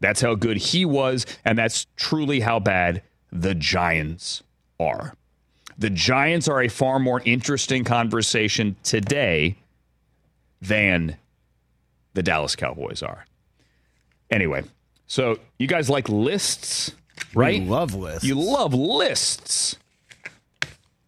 That's 0.00 0.20
how 0.20 0.34
good 0.34 0.56
he 0.56 0.84
was, 0.84 1.26
and 1.44 1.56
that's 1.56 1.86
truly 1.96 2.40
how 2.40 2.58
bad 2.60 3.02
the 3.30 3.54
Giants 3.54 4.42
are. 4.80 5.14
The 5.78 5.90
Giants 5.90 6.48
are 6.48 6.62
a 6.62 6.68
far 6.68 6.98
more 6.98 7.20
interesting 7.24 7.84
conversation 7.84 8.76
today 8.82 9.56
than 10.60 11.16
the 12.14 12.22
Dallas 12.22 12.56
Cowboys 12.56 13.02
are. 13.02 13.26
Anyway, 14.34 14.64
so 15.06 15.38
you 15.60 15.68
guys 15.68 15.88
like 15.88 16.08
lists, 16.08 16.90
right? 17.34 17.60
We 17.62 17.68
love 17.68 17.94
lists. 17.94 18.24
You 18.24 18.34
love 18.34 18.74
lists. 18.74 19.76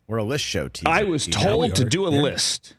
We're 0.06 0.18
a 0.18 0.22
list 0.22 0.44
show 0.44 0.68
team. 0.68 0.84
I 0.86 1.02
was 1.02 1.26
told 1.26 1.74
to 1.74 1.84
do 1.84 2.06
a 2.06 2.08
list. 2.08 2.76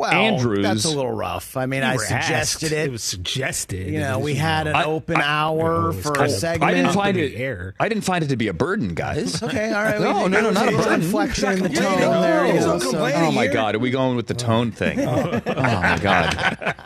Well, 0.00 0.10
Andrews- 0.12 0.62
that's 0.62 0.84
a 0.86 0.88
little 0.88 1.10
rough. 1.12 1.56
I 1.58 1.66
mean, 1.66 1.82
I 1.82 1.96
suggested 1.96 2.32
asked. 2.32 2.72
it. 2.72 2.72
It 2.72 2.90
was 2.90 3.02
suggested. 3.02 3.88
You 3.88 4.00
know, 4.00 4.18
we 4.18 4.34
had 4.34 4.66
an 4.66 4.74
I- 4.74 4.84
open 4.84 5.16
I- 5.16 5.22
hour 5.24 5.90
it 5.90 5.94
for 6.02 6.14
a 6.14 6.24
of- 6.24 6.30
segment. 6.30 6.70
I 6.70 6.74
didn't 6.74 6.92
find 6.94 7.16
it. 7.18 7.34
air. 7.36 7.74
I 7.78 7.88
didn't 7.90 8.04
find 8.04 8.24
it 8.24 8.28
to 8.28 8.36
be 8.36 8.48
a 8.48 8.54
burden, 8.54 8.94
guys. 8.94 9.42
Okay, 9.50 9.72
all 9.72 9.82
right. 9.84 10.00
No, 10.00 10.26
no, 10.26 10.40
no, 10.40 10.50
not 10.50 10.72
a 10.72 10.76
burden. 10.76 10.92
inflection 11.02 11.52
in 11.52 11.62
the 11.64 11.68
tone 11.68 11.98
complaining. 11.98 12.20
there. 12.22 12.46
You 12.46 12.60
know, 12.60 12.78
so- 12.78 12.98
Oh 13.04 13.30
my. 13.32 13.46
God, 13.48 13.74
are 13.74 13.78
we 13.78 13.90
going 13.90 14.16
with 14.16 14.26
the 14.26 14.34
tone 14.34 14.70
thing? 14.72 15.00
oh 15.06 15.40
my 15.46 15.98
God. 16.00 16.76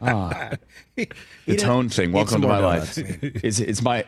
Ah. 0.00 0.50
the 1.46 1.56
tone 1.56 1.88
thing. 1.88 2.12
Welcome 2.12 2.42
to 2.42 2.48
my 2.48 2.58
life. 2.58 2.98
It's 2.98 3.58
it's 3.58 3.82
my 3.82 4.04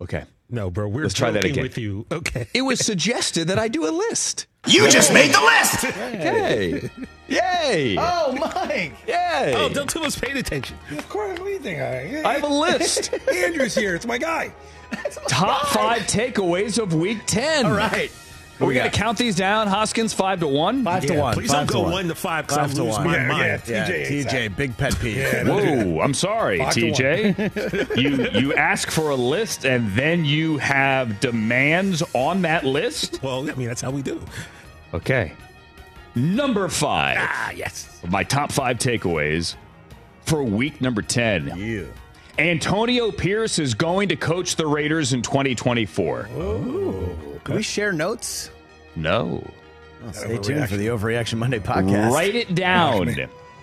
okay. 0.00 0.24
No, 0.50 0.70
bro, 0.70 0.86
we're 0.88 1.02
Let's 1.02 1.14
try 1.14 1.30
that 1.30 1.40
joking 1.40 1.52
again. 1.52 1.62
with 1.62 1.78
you. 1.78 2.06
Okay. 2.12 2.46
It 2.52 2.62
was 2.62 2.78
suggested 2.84 3.48
that 3.48 3.58
I 3.58 3.68
do 3.68 3.88
a 3.88 3.90
list. 3.90 4.46
You 4.66 4.88
just 4.88 5.12
made 5.12 5.32
the 5.32 5.40
list! 5.40 5.82
Yay! 5.96 6.90
Yay! 7.26 7.96
Oh, 7.98 8.32
Mike! 8.32 8.92
Yay! 9.08 9.54
Oh, 9.56 9.68
Del 9.68 9.86
was 10.00 10.16
paying 10.16 10.36
attention. 10.36 10.78
Of 10.92 11.08
course, 11.08 11.36
what 11.40 11.46
do 11.46 11.52
you 11.52 11.58
think? 11.58 11.80
I, 11.80 12.22
I 12.24 12.34
have 12.34 12.44
a 12.44 12.46
list. 12.46 13.12
Andrew's 13.34 13.74
here. 13.74 13.96
It's 13.96 14.06
my 14.06 14.18
guy. 14.18 14.52
Top 15.26 15.66
five 15.68 16.02
takeaways 16.02 16.80
of 16.80 16.94
Week 16.94 17.18
Ten. 17.26 17.66
All 17.66 17.72
right. 17.72 18.12
Are 18.62 18.66
we 18.66 18.68
We 18.68 18.74
going 18.78 18.90
to 18.90 18.96
count 18.96 19.18
these 19.18 19.34
down, 19.36 19.66
Hoskins? 19.66 20.12
Five 20.14 20.40
to 20.40 20.46
one. 20.48 20.84
Five 20.84 21.04
to 21.06 21.14
one. 21.18 21.34
please 21.34 21.50
five 21.50 21.66
don't 21.66 21.76
go 21.76 21.82
one. 21.82 21.92
one 21.92 22.08
to 22.08 22.14
five 22.14 22.46
'cause 22.46 22.56
Five 22.58 22.70
I'll 22.70 22.76
to 22.76 22.82
lose 22.84 22.94
one. 22.94 23.06
my 23.06 23.16
Yeah, 23.16 23.26
mind. 23.28 23.62
yeah, 23.66 23.88
Yeah, 23.88 24.04
TJ. 24.06 24.24
TJ, 24.24 24.48
big 24.56 24.76
pet 24.76 24.98
peeve. 25.00 25.16
Yeah, 25.16 25.44
Whoa! 25.44 26.00
I'm 26.00 26.14
sorry, 26.14 26.58
Five 26.58 26.74
TJ. 26.74 27.96
you 28.34 28.40
you 28.40 28.54
ask 28.54 28.90
for 28.90 29.10
a 29.10 29.16
list 29.16 29.64
and 29.64 29.90
then 29.92 30.24
you 30.24 30.58
have 30.58 31.18
demands 31.20 32.02
on 32.14 32.42
that 32.42 32.64
list. 32.64 33.20
Well, 33.22 33.50
I 33.50 33.54
mean, 33.54 33.66
that's 33.68 33.80
how 33.80 33.90
we 33.90 34.02
do. 34.02 34.20
Okay. 34.94 35.32
Number 36.14 36.68
five. 36.68 37.16
Ah, 37.20 37.50
yes. 37.52 37.88
My 38.08 38.22
top 38.22 38.52
five 38.52 38.78
takeaways 38.78 39.56
for 40.26 40.42
week 40.42 40.80
number 40.80 41.02
ten. 41.02 41.52
Yeah. 41.56 41.84
Antonio 42.38 43.10
Pierce 43.10 43.58
is 43.58 43.74
going 43.74 44.08
to 44.08 44.16
coach 44.16 44.56
the 44.56 44.66
Raiders 44.66 45.12
in 45.12 45.20
2024. 45.22 46.28
Can 47.44 47.56
we 47.56 47.62
share 47.62 47.92
notes? 47.92 48.50
No. 48.96 49.42
Oh, 49.44 49.50
well, 50.04 50.12
stay 50.12 50.38
tuned 50.38 50.68
for 50.68 50.76
the 50.76 50.88
Overreaction 50.88 51.38
Monday 51.38 51.58
podcast. 51.58 52.12
Write 52.12 52.34
it 52.34 52.54
down. 52.54 53.14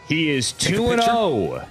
He 0.08 0.30
is 0.30 0.52
2 0.54 0.92
and 0.92 1.02
0. 1.02 1.66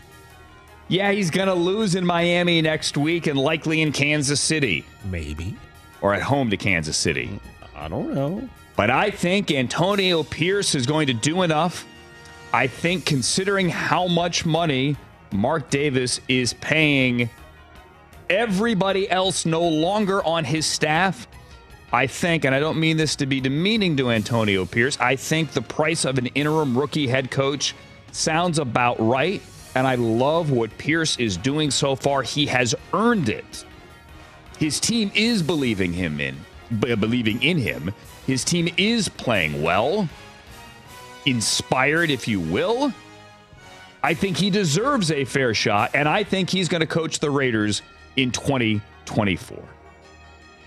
Yeah, 0.89 1.11
he's 1.13 1.31
going 1.31 1.49
to 1.49 1.55
lose 1.55 1.95
in 1.95 2.07
Miami 2.07 2.63
next 2.63 2.97
week 2.97 3.27
and 3.27 3.39
likely 3.39 3.83
in 3.83 3.93
Kansas 3.93 4.41
City 4.41 4.87
Maybe. 5.11 5.57
or 6.01 6.15
at 6.15 6.23
home 6.23 6.49
to 6.51 6.57
Kansas 6.57 6.97
City. 6.97 7.39
I 7.77 7.89
don't 7.89 8.15
know. 8.15 8.49
But 8.77 8.91
I 8.91 9.11
think 9.11 9.51
Antonio 9.51 10.23
Pierce 10.23 10.75
is 10.75 10.87
going 10.87 11.09
to 11.09 11.15
do 11.15 11.43
enough. 11.43 11.85
I 12.53 12.67
think 12.69 13.05
considering 13.05 13.69
how 13.69 14.07
much 14.07 14.47
money 14.47 14.97
Mark 15.33 15.69
Davis 15.69 16.21
is 16.29 16.55
paying 16.55 17.29
everybody 18.31 19.11
else 19.11 19.45
no 19.45 19.63
longer 19.63 20.25
on 20.25 20.45
his 20.45 20.65
staff, 20.65 21.27
I 21.93 22.07
think, 22.07 22.45
and 22.45 22.55
I 22.55 22.61
don't 22.61 22.79
mean 22.79 22.97
this 22.97 23.17
to 23.17 23.27
be 23.27 23.41
demeaning 23.41 23.97
to 23.97 24.11
Antonio 24.11 24.67
Pierce, 24.67 24.99
I 25.01 25.17
think 25.17 25.53
the 25.53 25.63
price 25.63 26.05
of 26.05 26.19
an 26.19 26.27
interim 26.29 26.77
rookie 26.77 27.07
head 27.07 27.31
coach 27.31 27.75
sounds 28.13 28.59
about 28.59 29.01
right. 29.01 29.41
And 29.75 29.87
I 29.87 29.95
love 29.95 30.51
what 30.51 30.77
Pierce 30.77 31.19
is 31.19 31.37
doing 31.37 31.71
so 31.71 31.95
far. 31.95 32.23
He 32.23 32.47
has 32.47 32.75
earned 32.93 33.29
it. 33.29 33.65
His 34.59 34.81
team 34.81 35.13
is 35.15 35.43
believing 35.43 35.93
him 35.93 36.21
in, 36.21 36.37
believing 36.81 37.43
in 37.43 37.59
him. 37.59 37.95
His 38.27 38.45
team 38.45 38.69
is 38.77 39.09
playing 39.09 39.63
well, 39.63 40.09
inspired, 41.27 42.11
if 42.11 42.27
you 42.27 42.41
will. 42.41 42.93
I 44.03 44.15
think 44.15 44.37
he 44.37 44.51
deserves 44.51 45.11
a 45.11 45.25
fair 45.25 45.55
shot, 45.55 45.93
and 45.95 46.09
I 46.09 46.25
think 46.25 46.51
he's 46.51 46.69
going 46.69 46.81
to 46.81 46.87
coach 46.87 47.21
the 47.21 47.31
Raiders 47.31 47.83
in 48.17 48.33
2024. 48.33 49.78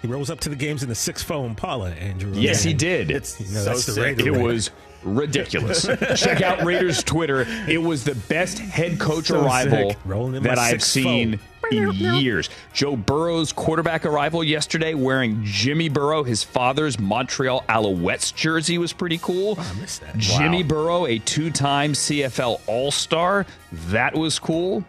He 0.02 0.08
rolls 0.08 0.30
up 0.32 0.40
to 0.42 0.50
the 0.50 0.56
games 0.56 0.82
in 0.84 0.90
the 0.90 0.96
six 0.96 1.22
four 1.22 1.46
Impala, 1.46 1.92
Andrew. 1.92 2.32
Yes, 2.34 2.64
he 2.64 2.74
did. 2.74 3.12
It's 3.12 3.40
You 3.40 3.48
know, 3.48 3.60
so 3.60 3.66
that's 3.66 3.86
the 3.86 3.92
sick. 3.94 4.04
Raider 4.04 4.28
It 4.28 4.34
way. 4.34 4.42
was 4.44 4.72
ridiculous. 5.04 5.84
Check 6.16 6.42
out 6.42 6.64
Raiders 6.64 7.04
Twitter. 7.04 7.46
It 7.68 7.82
was 7.82 8.04
the 8.04 8.16
best 8.16 8.60
head 8.60 9.00
coach 9.00 9.26
So 9.28 9.44
arrival 9.44 9.90
sick. 9.92 9.98
Rolling 10.06 10.36
in 10.36 10.44
my 10.44 10.50
that 10.50 10.58
I've 10.60 10.84
seen 10.84 11.38
foe. 11.38 11.68
in 11.72 11.92
years. 11.94 12.50
Joe 12.74 12.96
Burrow's 12.96 13.52
quarterback 13.54 14.06
arrival 14.06 14.44
yesterday 14.44 14.94
wearing 14.94 15.42
Jimmy 15.44 15.90
Burrow, 15.90 16.24
his 16.24 16.44
father's 16.44 17.00
Montreal 17.00 17.64
Alouettes 17.70 18.34
jersey 18.34 18.78
was 18.78 18.94
pretty 18.94 19.18
cool. 19.20 19.56
Oh, 19.58 19.72
I 19.76 19.80
missed 19.80 20.02
that. 20.02 20.18
Jimmy 20.18 20.64
Burrow, 20.64 21.06
a 21.06 21.20
two-time 21.20 21.94
CFL 21.94 22.60
All-Star, 22.68 23.46
that 23.90 24.14
was 24.16 24.38
cool. 24.40 24.84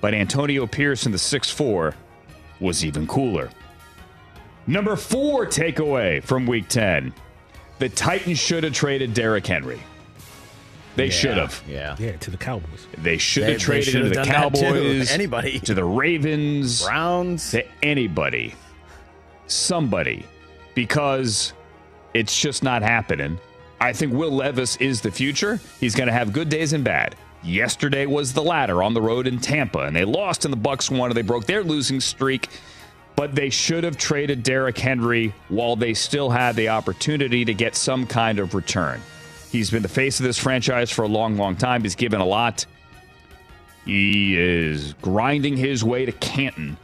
But 0.00 0.14
Antonio 0.14 0.66
Pierce 0.66 1.06
in 1.06 1.12
the 1.12 1.18
6 1.18 1.50
4 1.50 1.94
was 2.60 2.84
even 2.84 3.06
cooler. 3.06 3.50
Number 4.68 4.96
four 4.96 5.46
takeaway 5.46 6.22
from 6.22 6.46
week 6.46 6.68
10. 6.68 7.14
The 7.78 7.88
Titans 7.88 8.38
should 8.38 8.64
have 8.64 8.74
traded 8.74 9.14
Derrick 9.14 9.46
Henry. 9.46 9.80
They 10.94 11.08
should 11.08 11.38
have. 11.38 11.62
Yeah. 11.66 11.96
Yeah, 11.98 12.16
to 12.18 12.30
the 12.30 12.36
Cowboys. 12.36 12.86
They 12.98 13.16
should 13.16 13.44
have 13.48 13.58
traded 13.60 13.84
should 13.86 14.02
to 14.02 14.08
the 14.10 14.18
have 14.18 14.26
done. 14.26 14.34
Cowboys, 14.52 15.10
Anybody. 15.10 15.58
to 15.60 15.72
the 15.72 15.84
Ravens, 15.84 16.84
Browns. 16.84 17.52
to 17.52 17.64
anybody, 17.82 18.54
somebody, 19.46 20.26
because 20.74 21.54
it's 22.12 22.38
just 22.38 22.62
not 22.62 22.82
happening. 22.82 23.38
I 23.80 23.94
think 23.94 24.12
Will 24.12 24.32
Levis 24.32 24.76
is 24.76 25.00
the 25.00 25.10
future. 25.10 25.60
He's 25.80 25.94
going 25.94 26.08
to 26.08 26.12
have 26.12 26.32
good 26.34 26.50
days 26.50 26.74
and 26.74 26.84
bad. 26.84 27.14
Yesterday 27.42 28.04
was 28.04 28.34
the 28.34 28.42
latter 28.42 28.82
on 28.82 28.92
the 28.92 29.00
road 29.00 29.26
in 29.28 29.38
Tampa, 29.38 29.80
and 29.84 29.96
they 29.96 30.04
lost, 30.04 30.44
and 30.44 30.52
the 30.52 30.58
Bucks 30.58 30.90
won, 30.90 31.10
and 31.10 31.16
they 31.16 31.22
broke 31.22 31.46
their 31.46 31.62
losing 31.62 32.00
streak. 32.00 32.48
But 33.18 33.34
they 33.34 33.50
should 33.50 33.82
have 33.82 33.96
traded 33.96 34.44
Derrick 34.44 34.78
Henry 34.78 35.34
while 35.48 35.74
they 35.74 35.92
still 35.92 36.30
had 36.30 36.54
the 36.54 36.68
opportunity 36.68 37.44
to 37.44 37.52
get 37.52 37.74
some 37.74 38.06
kind 38.06 38.38
of 38.38 38.54
return. 38.54 39.00
He's 39.50 39.72
been 39.72 39.82
the 39.82 39.88
face 39.88 40.20
of 40.20 40.24
this 40.24 40.38
franchise 40.38 40.92
for 40.92 41.02
a 41.02 41.08
long, 41.08 41.36
long 41.36 41.56
time. 41.56 41.82
He's 41.82 41.96
given 41.96 42.20
a 42.20 42.24
lot. 42.24 42.64
He 43.84 44.38
is 44.38 44.92
grinding 45.02 45.56
his 45.56 45.82
way 45.82 46.06
to 46.06 46.12
Canton. 46.12 46.76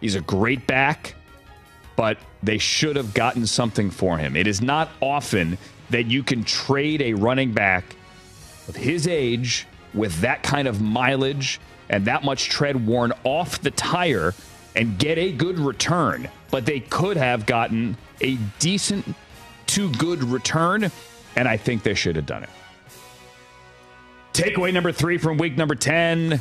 He's 0.00 0.14
a 0.14 0.22
great 0.22 0.66
back, 0.66 1.16
but 1.96 2.16
they 2.42 2.56
should 2.56 2.96
have 2.96 3.12
gotten 3.12 3.46
something 3.46 3.90
for 3.90 4.16
him. 4.16 4.36
It 4.36 4.46
is 4.46 4.62
not 4.62 4.88
often 5.02 5.58
that 5.90 6.06
you 6.06 6.22
can 6.22 6.44
trade 6.44 7.02
a 7.02 7.12
running 7.12 7.52
back 7.52 7.94
of 8.68 8.74
his 8.74 9.06
age 9.06 9.66
with 9.92 10.18
that 10.22 10.42
kind 10.42 10.66
of 10.66 10.80
mileage 10.80 11.60
and 11.90 12.06
that 12.06 12.24
much 12.24 12.48
tread 12.48 12.86
worn 12.86 13.12
off 13.24 13.60
the 13.60 13.70
tire 13.72 14.32
and 14.76 14.98
get 14.98 15.18
a 15.18 15.32
good 15.32 15.58
return. 15.58 16.28
But 16.50 16.66
they 16.66 16.80
could 16.80 17.16
have 17.16 17.46
gotten 17.46 17.96
a 18.20 18.36
decent 18.58 19.04
to 19.68 19.90
good 19.94 20.22
return, 20.24 20.90
and 21.36 21.48
I 21.48 21.56
think 21.56 21.82
they 21.82 21.94
should 21.94 22.16
have 22.16 22.26
done 22.26 22.42
it. 22.42 22.50
Takeaway 24.32 24.72
number 24.72 24.92
three 24.92 25.18
from 25.18 25.36
week 25.36 25.56
number 25.56 25.74
10 25.74 26.40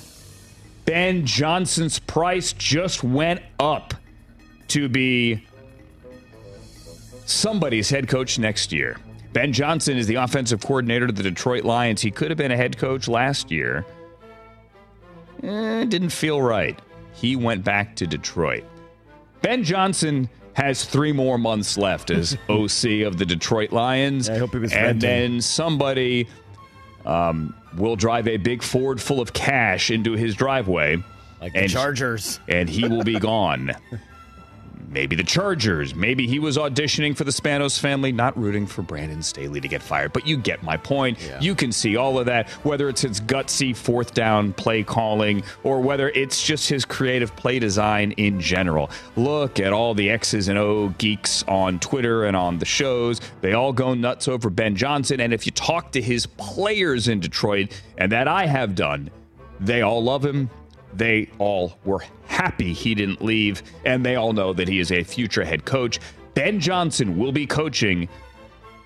Ben 0.86 1.26
Johnson's 1.26 2.00
price 2.00 2.54
just 2.54 3.04
went 3.04 3.42
up 3.60 3.94
to 4.70 4.90
be 4.90 5.46
somebody's 7.26 7.90
head 7.90 8.08
coach 8.08 8.40
next 8.40 8.72
year. 8.72 8.98
Ben 9.34 9.54
Johnson 9.54 9.98
is 9.98 10.08
the 10.08 10.16
offensive 10.16 10.62
coordinator 10.62 11.08
to 11.08 11.14
the 11.14 11.24
Detroit 11.24 11.64
Lions. 11.64 12.02
He 12.02 12.12
could 12.12 12.32
have 12.32 12.38
been 12.38 12.52
a 12.52 12.58
head 12.58 12.78
coach 12.78 13.08
last 13.08 13.52
year. 13.52 13.86
Eh, 15.44 15.86
didn't 15.86 16.10
feel 16.10 16.42
right. 16.42 16.78
He 17.22 17.36
went 17.36 17.64
back 17.64 17.96
to 17.98 18.08
Detroit. 18.08 18.64
Ben 19.42 19.64
Johnson 19.64 20.28
has 20.54 20.84
three 20.84 21.12
more 21.14 21.38
months 21.38 21.78
left 21.78 22.10
as 22.12 22.34
OC 22.50 23.06
of 23.06 23.18
the 23.18 23.26
Detroit 23.26 23.72
Lions. 23.72 24.28
I 24.30 24.38
hope 24.38 24.52
he 24.52 24.58
was 24.58 24.74
and 24.74 24.82
renting. 24.84 25.00
then 25.02 25.42
somebody 25.42 26.28
um, 27.06 27.56
will 27.78 27.96
drive 27.96 28.28
a 28.28 28.38
big 28.38 28.62
Ford 28.64 29.02
full 29.02 29.22
of 29.22 29.34
cash 29.34 29.92
into 29.92 30.14
his 30.14 30.36
driveway. 30.36 30.98
Like 31.40 31.54
the 31.54 31.60
and- 31.62 31.70
Chargers. 31.72 32.40
and 32.48 32.70
he 32.70 32.88
will 32.88 33.04
be 33.04 33.20
gone. 33.20 33.72
Maybe 34.90 35.16
the 35.16 35.24
Chargers. 35.24 35.96
Maybe 35.96 36.28
he 36.28 36.40
was 36.40 36.58
auditioning 36.58 37.16
for 37.16 37.24
the 37.24 37.32
Spanos 37.32 37.80
family, 37.80 38.12
not 38.12 38.38
rooting 38.38 38.66
for 38.66 38.82
Brandon 38.82 39.22
Staley 39.22 39.62
to 39.62 39.68
get 39.68 39.82
fired. 39.82 40.14
But 40.14 40.28
you 40.28 40.38
get 40.38 40.64
my 40.64 40.78
point. 40.78 41.18
You 41.40 41.56
can 41.56 41.72
see 41.72 41.96
all 41.96 42.20
of 42.20 42.26
that, 42.26 42.50
whether 42.64 42.90
it's 42.90 43.02
his 43.02 43.22
gutsy 43.22 43.76
fourth 43.76 44.14
down 44.14 44.54
play 44.54 44.84
calling 44.84 45.44
or 45.64 45.80
whether 45.82 46.10
it's 46.10 46.44
just 46.44 46.70
his 46.70 46.86
creative 46.86 47.36
play 47.36 47.60
design 47.60 48.12
in 48.14 48.40
general. 48.40 48.90
Look 49.16 49.60
at 49.60 49.74
all 49.74 49.94
the 49.94 50.10
X's 50.10 50.48
and 50.48 50.58
O 50.58 50.90
geeks 50.98 51.44
on 51.48 51.80
Twitter 51.80 52.26
and 52.26 52.36
on 52.36 52.60
the 52.60 52.66
shows. 52.66 53.22
They 53.42 53.54
all 53.54 53.74
go 53.74 53.94
nuts 53.94 54.28
over 54.28 54.50
Ben 54.50 54.76
Johnson. 54.76 55.20
And 55.20 55.34
if 55.34 55.46
you 55.46 55.52
talk 55.52 55.92
to 55.94 56.02
his 56.02 56.26
players 56.26 57.08
in 57.08 57.20
Detroit, 57.20 57.72
and 57.98 58.12
that 58.12 58.28
I 58.28 58.46
have 58.46 58.76
done, 58.76 59.10
they 59.60 59.82
all 59.82 60.04
love 60.04 60.26
him. 60.26 60.50
They 60.94 61.30
all 61.38 61.78
were 61.86 62.04
happy 62.26 62.74
he 62.74 62.96
didn't 62.96 63.24
leave, 63.24 63.64
and 63.86 64.06
they 64.06 64.16
all 64.16 64.34
know 64.34 64.54
that 64.54 64.68
he 64.68 64.80
is 64.80 64.92
a 64.92 65.04
future 65.04 65.44
head 65.44 65.66
coach. 65.66 66.00
Ben 66.34 66.60
Johnson 66.60 67.18
will 67.18 67.32
be 67.32 67.46
coaching 67.46 68.08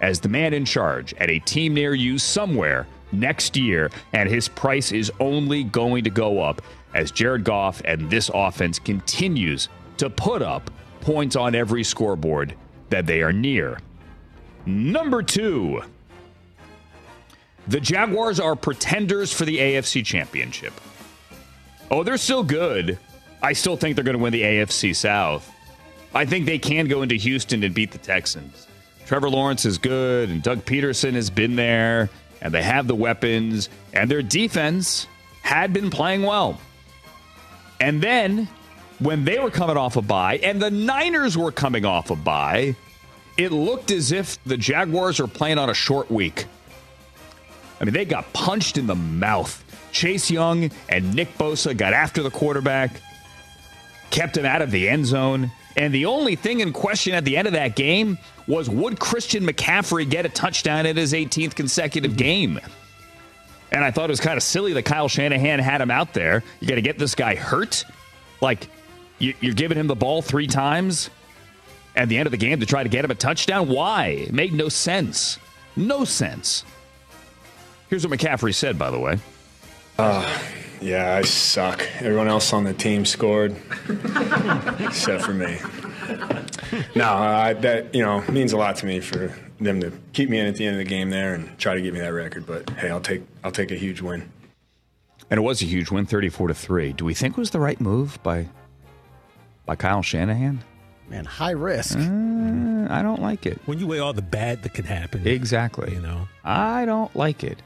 as 0.01 0.19
the 0.19 0.29
man 0.29 0.53
in 0.53 0.65
charge 0.65 1.13
at 1.15 1.29
a 1.29 1.39
team 1.39 1.73
near 1.73 1.93
you 1.93 2.17
somewhere 2.17 2.87
next 3.11 3.55
year, 3.55 3.89
and 4.13 4.29
his 4.29 4.47
price 4.47 4.91
is 4.91 5.11
only 5.19 5.63
going 5.63 6.03
to 6.03 6.09
go 6.09 6.41
up 6.41 6.61
as 6.93 7.11
Jared 7.11 7.43
Goff 7.43 7.81
and 7.85 8.09
this 8.09 8.29
offense 8.33 8.79
continues 8.79 9.69
to 9.97 10.09
put 10.09 10.41
up 10.41 10.71
points 11.01 11.35
on 11.35 11.55
every 11.55 11.83
scoreboard 11.83 12.55
that 12.89 13.05
they 13.05 13.21
are 13.21 13.33
near. 13.33 13.79
Number 14.65 15.21
two. 15.21 15.81
The 17.67 17.79
Jaguars 17.79 18.39
are 18.39 18.55
pretenders 18.55 19.33
for 19.33 19.45
the 19.45 19.57
AFC 19.57 20.05
Championship. 20.05 20.73
Oh, 21.91 22.03
they're 22.03 22.17
still 22.17 22.43
good. 22.43 22.97
I 23.41 23.53
still 23.53 23.77
think 23.77 23.95
they're 23.95 24.03
going 24.03 24.17
to 24.17 24.23
win 24.23 24.33
the 24.33 24.41
AFC 24.41 24.95
South. 24.95 25.51
I 26.13 26.25
think 26.25 26.45
they 26.45 26.57
can 26.57 26.87
go 26.87 27.01
into 27.01 27.15
Houston 27.15 27.63
and 27.63 27.75
beat 27.75 27.91
the 27.91 27.97
Texans. 27.97 28.67
Trevor 29.05 29.29
Lawrence 29.29 29.65
is 29.65 29.77
good, 29.77 30.29
and 30.29 30.41
Doug 30.41 30.65
Pederson 30.65 31.13
has 31.13 31.29
been 31.29 31.55
there, 31.55 32.09
and 32.41 32.53
they 32.53 32.63
have 32.63 32.87
the 32.87 32.95
weapons, 32.95 33.69
and 33.93 34.09
their 34.09 34.23
defense 34.23 35.07
had 35.41 35.73
been 35.73 35.89
playing 35.89 36.23
well. 36.23 36.59
And 37.79 38.01
then 38.01 38.47
when 38.99 39.25
they 39.25 39.39
were 39.39 39.51
coming 39.51 39.77
off 39.77 39.97
a 39.97 40.01
bye, 40.01 40.37
and 40.37 40.61
the 40.61 40.71
Niners 40.71 41.37
were 41.37 41.51
coming 41.51 41.85
off 41.85 42.09
a 42.09 42.15
bye, 42.15 42.75
it 43.37 43.51
looked 43.51 43.91
as 43.91 44.11
if 44.11 44.41
the 44.45 44.57
Jaguars 44.57 45.19
are 45.19 45.27
playing 45.27 45.57
on 45.57 45.69
a 45.69 45.73
short 45.73 46.09
week. 46.09 46.45
I 47.79 47.83
mean, 47.83 47.93
they 47.93 48.05
got 48.05 48.31
punched 48.31 48.77
in 48.77 48.87
the 48.87 48.95
mouth. 48.95 49.61
Chase 49.95 50.29
Young 50.29 50.71
and 50.89 51.15
Nick 51.15 51.37
Bosa 51.37 51.75
got 51.75 51.93
after 51.93 52.21
the 52.21 52.29
quarterback, 52.29 52.99
kept 54.11 54.35
him 54.35 54.45
out 54.45 54.61
of 54.61 54.69
the 54.69 54.89
end 54.89 55.05
zone. 55.05 55.49
And 55.77 55.93
the 55.93 56.05
only 56.05 56.35
thing 56.35 56.59
in 56.59 56.73
question 56.73 57.13
at 57.13 57.23
the 57.23 57.37
end 57.37 57.47
of 57.47 57.53
that 57.53 57.77
game 57.77 58.17
was 58.45 58.69
would 58.69 58.99
Christian 58.99 59.47
McCaffrey 59.47 60.09
get 60.09 60.25
a 60.25 60.29
touchdown 60.29 60.85
in 60.85 60.97
his 60.97 61.13
18th 61.13 61.55
consecutive 61.55 62.11
mm-hmm. 62.11 62.17
game? 62.17 62.59
And 63.71 63.85
I 63.85 63.91
thought 63.91 64.09
it 64.09 64.11
was 64.11 64.19
kind 64.19 64.35
of 64.35 64.43
silly 64.43 64.73
that 64.73 64.83
Kyle 64.83 65.07
Shanahan 65.07 65.59
had 65.59 65.79
him 65.79 65.89
out 65.89 66.13
there. 66.13 66.43
You 66.59 66.67
got 66.67 66.75
to 66.75 66.81
get 66.81 66.99
this 66.99 67.15
guy 67.15 67.35
hurt. 67.35 67.85
Like, 68.41 68.67
you- 69.17 69.33
you're 69.39 69.53
giving 69.53 69.77
him 69.77 69.87
the 69.87 69.95
ball 69.95 70.21
three 70.21 70.47
times 70.47 71.09
at 71.95 72.09
the 72.09 72.17
end 72.17 72.27
of 72.27 72.31
the 72.31 72.37
game 72.37 72.59
to 72.59 72.65
try 72.65 72.83
to 72.83 72.89
get 72.89 73.05
him 73.05 73.11
a 73.11 73.15
touchdown? 73.15 73.69
Why? 73.69 74.07
It 74.07 74.33
made 74.33 74.51
no 74.51 74.67
sense. 74.67 75.39
No 75.77 76.03
sense. 76.03 76.65
Here's 77.89 78.05
what 78.05 78.19
McCaffrey 78.19 78.53
said, 78.53 78.77
by 78.77 78.91
the 78.91 78.99
way. 78.99 79.19
Uh, 79.97 80.39
yeah, 80.81 81.15
I 81.15 81.21
suck. 81.21 81.87
Everyone 81.99 82.27
else 82.27 82.51
on 82.53 82.63
the 82.63 82.73
team 82.73 83.05
scored, 83.05 83.55
except 84.79 85.23
for 85.23 85.33
me. 85.33 85.57
No, 86.95 87.09
I, 87.09 87.53
that 87.53 87.93
you 87.95 88.03
know 88.03 88.21
means 88.29 88.53
a 88.53 88.57
lot 88.57 88.75
to 88.77 88.85
me 88.85 88.99
for 88.99 89.33
them 89.59 89.79
to 89.81 89.91
keep 90.13 90.29
me 90.29 90.39
in 90.39 90.47
at 90.47 90.55
the 90.55 90.65
end 90.65 90.75
of 90.75 90.79
the 90.79 90.89
game 90.89 91.09
there 91.09 91.33
and 91.33 91.57
try 91.57 91.75
to 91.75 91.81
get 91.81 91.93
me 91.93 91.99
that 91.99 92.13
record. 92.13 92.45
But 92.45 92.69
hey, 92.71 92.89
I'll 92.89 93.01
take 93.01 93.23
I'll 93.43 93.51
take 93.51 93.71
a 93.71 93.75
huge 93.75 94.01
win. 94.01 94.29
And 95.29 95.39
it 95.39 95.41
was 95.41 95.61
a 95.61 95.65
huge 95.65 95.89
win, 95.89 96.05
34 96.05 96.49
to 96.49 96.53
3. 96.53 96.93
Do 96.93 97.03
we 97.03 97.15
think 97.15 97.35
it 97.35 97.39
was 97.39 97.49
the 97.49 97.59
right 97.59 97.79
move 97.79 98.21
by 98.21 98.47
by 99.65 99.75
Kyle 99.75 100.01
Shanahan? 100.01 100.63
Man, 101.09 101.25
high 101.25 101.51
risk. 101.51 101.97
Uh, 101.97 102.87
I 102.89 103.01
don't 103.01 103.21
like 103.21 103.45
it. 103.45 103.59
When 103.65 103.79
you 103.79 103.87
weigh 103.87 103.99
all 103.99 104.13
the 104.13 104.21
bad 104.23 104.63
that 104.63 104.73
could 104.73 104.85
happen. 104.85 105.27
Exactly. 105.27 105.93
You 105.93 106.01
know. 106.01 106.27
I 106.43 106.85
don't 106.85 107.15
like 107.15 107.43
it. 107.43 107.61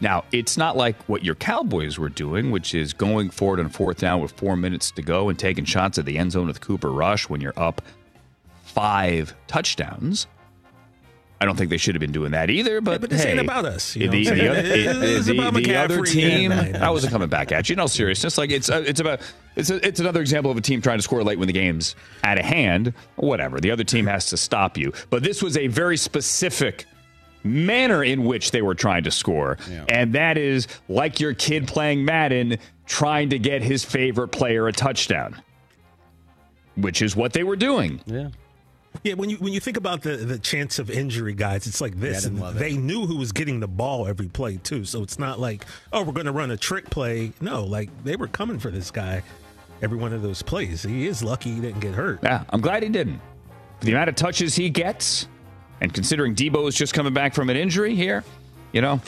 Now, 0.00 0.24
it's 0.30 0.56
not 0.56 0.76
like 0.76 1.00
what 1.08 1.24
your 1.24 1.34
Cowboys 1.34 1.98
were 1.98 2.08
doing, 2.08 2.50
which 2.50 2.74
is 2.74 2.92
going 2.92 3.30
forward 3.30 3.58
on 3.58 3.68
fourth 3.68 3.98
down 3.98 4.20
with 4.20 4.32
four 4.32 4.56
minutes 4.56 4.90
to 4.92 5.02
go 5.02 5.28
and 5.28 5.38
taking 5.38 5.64
shots 5.64 5.98
at 5.98 6.04
the 6.04 6.18
end 6.18 6.32
zone 6.32 6.46
with 6.46 6.60
Cooper 6.60 6.90
Rush 6.92 7.28
when 7.28 7.40
you're 7.40 7.58
up 7.58 7.82
five 8.64 9.34
touchdowns. 9.48 10.26
I 11.40 11.44
don't 11.44 11.56
think 11.56 11.70
they 11.70 11.76
should 11.76 11.94
have 11.94 12.00
been 12.00 12.12
doing 12.12 12.32
that 12.32 12.50
either, 12.50 12.80
but, 12.80 13.00
but 13.00 13.10
this 13.10 13.22
hey, 13.22 13.30
ain't 13.30 13.40
about 13.40 13.64
us, 13.64 13.94
you 13.94 14.06
know 14.06 14.12
the, 14.12 14.24
the, 14.24 15.22
the- 15.24 15.38
about 15.38 15.54
the 15.54 15.76
other 15.76 16.02
team, 16.02 16.50
I 16.50 16.90
wasn't 16.90 17.12
coming 17.12 17.28
back 17.28 17.52
at 17.52 17.68
you. 17.68 17.74
In 17.74 17.80
all 17.80 17.86
seriousness, 17.86 18.38
like 18.38 18.50
it's 18.50 18.68
uh, 18.68 18.82
it's 18.84 18.98
about 18.98 19.20
it's 19.54 19.70
a, 19.70 19.86
it's 19.86 20.00
another 20.00 20.20
example 20.20 20.50
of 20.50 20.56
a 20.56 20.60
team 20.60 20.82
trying 20.82 20.98
to 20.98 21.02
score 21.02 21.22
late 21.22 21.38
when 21.38 21.46
the 21.46 21.52
game's 21.52 21.94
at 22.24 22.38
a 22.38 22.42
hand. 22.42 22.92
Whatever, 23.16 23.60
the 23.60 23.70
other 23.70 23.84
team 23.84 24.06
has 24.06 24.26
to 24.30 24.36
stop 24.36 24.76
you. 24.76 24.92
But 25.10 25.22
this 25.22 25.40
was 25.40 25.56
a 25.56 25.68
very 25.68 25.96
specific 25.96 26.86
manner 27.48 28.04
in 28.04 28.24
which 28.24 28.50
they 28.50 28.62
were 28.62 28.74
trying 28.74 29.04
to 29.04 29.10
score, 29.10 29.58
and 29.88 30.12
that 30.14 30.38
is 30.38 30.68
like 30.88 31.20
your 31.20 31.34
kid 31.34 31.66
playing 31.66 32.04
Madden 32.04 32.58
trying 32.86 33.30
to 33.30 33.38
get 33.38 33.62
his 33.62 33.84
favorite 33.84 34.28
player 34.28 34.68
a 34.68 34.72
touchdown, 34.72 35.40
which 36.76 37.02
is 37.02 37.16
what 37.16 37.32
they 37.32 37.42
were 37.42 37.56
doing. 37.56 38.00
Yeah. 38.06 38.28
Yeah, 39.04 39.14
when 39.14 39.30
you 39.30 39.36
when 39.36 39.52
you 39.52 39.60
think 39.60 39.76
about 39.76 40.02
the, 40.02 40.16
the 40.16 40.38
chance 40.38 40.78
of 40.78 40.90
injury, 40.90 41.34
guys, 41.34 41.66
it's 41.66 41.80
like 41.80 42.00
this. 42.00 42.22
didn't 42.22 42.36
and 42.36 42.42
love 42.42 42.56
it. 42.56 42.58
they 42.58 42.76
knew 42.76 43.06
who 43.06 43.16
was 43.16 43.30
getting 43.32 43.60
the 43.60 43.68
ball 43.68 44.08
every 44.08 44.28
play 44.28 44.56
too, 44.56 44.84
so 44.84 45.02
it's 45.02 45.18
not 45.18 45.38
like 45.38 45.66
oh 45.92 46.02
we're 46.02 46.12
going 46.12 46.26
to 46.26 46.32
run 46.32 46.50
a 46.50 46.56
trick 46.56 46.88
play. 46.90 47.32
No, 47.40 47.64
like 47.64 47.90
they 48.02 48.16
were 48.16 48.26
coming 48.26 48.58
for 48.58 48.70
this 48.70 48.90
guy 48.90 49.22
every 49.82 49.98
one 49.98 50.12
of 50.12 50.22
those 50.22 50.42
plays. 50.42 50.82
He 50.82 51.06
is 51.06 51.22
lucky 51.22 51.50
he 51.52 51.60
didn't 51.60 51.80
get 51.80 51.94
hurt. 51.94 52.20
Yeah, 52.22 52.44
I'm 52.50 52.60
glad 52.60 52.82
he 52.82 52.88
didn't. 52.88 53.20
The 53.80 53.92
amount 53.92 54.08
of 54.08 54.16
touches 54.16 54.54
he 54.54 54.70
gets, 54.70 55.28
and 55.80 55.92
considering 55.92 56.34
Deebo 56.34 56.68
is 56.68 56.74
just 56.74 56.94
coming 56.94 57.12
back 57.14 57.34
from 57.34 57.50
an 57.50 57.56
injury 57.56 57.94
here, 57.94 58.24
you 58.72 58.80
know, 58.80 59.00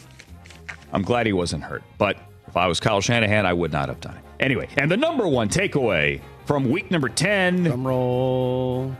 I'm 0.92 1.02
glad 1.02 1.26
he 1.26 1.32
wasn't 1.32 1.62
hurt. 1.64 1.82
But 1.98 2.16
if 2.46 2.56
I 2.56 2.66
was 2.66 2.80
Kyle 2.80 3.00
Shanahan, 3.00 3.46
I 3.46 3.52
would 3.52 3.72
not 3.72 3.88
have 3.88 4.00
done 4.00 4.16
it. 4.16 4.24
Anyway, 4.40 4.68
and 4.76 4.90
the 4.90 4.96
number 4.96 5.28
one 5.28 5.48
takeaway 5.48 6.20
from 6.46 6.70
week 6.70 6.90
number 6.90 7.08
10 7.08 7.64
Drum 7.64 7.86
roll. 7.86 8.96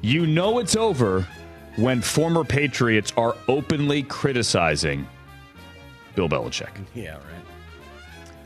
you 0.00 0.26
know 0.26 0.58
it's 0.58 0.76
over 0.76 1.26
when 1.76 2.00
former 2.00 2.44
Patriots 2.44 3.12
are 3.16 3.36
openly 3.48 4.02
criticizing 4.04 5.06
Bill 6.14 6.28
Belichick. 6.28 6.70
Yeah, 6.94 7.16
right. 7.16 7.22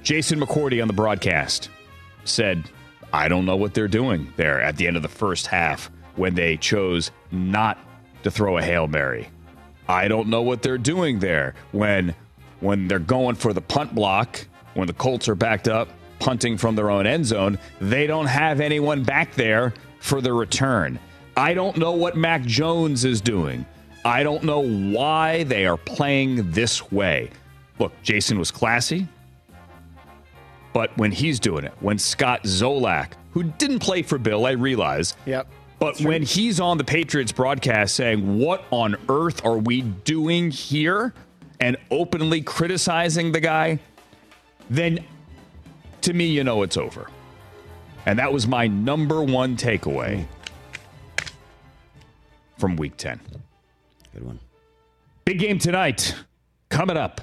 Jason 0.03 0.41
McCourty 0.41 0.81
on 0.81 0.89
the 0.89 0.95
broadcast 0.95 1.71
said, 2.25 2.65
I 3.13 3.29
don't 3.29 3.45
know 3.45 3.57
what 3.57 3.75
they're 3.75 3.89
doing 3.89 4.33
there 4.37 4.61
at 4.61 4.77
the 4.77 4.87
end 4.87 4.97
of 4.97 5.03
the 5.03 5.09
first 5.09 5.47
half 5.47 5.91
when 6.17 6.35
they 6.35 6.57
chose 6.57 7.11
not 7.31 7.79
to 8.23 8.31
throw 8.31 8.59
a 8.59 8.63
Hail 8.63 8.87
Mary. 8.87 9.29
I 9.89 10.09
don't 10.09 10.29
know 10.29 10.43
what 10.43 10.63
they're 10.63 10.79
doing 10.79 11.19
there 11.19 11.55
when 11.73 12.15
when 12.61 12.89
they're 12.89 12.99
going 12.99 13.35
for 13.35 13.53
the 13.53 13.61
punt 13.61 13.95
block, 13.95 14.47
when 14.75 14.87
the 14.87 14.93
Colts 14.93 15.29
are 15.29 15.35
backed 15.35 15.67
up, 15.67 15.89
punting 16.19 16.59
from 16.59 16.77
their 16.77 16.91
own 16.91 17.07
end 17.07 17.27
zone, 17.27 17.59
they 17.81 18.07
don't 18.07 18.27
have 18.27 18.61
anyone 18.61 19.03
back 19.03 19.35
there 19.35 19.73
for 19.99 20.21
the 20.21 20.33
return. 20.33 20.99
I 21.37 21.55
don't 21.55 21.77
know 21.77 21.93
what 21.93 22.17
Mac 22.17 22.43
Jones 22.43 23.05
is 23.05 23.21
doing. 23.21 23.65
I 24.05 24.23
don't 24.23 24.45
know 24.45 24.61
why 24.61 25.45
they 25.45 25.67
are 25.67 25.77
playing 25.77 26.51
this 26.53 26.91
way. 26.93 27.31
Look, 27.79 27.93
Jason 28.03 28.39
was 28.39 28.51
classy. 28.51 29.09
But 30.73 30.97
when 30.97 31.11
he's 31.11 31.41
doing 31.41 31.65
it, 31.65 31.73
when 31.81 31.99
Scott 31.99 32.45
Zolak, 32.45 33.13
who 33.33 33.43
didn't 33.43 33.81
play 33.81 34.03
for 34.03 34.19
Bill, 34.19 34.47
I 34.47 34.53
realize. 34.53 35.17
Yep. 35.27 35.49
But 35.81 36.01
when 36.03 36.23
he's 36.23 36.61
on 36.61 36.79
the 36.79 36.85
Patriots 36.85 37.33
broadcast 37.33 37.97
saying, 37.97 38.39
What 38.39 38.65
on 38.71 38.97
earth 39.09 39.45
are 39.45 39.59
we 39.59 39.81
doing 39.83 40.53
here? 40.53 41.13
and 41.61 41.77
openly 41.91 42.41
criticizing 42.41 43.33
the 43.33 43.41
guy, 43.41 43.79
then 44.69 45.05
to 46.01 46.13
me, 46.13 46.27
you 46.27 46.43
know 46.43 46.63
it's 46.63 46.77
over. 46.77 47.11
And 48.07 48.19
that 48.19 48.33
was 48.33 48.47
my 48.47 48.67
number 48.67 49.23
one 49.23 49.57
takeaway 49.57 50.27
from 52.59 52.77
week 52.77 52.97
10. 52.97 53.21
Good 54.15 54.25
one. 54.25 54.41
Big 55.25 55.39
game 55.39 55.59
tonight. 55.59 56.15
Coming 56.71 56.97
up. 56.97 57.21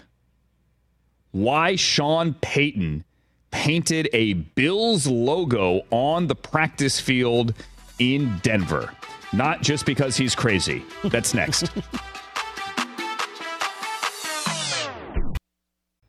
Why 1.32 1.76
Sean 1.76 2.36
Payton 2.36 3.04
painted 3.50 4.08
a 4.14 4.34
Bills 4.34 5.08
logo 5.08 5.82
on 5.90 6.28
the 6.28 6.36
practice 6.36 7.00
field 7.00 7.54
in 8.00 8.38
Denver. 8.40 8.92
Not 9.34 9.62
just 9.62 9.86
because 9.86 10.16
he's 10.16 10.36
crazy. 10.36 10.84
That's 11.04 11.34
next. 11.34 11.72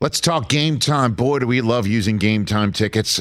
Let's 0.00 0.20
talk 0.20 0.48
game 0.48 0.78
time. 0.78 1.14
Boy, 1.14 1.40
do 1.40 1.48
we 1.48 1.60
love 1.60 1.88
using 1.88 2.18
game 2.18 2.44
time 2.44 2.72
tickets 2.72 3.20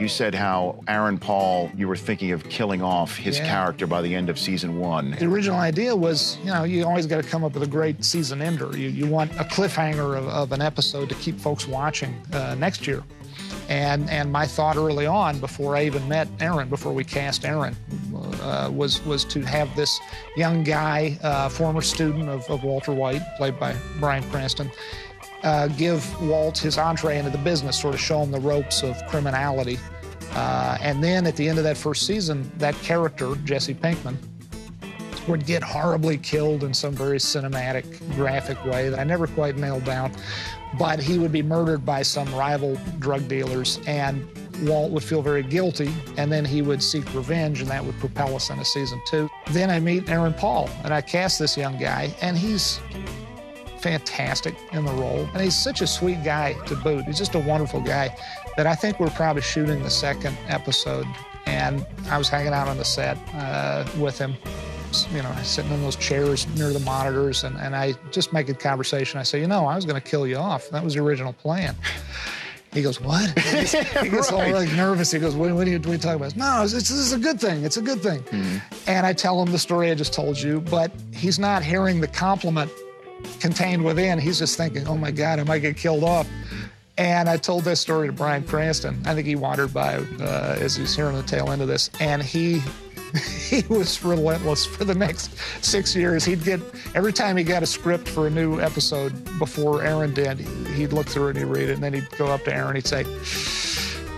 You 0.00 0.08
said 0.08 0.34
how 0.34 0.82
Aaron 0.88 1.18
Paul, 1.18 1.70
you 1.76 1.86
were 1.86 1.96
thinking 1.96 2.32
of 2.32 2.42
killing 2.48 2.82
off 2.82 3.16
his 3.16 3.38
Yeah. 3.38 3.46
character 3.48 3.86
by 3.86 4.02
the 4.02 4.12
end 4.14 4.28
of 4.28 4.38
season 4.38 4.78
one. 4.80 5.12
The 5.18 5.26
original 5.26 5.58
idea 5.60 5.94
was, 5.94 6.36
you 6.42 6.50
know, 6.52 6.64
you 6.64 6.84
always 6.84 7.06
got 7.06 7.22
to 7.22 7.28
come 7.28 7.44
up 7.44 7.54
with 7.54 7.62
a 7.62 7.66
great 7.68 8.04
season 8.04 8.42
ender. 8.42 8.76
You, 8.76 8.88
you 8.88 9.06
want 9.06 9.30
a 9.38 9.44
cliffhanger 9.44 10.18
of, 10.18 10.26
of 10.28 10.50
an 10.52 10.60
episode 10.60 11.08
to 11.10 11.14
keep 11.16 11.38
folks 11.38 11.68
watching 11.68 12.12
uh, 12.32 12.56
next 12.56 12.86
year. 12.88 13.04
And 13.68 14.10
and 14.10 14.30
my 14.30 14.46
thought 14.46 14.76
early 14.76 15.06
on, 15.06 15.38
before 15.38 15.74
I 15.74 15.84
even 15.86 16.06
met 16.06 16.28
Aaron, 16.40 16.68
before 16.68 16.92
we 16.92 17.02
cast 17.02 17.46
Aaron, 17.46 17.74
uh, 18.42 18.70
was 18.72 19.02
was 19.06 19.24
to 19.26 19.40
have 19.42 19.74
this 19.74 19.98
young 20.36 20.64
guy, 20.64 21.18
uh, 21.22 21.48
former 21.48 21.80
student 21.80 22.28
of, 22.28 22.48
of 22.50 22.62
Walter 22.62 22.92
White, 22.92 23.22
played 23.38 23.58
by 23.58 23.74
Bryan 24.00 24.22
Cranston, 24.30 24.70
uh, 25.44 25.68
give 25.68 26.20
Walt 26.22 26.58
his 26.58 26.78
entree 26.78 27.18
into 27.18 27.30
the 27.30 27.38
business, 27.38 27.80
sort 27.80 27.94
of 27.94 28.00
show 28.00 28.22
him 28.22 28.32
the 28.32 28.40
ropes 28.40 28.82
of 28.82 28.96
criminality. 29.06 29.78
Uh, 30.32 30.76
and 30.80 31.04
then 31.04 31.26
at 31.26 31.36
the 31.36 31.48
end 31.48 31.58
of 31.58 31.64
that 31.64 31.76
first 31.76 32.06
season, 32.06 32.50
that 32.58 32.74
character, 32.76 33.36
Jesse 33.44 33.74
Pinkman, 33.74 34.16
would 35.28 35.46
get 35.46 35.62
horribly 35.62 36.18
killed 36.18 36.64
in 36.64 36.74
some 36.74 36.92
very 36.92 37.18
cinematic, 37.18 37.84
graphic 38.14 38.62
way 38.64 38.88
that 38.88 38.98
I 38.98 39.04
never 39.04 39.26
quite 39.26 39.56
nailed 39.56 39.84
down. 39.84 40.12
But 40.78 40.98
he 40.98 41.18
would 41.18 41.30
be 41.30 41.42
murdered 41.42 41.86
by 41.86 42.02
some 42.02 42.34
rival 42.34 42.76
drug 42.98 43.28
dealers, 43.28 43.78
and 43.86 44.26
Walt 44.62 44.90
would 44.90 45.04
feel 45.04 45.22
very 45.22 45.42
guilty, 45.42 45.92
and 46.16 46.32
then 46.32 46.44
he 46.44 46.62
would 46.62 46.82
seek 46.82 47.14
revenge, 47.14 47.60
and 47.60 47.70
that 47.70 47.84
would 47.84 47.98
propel 48.00 48.34
us 48.34 48.50
into 48.50 48.64
season 48.64 49.00
two. 49.06 49.30
Then 49.50 49.70
I 49.70 49.78
meet 49.78 50.08
Aaron 50.08 50.34
Paul, 50.34 50.68
and 50.82 50.92
I 50.92 51.00
cast 51.00 51.38
this 51.38 51.56
young 51.56 51.78
guy, 51.78 52.14
and 52.20 52.36
he's 52.36 52.80
fantastic 53.84 54.56
in 54.72 54.82
the 54.86 54.92
role. 54.92 55.28
And 55.34 55.42
he's 55.42 55.54
such 55.54 55.82
a 55.82 55.86
sweet 55.86 56.24
guy 56.24 56.54
to 56.64 56.74
boot. 56.74 57.04
He's 57.04 57.18
just 57.18 57.34
a 57.34 57.38
wonderful 57.38 57.82
guy 57.82 58.16
that 58.56 58.66
I 58.66 58.74
think 58.74 58.98
we're 58.98 59.10
probably 59.10 59.42
shooting 59.42 59.82
the 59.82 59.90
second 59.90 60.38
episode. 60.48 61.06
And 61.44 61.84
I 62.08 62.16
was 62.16 62.30
hanging 62.30 62.54
out 62.54 62.66
on 62.66 62.78
the 62.78 62.84
set 62.84 63.18
uh, 63.34 63.86
with 63.98 64.16
him, 64.16 64.36
you 65.12 65.22
know, 65.22 65.36
sitting 65.42 65.70
in 65.70 65.82
those 65.82 65.96
chairs 65.96 66.46
near 66.56 66.72
the 66.72 66.80
monitors. 66.80 67.44
And, 67.44 67.58
and 67.58 67.76
I 67.76 67.92
just 68.10 68.32
make 68.32 68.48
a 68.48 68.54
conversation. 68.54 69.20
I 69.20 69.22
say, 69.22 69.38
you 69.38 69.46
know, 69.46 69.66
I 69.66 69.76
was 69.76 69.84
going 69.84 70.00
to 70.00 70.08
kill 70.08 70.26
you 70.26 70.36
off. 70.36 70.70
That 70.70 70.82
was 70.82 70.94
the 70.94 71.02
original 71.02 71.34
plan. 71.34 71.76
He 72.72 72.80
goes, 72.80 73.02
what? 73.02 73.38
He 73.38 73.50
gets, 73.52 73.72
he 73.72 74.08
gets 74.08 74.32
all 74.32 74.50
like 74.50 74.72
nervous. 74.72 75.12
He 75.12 75.18
goes, 75.18 75.36
what, 75.36 75.52
what, 75.52 75.66
are 75.66 75.70
you, 75.70 75.78
what 75.78 75.88
are 75.88 75.92
you 75.92 75.98
talking 75.98 76.16
about? 76.16 76.36
No, 76.36 76.62
it's, 76.62 76.72
it's, 76.72 76.88
this 76.88 76.98
is 76.98 77.12
a 77.12 77.18
good 77.18 77.38
thing. 77.38 77.64
It's 77.64 77.76
a 77.76 77.82
good 77.82 78.02
thing. 78.02 78.24
And 78.86 79.06
I 79.06 79.12
tell 79.12 79.40
him 79.42 79.52
the 79.52 79.58
story 79.58 79.90
I 79.90 79.94
just 79.94 80.14
told 80.14 80.40
you, 80.40 80.62
but 80.62 80.90
he's 81.12 81.38
not 81.38 81.62
hearing 81.62 82.00
the 82.00 82.08
compliment 82.08 82.70
contained 83.40 83.84
within. 83.84 84.18
He's 84.18 84.38
just 84.38 84.56
thinking, 84.56 84.86
oh 84.86 84.96
my 84.96 85.10
God, 85.10 85.38
I 85.38 85.44
might 85.44 85.60
get 85.60 85.76
killed 85.76 86.04
off. 86.04 86.28
And 86.96 87.28
I 87.28 87.36
told 87.36 87.64
this 87.64 87.80
story 87.80 88.06
to 88.06 88.12
Bryan 88.12 88.44
Cranston. 88.44 89.02
I 89.04 89.14
think 89.14 89.26
he 89.26 89.34
wandered 89.34 89.74
by 89.74 89.96
uh, 89.96 90.56
as 90.60 90.76
he 90.76 90.82
was 90.82 90.94
hearing 90.94 91.16
the 91.16 91.22
tail 91.24 91.50
end 91.50 91.60
of 91.60 91.68
this. 91.68 91.90
And 92.00 92.22
he 92.22 92.62
he 93.48 93.62
was 93.68 94.02
relentless 94.04 94.66
for 94.66 94.84
the 94.84 94.94
next 94.94 95.36
six 95.64 95.94
years. 95.94 96.24
He'd 96.24 96.42
get 96.44 96.60
every 96.94 97.12
time 97.12 97.36
he 97.36 97.44
got 97.44 97.62
a 97.62 97.66
script 97.66 98.08
for 98.08 98.26
a 98.26 98.30
new 98.30 98.60
episode 98.60 99.12
before 99.38 99.84
Aaron 99.84 100.12
did, 100.14 100.40
he'd 100.74 100.92
look 100.92 101.06
through 101.06 101.28
it 101.28 101.36
and 101.36 101.38
he'd 101.38 101.44
read 101.44 101.68
it, 101.68 101.74
and 101.74 101.82
then 101.82 101.92
he'd 101.92 102.10
go 102.10 102.26
up 102.26 102.44
to 102.44 102.54
Aaron. 102.54 102.74
He'd 102.74 102.86
say, 102.86 103.04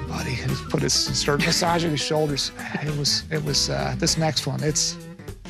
"Buddy," 0.09 0.39
and 0.41 0.51
he'd 0.51 0.71
put 0.71 0.83
his 0.83 0.95
start 0.95 1.41
massaging 1.41 1.91
his 1.91 2.01
shoulders. 2.01 2.53
It 2.83 2.97
was 2.97 3.25
it 3.31 3.45
was 3.45 3.69
uh, 3.69 3.95
this 3.99 4.17
next 4.17 4.47
one. 4.47 4.63
It's 4.63 4.97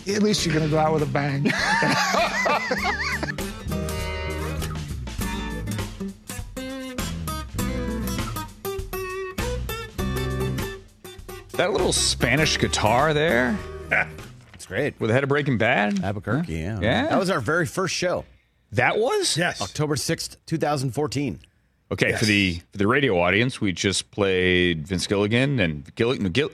at 0.08 0.22
least 0.22 0.46
you're 0.46 0.54
gonna 0.54 0.68
go 0.68 0.78
out 0.78 0.92
with 0.92 1.02
a 1.02 1.06
bang. 1.06 1.52
That 11.52 11.72
little 11.72 11.92
Spanish 11.92 12.58
guitar 12.58 13.14
there. 13.14 13.58
It's 14.54 14.64
great. 14.66 14.98
With 14.98 15.08
the 15.08 15.14
head 15.14 15.22
of 15.22 15.28
Breaking 15.28 15.58
Bad. 15.58 16.02
Albuquerque, 16.02 16.52
yeah. 16.54 16.80
Yeah. 16.80 17.06
That 17.06 17.18
was 17.20 17.30
our 17.30 17.40
very 17.40 17.66
first 17.66 17.94
show. 17.94 18.24
That 18.72 18.98
was? 18.98 19.36
Yes. 19.36 19.60
October 19.60 19.94
6th, 19.94 20.38
2014. 20.46 21.38
Okay, 21.92 22.12
for 22.16 22.24
the 22.24 22.60
for 22.72 22.78
the 22.78 22.86
radio 22.88 23.20
audience, 23.20 23.60
we 23.60 23.70
just 23.72 24.10
played 24.10 24.88
Vince 24.88 25.06
Gilligan 25.06 25.60
and 25.60 25.94
Gilligan. 25.94 26.32
Gill, 26.32 26.50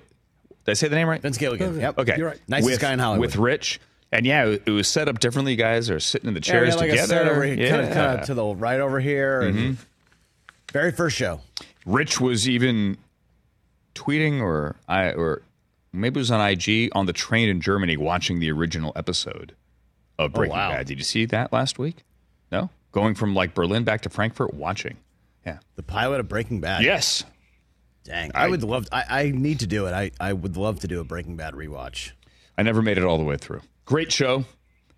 did 0.64 0.70
I 0.70 0.74
say 0.74 0.88
the 0.88 0.96
name 0.96 1.08
right? 1.08 1.20
Vince 1.20 1.38
Gilligan. 1.38 1.78
Yep. 1.80 1.98
Okay, 1.98 2.14
You're 2.18 2.28
right. 2.28 2.40
Nicest 2.48 2.70
with, 2.72 2.80
guy 2.80 2.92
in 2.92 2.98
Hollywood. 2.98 3.26
with 3.26 3.36
Rich. 3.36 3.80
And 4.12 4.26
yeah, 4.26 4.44
it 4.46 4.68
was 4.70 4.88
set 4.88 5.08
up 5.08 5.20
differently. 5.20 5.56
Guys 5.56 5.88
are 5.90 5.98
sitting 5.98 6.28
in 6.28 6.34
the 6.34 6.40
chairs 6.40 6.70
had 6.74 6.80
like 6.80 6.88
a 6.88 6.92
together. 6.92 7.06
set 7.08 7.28
over 7.28 7.42
here, 7.44 7.54
yeah. 7.56 7.70
kind, 7.70 7.80
of, 7.88 7.92
kind 7.94 8.20
of 8.20 8.26
to 8.26 8.34
the 8.34 8.44
right 8.54 8.78
over 8.80 9.00
here. 9.00 9.40
And 9.40 9.56
Mhm. 9.56 9.76
Very 10.72 10.92
first 10.92 11.16
show. 11.16 11.40
Rich 11.86 12.20
was 12.20 12.48
even 12.48 12.98
tweeting, 13.94 14.40
or 14.40 14.76
I, 14.88 15.12
or 15.12 15.42
maybe 15.92 16.18
it 16.18 16.20
was 16.20 16.30
on 16.30 16.40
IG 16.40 16.90
on 16.94 17.06
the 17.06 17.12
train 17.12 17.48
in 17.48 17.60
Germany, 17.60 17.96
watching 17.96 18.38
the 18.40 18.50
original 18.50 18.92
episode 18.96 19.54
of 20.18 20.30
Oh, 20.32 20.34
Breaking 20.34 20.56
wow. 20.56 20.70
Bad. 20.70 20.86
Did 20.86 20.98
you 20.98 21.04
see 21.04 21.24
that 21.26 21.52
last 21.52 21.78
week? 21.78 22.04
No, 22.50 22.70
going 22.92 23.14
from 23.14 23.34
like 23.34 23.54
Berlin 23.54 23.84
back 23.84 24.02
to 24.02 24.10
Frankfurt, 24.10 24.54
watching. 24.54 24.96
Yeah, 25.46 25.58
The 25.76 25.82
pilot 25.82 26.20
of 26.20 26.28
Breaking 26.28 26.60
Bad. 26.60 26.82
Yes. 26.84 27.24
Dang. 28.04 28.30
I, 28.34 28.48
would 28.48 28.64
love, 28.64 28.88
I, 28.90 29.04
I 29.08 29.30
need 29.30 29.60
to 29.60 29.66
do 29.66 29.86
it. 29.86 29.92
I, 29.92 30.10
I 30.20 30.32
would 30.32 30.56
love 30.56 30.80
to 30.80 30.88
do 30.88 31.00
a 31.00 31.04
Breaking 31.04 31.36
Bad 31.36 31.54
rewatch. 31.54 32.10
I 32.58 32.62
never 32.62 32.82
made 32.82 32.98
it 32.98 33.04
all 33.04 33.16
the 33.18 33.24
way 33.24 33.36
through. 33.36 33.60
Great 33.84 34.10
show, 34.12 34.44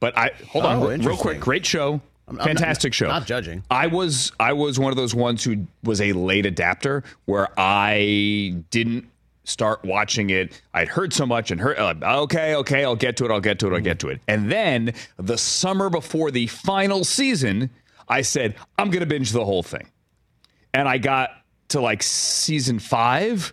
but 0.00 0.16
I 0.16 0.30
hold 0.48 0.64
on 0.64 0.82
Oh, 0.82 0.88
real- 0.88 0.98
real 0.98 1.16
quick. 1.16 1.38
Great 1.40 1.66
show, 1.66 2.00
I'm- 2.26 2.38
I'm 2.40 2.46
fantastic 2.46 2.90
not- 2.92 2.94
show. 2.94 3.08
not 3.08 3.26
judging. 3.26 3.62
I 3.70 3.86
was 3.88 4.32
I 4.40 4.54
was 4.54 4.78
one 4.78 4.90
of 4.90 4.96
those 4.96 5.14
ones 5.14 5.44
who 5.44 5.66
was 5.82 6.00
a 6.00 6.12
late 6.14 6.46
adapter 6.46 7.04
where 7.26 7.48
I 7.58 8.62
didn't 8.70 9.06
start 9.44 9.84
watching 9.84 10.30
it. 10.30 10.58
I'd 10.72 10.88
heard 10.88 11.12
so 11.12 11.26
much 11.26 11.50
and 11.50 11.60
heard 11.60 11.78
uh, 11.78 11.94
okay, 12.22 12.54
okay, 12.56 12.84
I'll 12.84 12.96
get 12.96 13.18
to 13.18 13.26
it, 13.26 13.30
I'll 13.30 13.40
get 13.40 13.58
to 13.58 13.66
it, 13.66 13.74
I'll 13.74 13.80
get 13.80 13.98
to 14.00 14.08
it. 14.08 14.22
And 14.26 14.50
then 14.50 14.94
the 15.18 15.36
summer 15.36 15.90
before 15.90 16.30
the 16.30 16.46
final 16.46 17.04
season, 17.04 17.68
I 18.08 18.22
said 18.22 18.54
I'm 18.78 18.88
going 18.88 19.00
to 19.00 19.06
binge 19.06 19.32
the 19.32 19.44
whole 19.44 19.62
thing. 19.62 19.86
And 20.72 20.88
I 20.88 20.96
got 20.98 21.30
to 21.74 21.80
like 21.80 22.02
season 22.02 22.78
5 22.78 23.52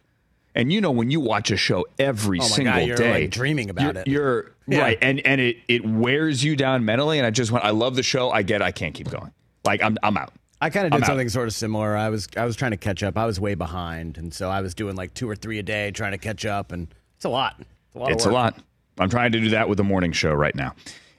and 0.56 0.72
you 0.74 0.82
know 0.82 0.92
when 0.92 1.12
you 1.12 1.20
watch 1.20 1.52
a 1.52 1.58
show 1.58 1.86
every 2.00 2.40
Oh 2.40 2.42
God, 2.42 2.48
single 2.52 2.80
you're, 2.82 2.98
day, 2.98 3.22
like, 3.22 3.32
dreaming 3.32 3.70
about 3.70 3.84
you're- 3.84 4.02
it. 4.02 4.08
You're 4.08 4.52
Yeah. 4.68 4.80
right, 4.82 4.98
and 5.02 5.20
and 5.26 5.40
it 5.42 5.58
it 5.68 5.86
wears 5.86 6.44
you 6.44 6.56
down 6.56 6.84
mentally. 6.86 7.18
And 7.20 7.26
I 7.26 7.30
just 7.32 7.52
went, 7.52 7.64
I 7.66 7.70
love 7.72 7.96
the 7.96 8.04
show. 8.04 8.30
I 8.32 8.42
get, 8.44 8.62
I 8.62 8.72
can't 8.72 8.94
keep 8.94 9.10
going. 9.10 9.32
Like 9.66 9.82
I'm 9.84 9.98
I'm 10.04 10.18
out. 10.18 10.34
I 10.60 10.70
kind 10.70 10.86
of 10.88 10.94
I'm 10.94 11.00
did 11.00 11.04
out. 11.06 11.08
something 11.08 11.30
sort 11.30 11.48
of 11.48 11.54
similar. 11.54 11.96
I 11.96 12.10
was 12.10 12.28
I 12.38 12.46
was 12.46 12.56
trying 12.56 12.72
to 12.72 12.78
catch 12.78 13.02
up. 13.02 13.18
I 13.18 13.26
was 13.26 13.40
way 13.40 13.56
behind, 13.56 14.18
and 14.18 14.34
so 14.34 14.50
I 14.50 14.62
was 14.62 14.74
doing 14.76 14.96
like 14.96 15.14
two 15.14 15.30
or 15.30 15.36
three 15.36 15.58
a 15.60 15.64
day, 15.64 15.90
trying 15.92 16.12
to 16.12 16.18
catch 16.18 16.46
up, 16.46 16.72
and 16.74 16.88
it's 17.16 17.26
a 17.26 17.30
lot. 17.30 17.56
It's 17.60 17.96
a 17.96 18.00
lot. 18.00 18.12
It's 18.12 18.26
a 18.26 18.32
lot. 18.32 18.60
I'm 19.00 19.10
trying 19.10 19.32
to 19.32 19.40
do 19.40 19.50
that 19.52 19.68
with 19.70 19.78
the 19.78 19.84
morning 19.86 20.12
show 20.12 20.34
right 20.34 20.54
now. 20.56 20.76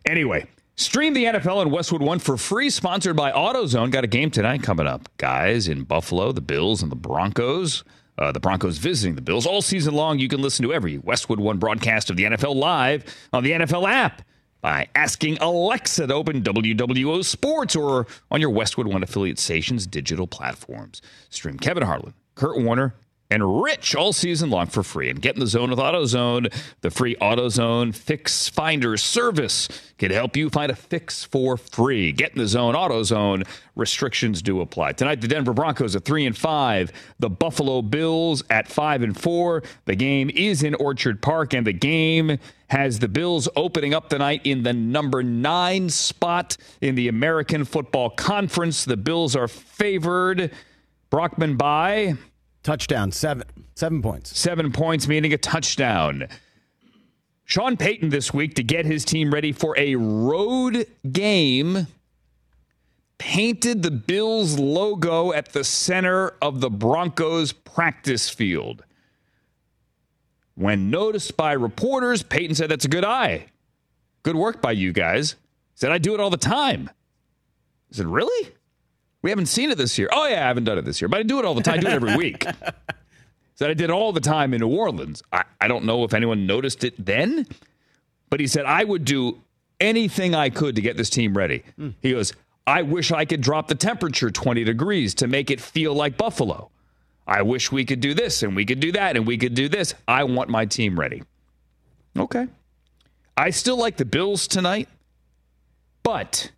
Anyway, 0.06 0.46
stream 0.76 1.14
the 1.14 1.24
NFL 1.24 1.62
and 1.62 1.72
Westwood 1.72 2.02
One 2.02 2.18
for 2.18 2.36
free, 2.36 2.70
sponsored 2.70 3.16
by 3.16 3.32
AutoZone. 3.32 3.90
Got 3.90 4.04
a 4.04 4.08
game 4.08 4.30
tonight 4.30 4.62
coming 4.62 4.86
up, 4.86 5.08
guys, 5.16 5.68
in 5.68 5.84
Buffalo, 5.84 6.32
the 6.32 6.40
Bills 6.40 6.82
and 6.82 6.90
the 6.90 6.96
Broncos. 6.96 7.84
Uh, 8.18 8.30
the 8.30 8.40
Broncos 8.40 8.78
visiting 8.78 9.14
the 9.14 9.22
Bills 9.22 9.46
all 9.46 9.62
season 9.62 9.94
long. 9.94 10.18
You 10.18 10.28
can 10.28 10.42
listen 10.42 10.64
to 10.64 10.72
every 10.72 10.98
Westwood 10.98 11.40
One 11.40 11.58
broadcast 11.58 12.10
of 12.10 12.16
the 12.16 12.24
NFL 12.24 12.54
live 12.54 13.04
on 13.32 13.42
the 13.42 13.52
NFL 13.52 13.88
app 13.88 14.22
by 14.60 14.88
asking 14.94 15.38
Alexa 15.38 16.06
to 16.06 16.14
open 16.14 16.42
WWO 16.42 17.24
Sports 17.24 17.74
or 17.74 18.06
on 18.30 18.40
your 18.40 18.50
Westwood 18.50 18.86
One 18.86 19.02
affiliate 19.02 19.38
station's 19.38 19.86
digital 19.86 20.26
platforms. 20.26 21.00
Stream 21.30 21.58
Kevin 21.58 21.82
Harlan, 21.82 22.14
Kurt 22.34 22.60
Warner, 22.60 22.94
and 23.32 23.62
rich 23.62 23.96
all 23.96 24.12
season 24.12 24.50
long 24.50 24.66
for 24.66 24.82
free. 24.82 25.08
And 25.08 25.20
get 25.20 25.34
in 25.34 25.40
the 25.40 25.46
zone 25.46 25.70
with 25.70 25.78
AutoZone. 25.78 26.52
The 26.82 26.90
free 26.90 27.16
AutoZone 27.16 27.94
Fix 27.94 28.50
Finder 28.50 28.98
service 28.98 29.68
can 29.96 30.10
help 30.10 30.36
you 30.36 30.50
find 30.50 30.70
a 30.70 30.76
fix 30.76 31.24
for 31.24 31.56
free. 31.56 32.12
Get 32.12 32.32
in 32.32 32.38
the 32.38 32.46
zone, 32.46 32.74
AutoZone. 32.74 33.48
Restrictions 33.74 34.42
do 34.42 34.60
apply. 34.60 34.92
Tonight, 34.92 35.22
the 35.22 35.28
Denver 35.28 35.54
Broncos 35.54 35.96
at 35.96 36.04
three 36.04 36.26
and 36.26 36.36
five. 36.36 36.92
The 37.20 37.30
Buffalo 37.30 37.80
Bills 37.80 38.44
at 38.50 38.68
five 38.68 39.02
and 39.02 39.18
four. 39.18 39.62
The 39.86 39.96
game 39.96 40.28
is 40.28 40.62
in 40.62 40.74
Orchard 40.74 41.22
Park, 41.22 41.54
and 41.54 41.66
the 41.66 41.72
game 41.72 42.38
has 42.68 42.98
the 42.98 43.08
Bills 43.08 43.48
opening 43.56 43.94
up 43.94 44.10
tonight 44.10 44.42
in 44.44 44.62
the 44.62 44.74
number 44.74 45.22
nine 45.22 45.88
spot 45.88 46.58
in 46.82 46.96
the 46.96 47.08
American 47.08 47.64
Football 47.64 48.10
Conference. 48.10 48.84
The 48.84 48.98
Bills 48.98 49.34
are 49.34 49.48
favored. 49.48 50.52
Brockman 51.08 51.56
by 51.56 52.16
touchdown 52.62 53.12
seven 53.12 53.44
seven 53.74 54.02
points. 54.02 54.38
Seven 54.38 54.72
points, 54.72 55.08
meaning 55.08 55.32
a 55.32 55.38
touchdown. 55.38 56.28
Sean 57.44 57.76
Payton 57.76 58.10
this 58.10 58.32
week 58.32 58.54
to 58.54 58.62
get 58.62 58.86
his 58.86 59.04
team 59.04 59.32
ready 59.32 59.52
for 59.52 59.76
a 59.76 59.96
road 59.96 60.86
game 61.10 61.86
painted 63.22 63.82
the 63.82 63.90
Bills 63.90 64.58
logo 64.58 65.32
at 65.32 65.52
the 65.52 65.62
center 65.62 66.34
of 66.42 66.60
the 66.60 66.68
Broncos 66.68 67.52
practice 67.52 68.28
field. 68.28 68.82
When 70.54 70.90
noticed 70.90 71.36
by 71.36 71.52
reporters, 71.52 72.24
Payton 72.24 72.56
said, 72.56 72.68
That's 72.68 72.84
a 72.84 72.88
good 72.88 73.04
eye. 73.04 73.46
Good 74.24 74.34
work 74.34 74.60
by 74.60 74.72
you 74.72 74.92
guys. 74.92 75.32
He 75.32 75.36
said, 75.76 75.92
I 75.92 75.98
do 75.98 76.14
it 76.14 76.20
all 76.20 76.30
the 76.30 76.36
time. 76.36 76.90
I 77.92 77.96
said, 77.96 78.06
Really? 78.06 78.50
We 79.22 79.30
haven't 79.30 79.46
seen 79.46 79.70
it 79.70 79.78
this 79.78 79.98
year. 79.98 80.08
Oh, 80.12 80.26
yeah, 80.26 80.44
I 80.44 80.48
haven't 80.48 80.64
done 80.64 80.78
it 80.78 80.84
this 80.84 81.00
year, 81.00 81.08
but 81.08 81.20
I 81.20 81.22
do 81.22 81.38
it 81.38 81.44
all 81.44 81.54
the 81.54 81.62
time. 81.62 81.78
I 81.78 81.78
do 81.78 81.86
it 81.86 81.92
every 81.92 82.16
week. 82.18 82.44
said, 83.54 83.70
I 83.70 83.74
did 83.74 83.90
all 83.90 84.12
the 84.12 84.20
time 84.20 84.52
in 84.52 84.60
New 84.60 84.68
Orleans. 84.68 85.22
I, 85.32 85.44
I 85.60 85.68
don't 85.68 85.84
know 85.84 86.04
if 86.04 86.12
anyone 86.12 86.46
noticed 86.46 86.82
it 86.84 86.94
then, 87.04 87.46
but 88.30 88.40
he 88.40 88.46
said, 88.46 88.64
I 88.64 88.82
would 88.82 89.04
do 89.04 89.40
anything 89.80 90.34
I 90.34 90.50
could 90.50 90.76
to 90.76 90.82
get 90.82 90.96
this 90.96 91.10
team 91.10 91.36
ready. 91.36 91.62
Mm. 91.78 91.94
He 92.02 92.12
goes, 92.12 92.32
I 92.66 92.82
wish 92.82 93.12
I 93.12 93.24
could 93.24 93.40
drop 93.40 93.68
the 93.68 93.74
temperature 93.74 94.30
20 94.30 94.64
degrees 94.64 95.14
to 95.16 95.26
make 95.26 95.50
it 95.50 95.60
feel 95.60 95.94
like 95.94 96.16
Buffalo. 96.16 96.70
I 97.26 97.42
wish 97.42 97.70
we 97.70 97.84
could 97.84 98.00
do 98.00 98.14
this 98.14 98.42
and 98.42 98.56
we 98.56 98.64
could 98.64 98.80
do 98.80 98.92
that 98.92 99.16
and 99.16 99.26
we 99.26 99.38
could 99.38 99.54
do 99.54 99.68
this. 99.68 99.94
I 100.06 100.24
want 100.24 100.48
my 100.48 100.66
team 100.66 100.98
ready. 100.98 101.22
Okay. 102.18 102.46
I 103.36 103.50
still 103.50 103.76
like 103.78 103.96
the 103.96 104.04
Bills 104.04 104.46
tonight, 104.46 104.88
but 106.02 106.50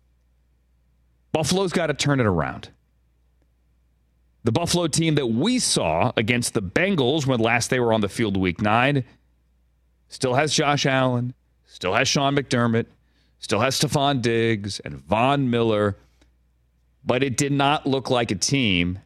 Buffalo's 1.35 1.73
got 1.73 1.87
to 1.87 1.93
turn 1.93 2.21
it 2.21 2.25
around. 2.25 2.69
The 4.45 4.53
Buffalo 4.53 4.87
team 4.87 5.15
that 5.15 5.27
we 5.27 5.59
saw 5.59 6.13
against 6.15 6.53
the 6.53 6.61
Bengals 6.61 7.27
when 7.27 7.41
last 7.41 7.69
they 7.69 7.81
were 7.81 7.91
on 7.91 7.99
the 7.99 8.07
field 8.07 8.37
week 8.37 8.61
nine 8.61 9.03
still 10.07 10.35
has 10.35 10.53
Josh 10.53 10.85
Allen, 10.85 11.33
still 11.65 11.93
has 11.93 12.07
Sean 12.07 12.37
McDermott, 12.37 12.85
still 13.39 13.59
has 13.59 13.77
Stefon 13.77 14.21
Diggs 14.21 14.79
and 14.79 14.95
Von 14.95 15.49
Miller, 15.49 15.97
but 17.03 17.21
it 17.21 17.35
did 17.35 17.51
not 17.51 17.85
look 17.85 18.09
like 18.09 18.31
a 18.31 18.35
team 18.35 18.99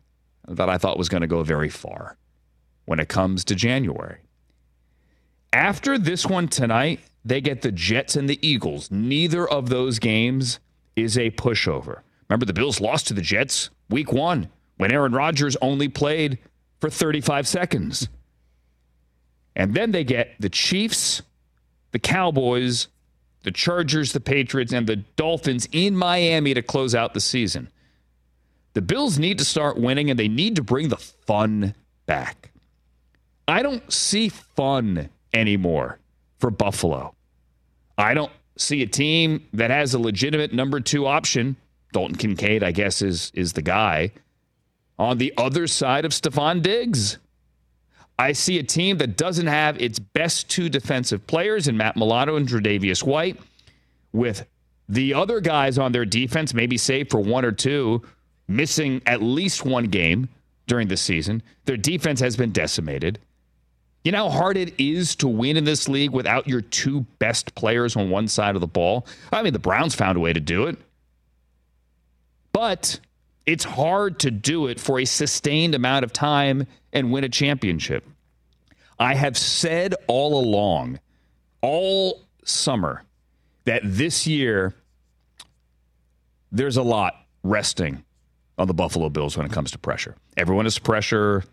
that 0.48 0.70
I 0.70 0.78
thought 0.78 1.00
was 1.00 1.10
going 1.10 1.22
to 1.22 1.28
go 1.28 1.42
very 1.42 1.70
far 1.70 2.16
when 2.86 3.00
it 3.00 3.10
comes 3.10 3.44
to 3.46 3.56
January. 3.56 4.20
After 5.52 5.98
this 5.98 6.28
one 6.28 6.48
tonight, 6.48 7.00
they 7.26 7.42
get 7.42 7.64
the 7.64 7.72
Jets 7.72 8.16
and 8.16 8.30
the 8.30 8.38
Eagles. 8.48 8.92
Neither 8.92 9.50
of 9.50 9.70
those 9.70 9.98
games 9.98 10.60
is 10.96 11.18
a 11.18 11.32
pushover. 11.32 12.02
Remember, 12.30 12.46
the 12.46 12.54
Bills 12.54 12.80
lost 12.80 13.08
to 13.08 13.14
the 13.14 13.22
Jets 13.22 13.70
week 13.90 14.12
one 14.12 14.50
when 14.78 14.92
Aaron 14.92 15.14
Rodgers 15.14 15.58
only 15.62 15.88
played 15.88 16.38
for 16.80 16.90
35 16.90 17.48
seconds. 17.48 18.08
And 19.56 19.74
then 19.74 19.92
they 19.92 20.04
get 20.04 20.36
the 20.40 20.50
Chiefs, 20.50 21.22
the 21.92 22.00
Cowboys, 22.00 22.88
the 23.44 23.52
Chargers, 23.52 24.14
the 24.14 24.20
Patriots, 24.20 24.72
and 24.72 24.86
the 24.86 24.98
Dolphins 24.98 25.68
in 25.72 25.96
Miami 25.96 26.54
to 26.54 26.62
close 26.62 26.94
out 26.94 27.14
the 27.14 27.20
season. 27.20 27.70
The 28.74 28.82
Bills 28.82 29.18
need 29.18 29.40
to 29.40 29.46
start 29.46 29.78
winning 29.78 30.10
and 30.10 30.20
they 30.20 30.28
need 30.28 30.56
to 30.58 30.64
bring 30.64 30.90
the 30.90 30.98
fun 30.98 31.74
back. 32.06 32.52
I 33.48 33.64
don't 33.64 33.92
see 33.92 34.30
fun 34.30 35.10
anymore 35.34 35.98
for 36.38 36.52
Buffalo. 36.52 37.16
I 37.98 38.14
don't 38.14 38.32
see 38.58 38.84
a 38.84 38.88
team 38.88 39.48
that 39.54 39.72
has 39.72 39.94
a 39.94 40.00
legitimate 40.00 40.54
number 40.54 40.80
two 40.80 41.08
option 41.08 41.58
Dalton 41.92 42.16
Kincaid, 42.16 42.64
I 42.64 42.72
guess, 42.72 43.02
is 43.02 43.32
is 43.34 43.54
the 43.54 43.62
guy. 43.62 44.12
On 44.98 45.18
the 45.18 45.34
other 45.38 45.66
side 45.66 46.06
of 46.06 46.12
Stefon 46.12 46.62
Diggs, 46.62 47.18
I 48.18 48.34
see 48.34 48.60
a 48.60 48.64
team 48.64 48.98
that 48.98 49.16
doesn't 49.16 49.48
have 49.48 49.82
its 49.82 49.98
best 49.98 50.50
two 50.50 50.68
defensive 50.68 51.26
players 51.26 51.68
in 51.68 51.78
Matt 51.78 51.96
Milano 51.96 52.36
and 52.36 52.48
Tre'Davious 52.48 53.02
White, 53.02 53.40
with 54.12 54.46
the 54.90 55.14
other 55.14 55.40
guys 55.40 55.78
on 55.78 55.94
their 55.94 56.06
defense, 56.06 56.54
maybe 56.54 56.78
save 56.78 57.10
for 57.10 57.22
one 57.22 57.46
or 57.46 57.52
two, 57.52 58.02
missing 58.48 59.02
at 59.06 59.22
least 59.22 59.64
one 59.64 59.86
game 59.86 60.28
during 60.68 60.90
the 60.90 60.98
season. 60.98 61.42
Their 61.66 61.78
defense 61.78 62.20
has 62.20 62.36
been 62.36 62.52
decimated. 62.52 63.20
You 64.04 64.12
know 64.12 64.30
how 64.30 64.38
hard 64.38 64.58
it 64.58 64.74
is 64.78 65.16
to 65.18 65.28
win 65.28 65.58
in 65.58 65.64
this 65.64 65.88
league 65.88 66.12
without 66.12 66.48
your 66.48 66.62
two 66.62 67.02
best 67.20 67.54
players 67.56 67.96
on 67.96 68.10
one 68.10 68.28
side 68.28 68.56
of 68.56 68.62
the 68.62 68.68
ball? 68.68 69.06
I 69.32 69.44
mean, 69.44 69.54
the 69.54 69.60
Browns 69.60 69.94
found 69.94 70.18
a 70.18 70.22
way 70.22 70.34
to 70.34 70.40
do 70.40 70.68
it. 70.68 70.78
But 72.60 73.00
it's 73.46 73.64
hard 73.64 74.20
to 74.20 74.32
do 74.32 74.68
it 74.68 74.82
for 74.82 75.00
a 75.00 75.06
sustained 75.06 75.76
amount 75.76 76.04
of 76.04 76.12
time 76.12 76.68
and 76.92 77.10
win 77.10 77.24
a 77.24 77.30
championship. 77.30 78.06
I 79.00 79.14
have 79.14 79.38
said 79.38 79.96
all 80.08 80.38
along, 80.38 81.00
all 81.62 82.26
summer, 82.44 83.06
that 83.64 83.84
this 83.86 84.28
year 84.28 84.74
there's 86.52 86.76
a 86.76 86.84
lot 86.84 87.14
resting 87.44 88.04
on 88.58 88.68
the 88.68 88.74
Buffalo 88.74 89.08
Bills 89.08 89.38
when 89.38 89.46
it 89.46 89.54
comes 89.54 89.72
to 89.72 89.78
pressure. 89.78 90.18
Everyone 90.36 90.66
is 90.66 90.78
pressure. 90.78 91.46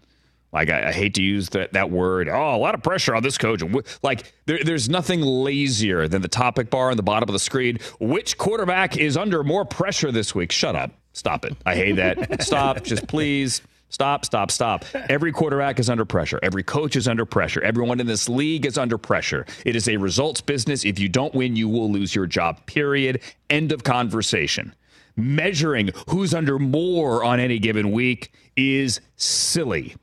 Like 0.57 0.71
I, 0.71 0.89
I, 0.89 0.93
hate 0.93 1.13
to 1.17 1.23
use 1.23 1.51
that 1.51 1.75
that 1.75 1.91
word. 1.91 2.31
Oh, 2.31 2.55
a 2.55 2.57
lot 2.57 2.75
of 2.75 2.83
pressure 2.83 3.15
on 3.15 3.23
this 3.23 3.37
coach. 3.37 3.63
Like 4.03 4.33
there, 4.47 4.59
there's 4.65 4.89
nothing 4.89 5.21
lazier 5.21 6.09
than 6.09 6.23
the 6.23 6.29
topic 6.29 6.71
bar 6.71 6.91
on 6.91 6.97
the 6.97 7.03
bottom 7.03 7.29
of 7.29 7.35
the 7.35 7.39
screen. 7.39 7.79
Which 8.01 8.39
quarterback 8.39 8.97
is 8.97 9.19
under 9.19 9.45
more 9.45 9.67
pressure 9.67 10.11
this 10.11 10.35
week? 10.35 10.51
Shut 10.51 10.75
up. 10.75 10.93
Stop 11.13 11.45
it. 11.45 11.55
I 11.67 11.75
hate 11.75 11.97
that. 11.97 12.43
stop. 12.43 12.83
Just 12.83 13.07
please. 13.07 13.61
Stop, 13.91 14.25
stop, 14.25 14.51
stop. 14.51 14.85
Every 15.11 15.31
quarterback 15.31 15.79
is 15.79 15.89
under 15.91 16.05
pressure. 16.05 16.41
Every 16.43 16.63
coach 16.63 16.97
is 16.97 17.07
under 17.07 17.25
pressure. 17.25 17.63
Everyone 17.63 18.01
in 18.01 18.07
this 18.07 18.29
league 18.29 18.67
is 18.67 18.79
under 18.79 18.99
pressure. 18.99 19.47
It 19.65 19.77
is 19.77 19.89
a 19.89 19.97
results 19.97 20.41
business. 20.41 20.85
If 20.85 20.99
you 20.99 21.09
don't 21.09 21.35
win, 21.35 21.55
you 21.55 21.69
will 21.69 21.93
lose 21.93 22.15
your 22.15 22.27
job. 22.27 22.65
Period. 22.67 23.21
End 23.49 23.73
of 23.73 23.85
conversation. 23.85 24.75
Measuring 25.17 25.91
who's 26.09 26.35
under 26.35 26.59
more 26.59 27.23
on 27.23 27.41
any 27.41 27.59
given 27.59 27.93
week 27.93 28.33
is 28.57 29.01
silly. 29.17 29.95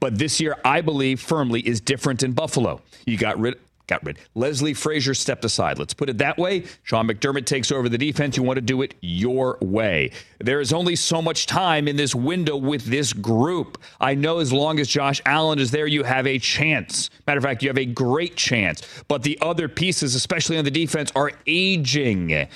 But 0.00 0.18
this 0.18 0.40
year, 0.40 0.56
I 0.64 0.80
believe 0.80 1.20
firmly 1.20 1.60
is 1.60 1.80
different 1.80 2.22
in 2.22 2.32
Buffalo. 2.32 2.80
You 3.06 3.16
got 3.16 3.38
rid 3.38 3.58
got 3.90 4.06
rid. 4.06 4.18
Leslie 4.34 4.72
Frazier 4.72 5.14
stepped 5.14 5.44
aside. 5.44 5.78
Let's 5.78 5.92
put 5.92 6.08
it 6.08 6.18
that 6.18 6.38
way. 6.38 6.64
Sean 6.84 7.08
McDermott 7.08 7.44
takes 7.44 7.72
over 7.72 7.88
the 7.88 7.98
defense. 7.98 8.36
You 8.36 8.44
want 8.44 8.56
to 8.56 8.62
do 8.62 8.82
it 8.82 8.94
your 9.00 9.58
way. 9.60 10.12
There 10.38 10.60
is 10.60 10.72
only 10.72 10.94
so 10.94 11.20
much 11.20 11.46
time 11.46 11.88
in 11.88 11.96
this 11.96 12.14
window 12.14 12.56
with 12.56 12.84
this 12.84 13.12
group. 13.12 13.78
I 14.00 14.14
know 14.14 14.38
as 14.38 14.52
long 14.52 14.78
as 14.78 14.88
Josh 14.88 15.20
Allen 15.26 15.58
is 15.58 15.72
there, 15.72 15.88
you 15.88 16.04
have 16.04 16.26
a 16.26 16.38
chance. 16.38 17.10
Matter 17.26 17.38
of 17.38 17.44
fact, 17.44 17.62
you 17.62 17.68
have 17.68 17.78
a 17.78 17.84
great 17.84 18.36
chance. 18.36 18.82
But 19.08 19.24
the 19.24 19.36
other 19.42 19.68
pieces, 19.68 20.14
especially 20.14 20.56
on 20.56 20.64
the 20.64 20.70
defense, 20.70 21.10
are 21.16 21.32
aging. 21.48 22.46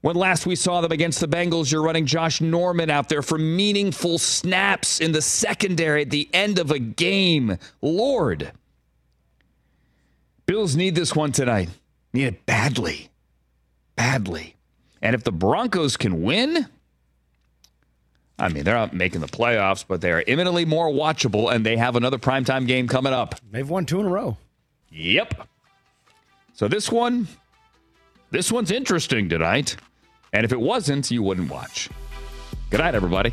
When 0.00 0.14
last 0.14 0.46
we 0.46 0.54
saw 0.54 0.80
them 0.80 0.92
against 0.92 1.18
the 1.20 1.26
Bengals, 1.26 1.72
you're 1.72 1.82
running 1.82 2.06
Josh 2.06 2.40
Norman 2.40 2.88
out 2.88 3.08
there 3.08 3.22
for 3.22 3.36
meaningful 3.36 4.18
snaps 4.18 5.00
in 5.00 5.10
the 5.12 5.22
secondary 5.22 6.02
at 6.02 6.10
the 6.10 6.28
end 6.32 6.58
of 6.58 6.70
a 6.70 6.78
game. 6.78 7.58
Lord. 7.82 8.52
Bills 10.46 10.76
need 10.76 10.94
this 10.94 11.16
one 11.16 11.32
tonight. 11.32 11.68
Need 12.12 12.26
it 12.26 12.46
badly. 12.46 13.10
Badly. 13.96 14.54
And 15.02 15.14
if 15.14 15.24
the 15.24 15.32
Broncos 15.32 15.96
can 15.96 16.22
win, 16.22 16.66
I 18.38 18.48
mean, 18.48 18.62
they're 18.62 18.74
not 18.74 18.94
making 18.94 19.20
the 19.20 19.26
playoffs, 19.26 19.84
but 19.86 20.00
they 20.00 20.12
are 20.12 20.22
imminently 20.26 20.64
more 20.64 20.88
watchable, 20.88 21.52
and 21.52 21.66
they 21.66 21.76
have 21.76 21.96
another 21.96 22.18
primetime 22.18 22.68
game 22.68 22.86
coming 22.86 23.12
up. 23.12 23.34
They've 23.50 23.68
won 23.68 23.84
two 23.84 23.98
in 23.98 24.06
a 24.06 24.08
row. 24.08 24.36
Yep. 24.90 25.48
So 26.54 26.68
this 26.68 26.90
one, 26.90 27.26
this 28.30 28.52
one's 28.52 28.70
interesting 28.70 29.28
tonight. 29.28 29.76
And 30.32 30.44
if 30.44 30.52
it 30.52 30.60
wasn't, 30.60 31.10
you 31.10 31.22
wouldn't 31.22 31.50
watch. 31.50 31.88
Good 32.70 32.80
night, 32.80 32.94
everybody. 32.94 33.32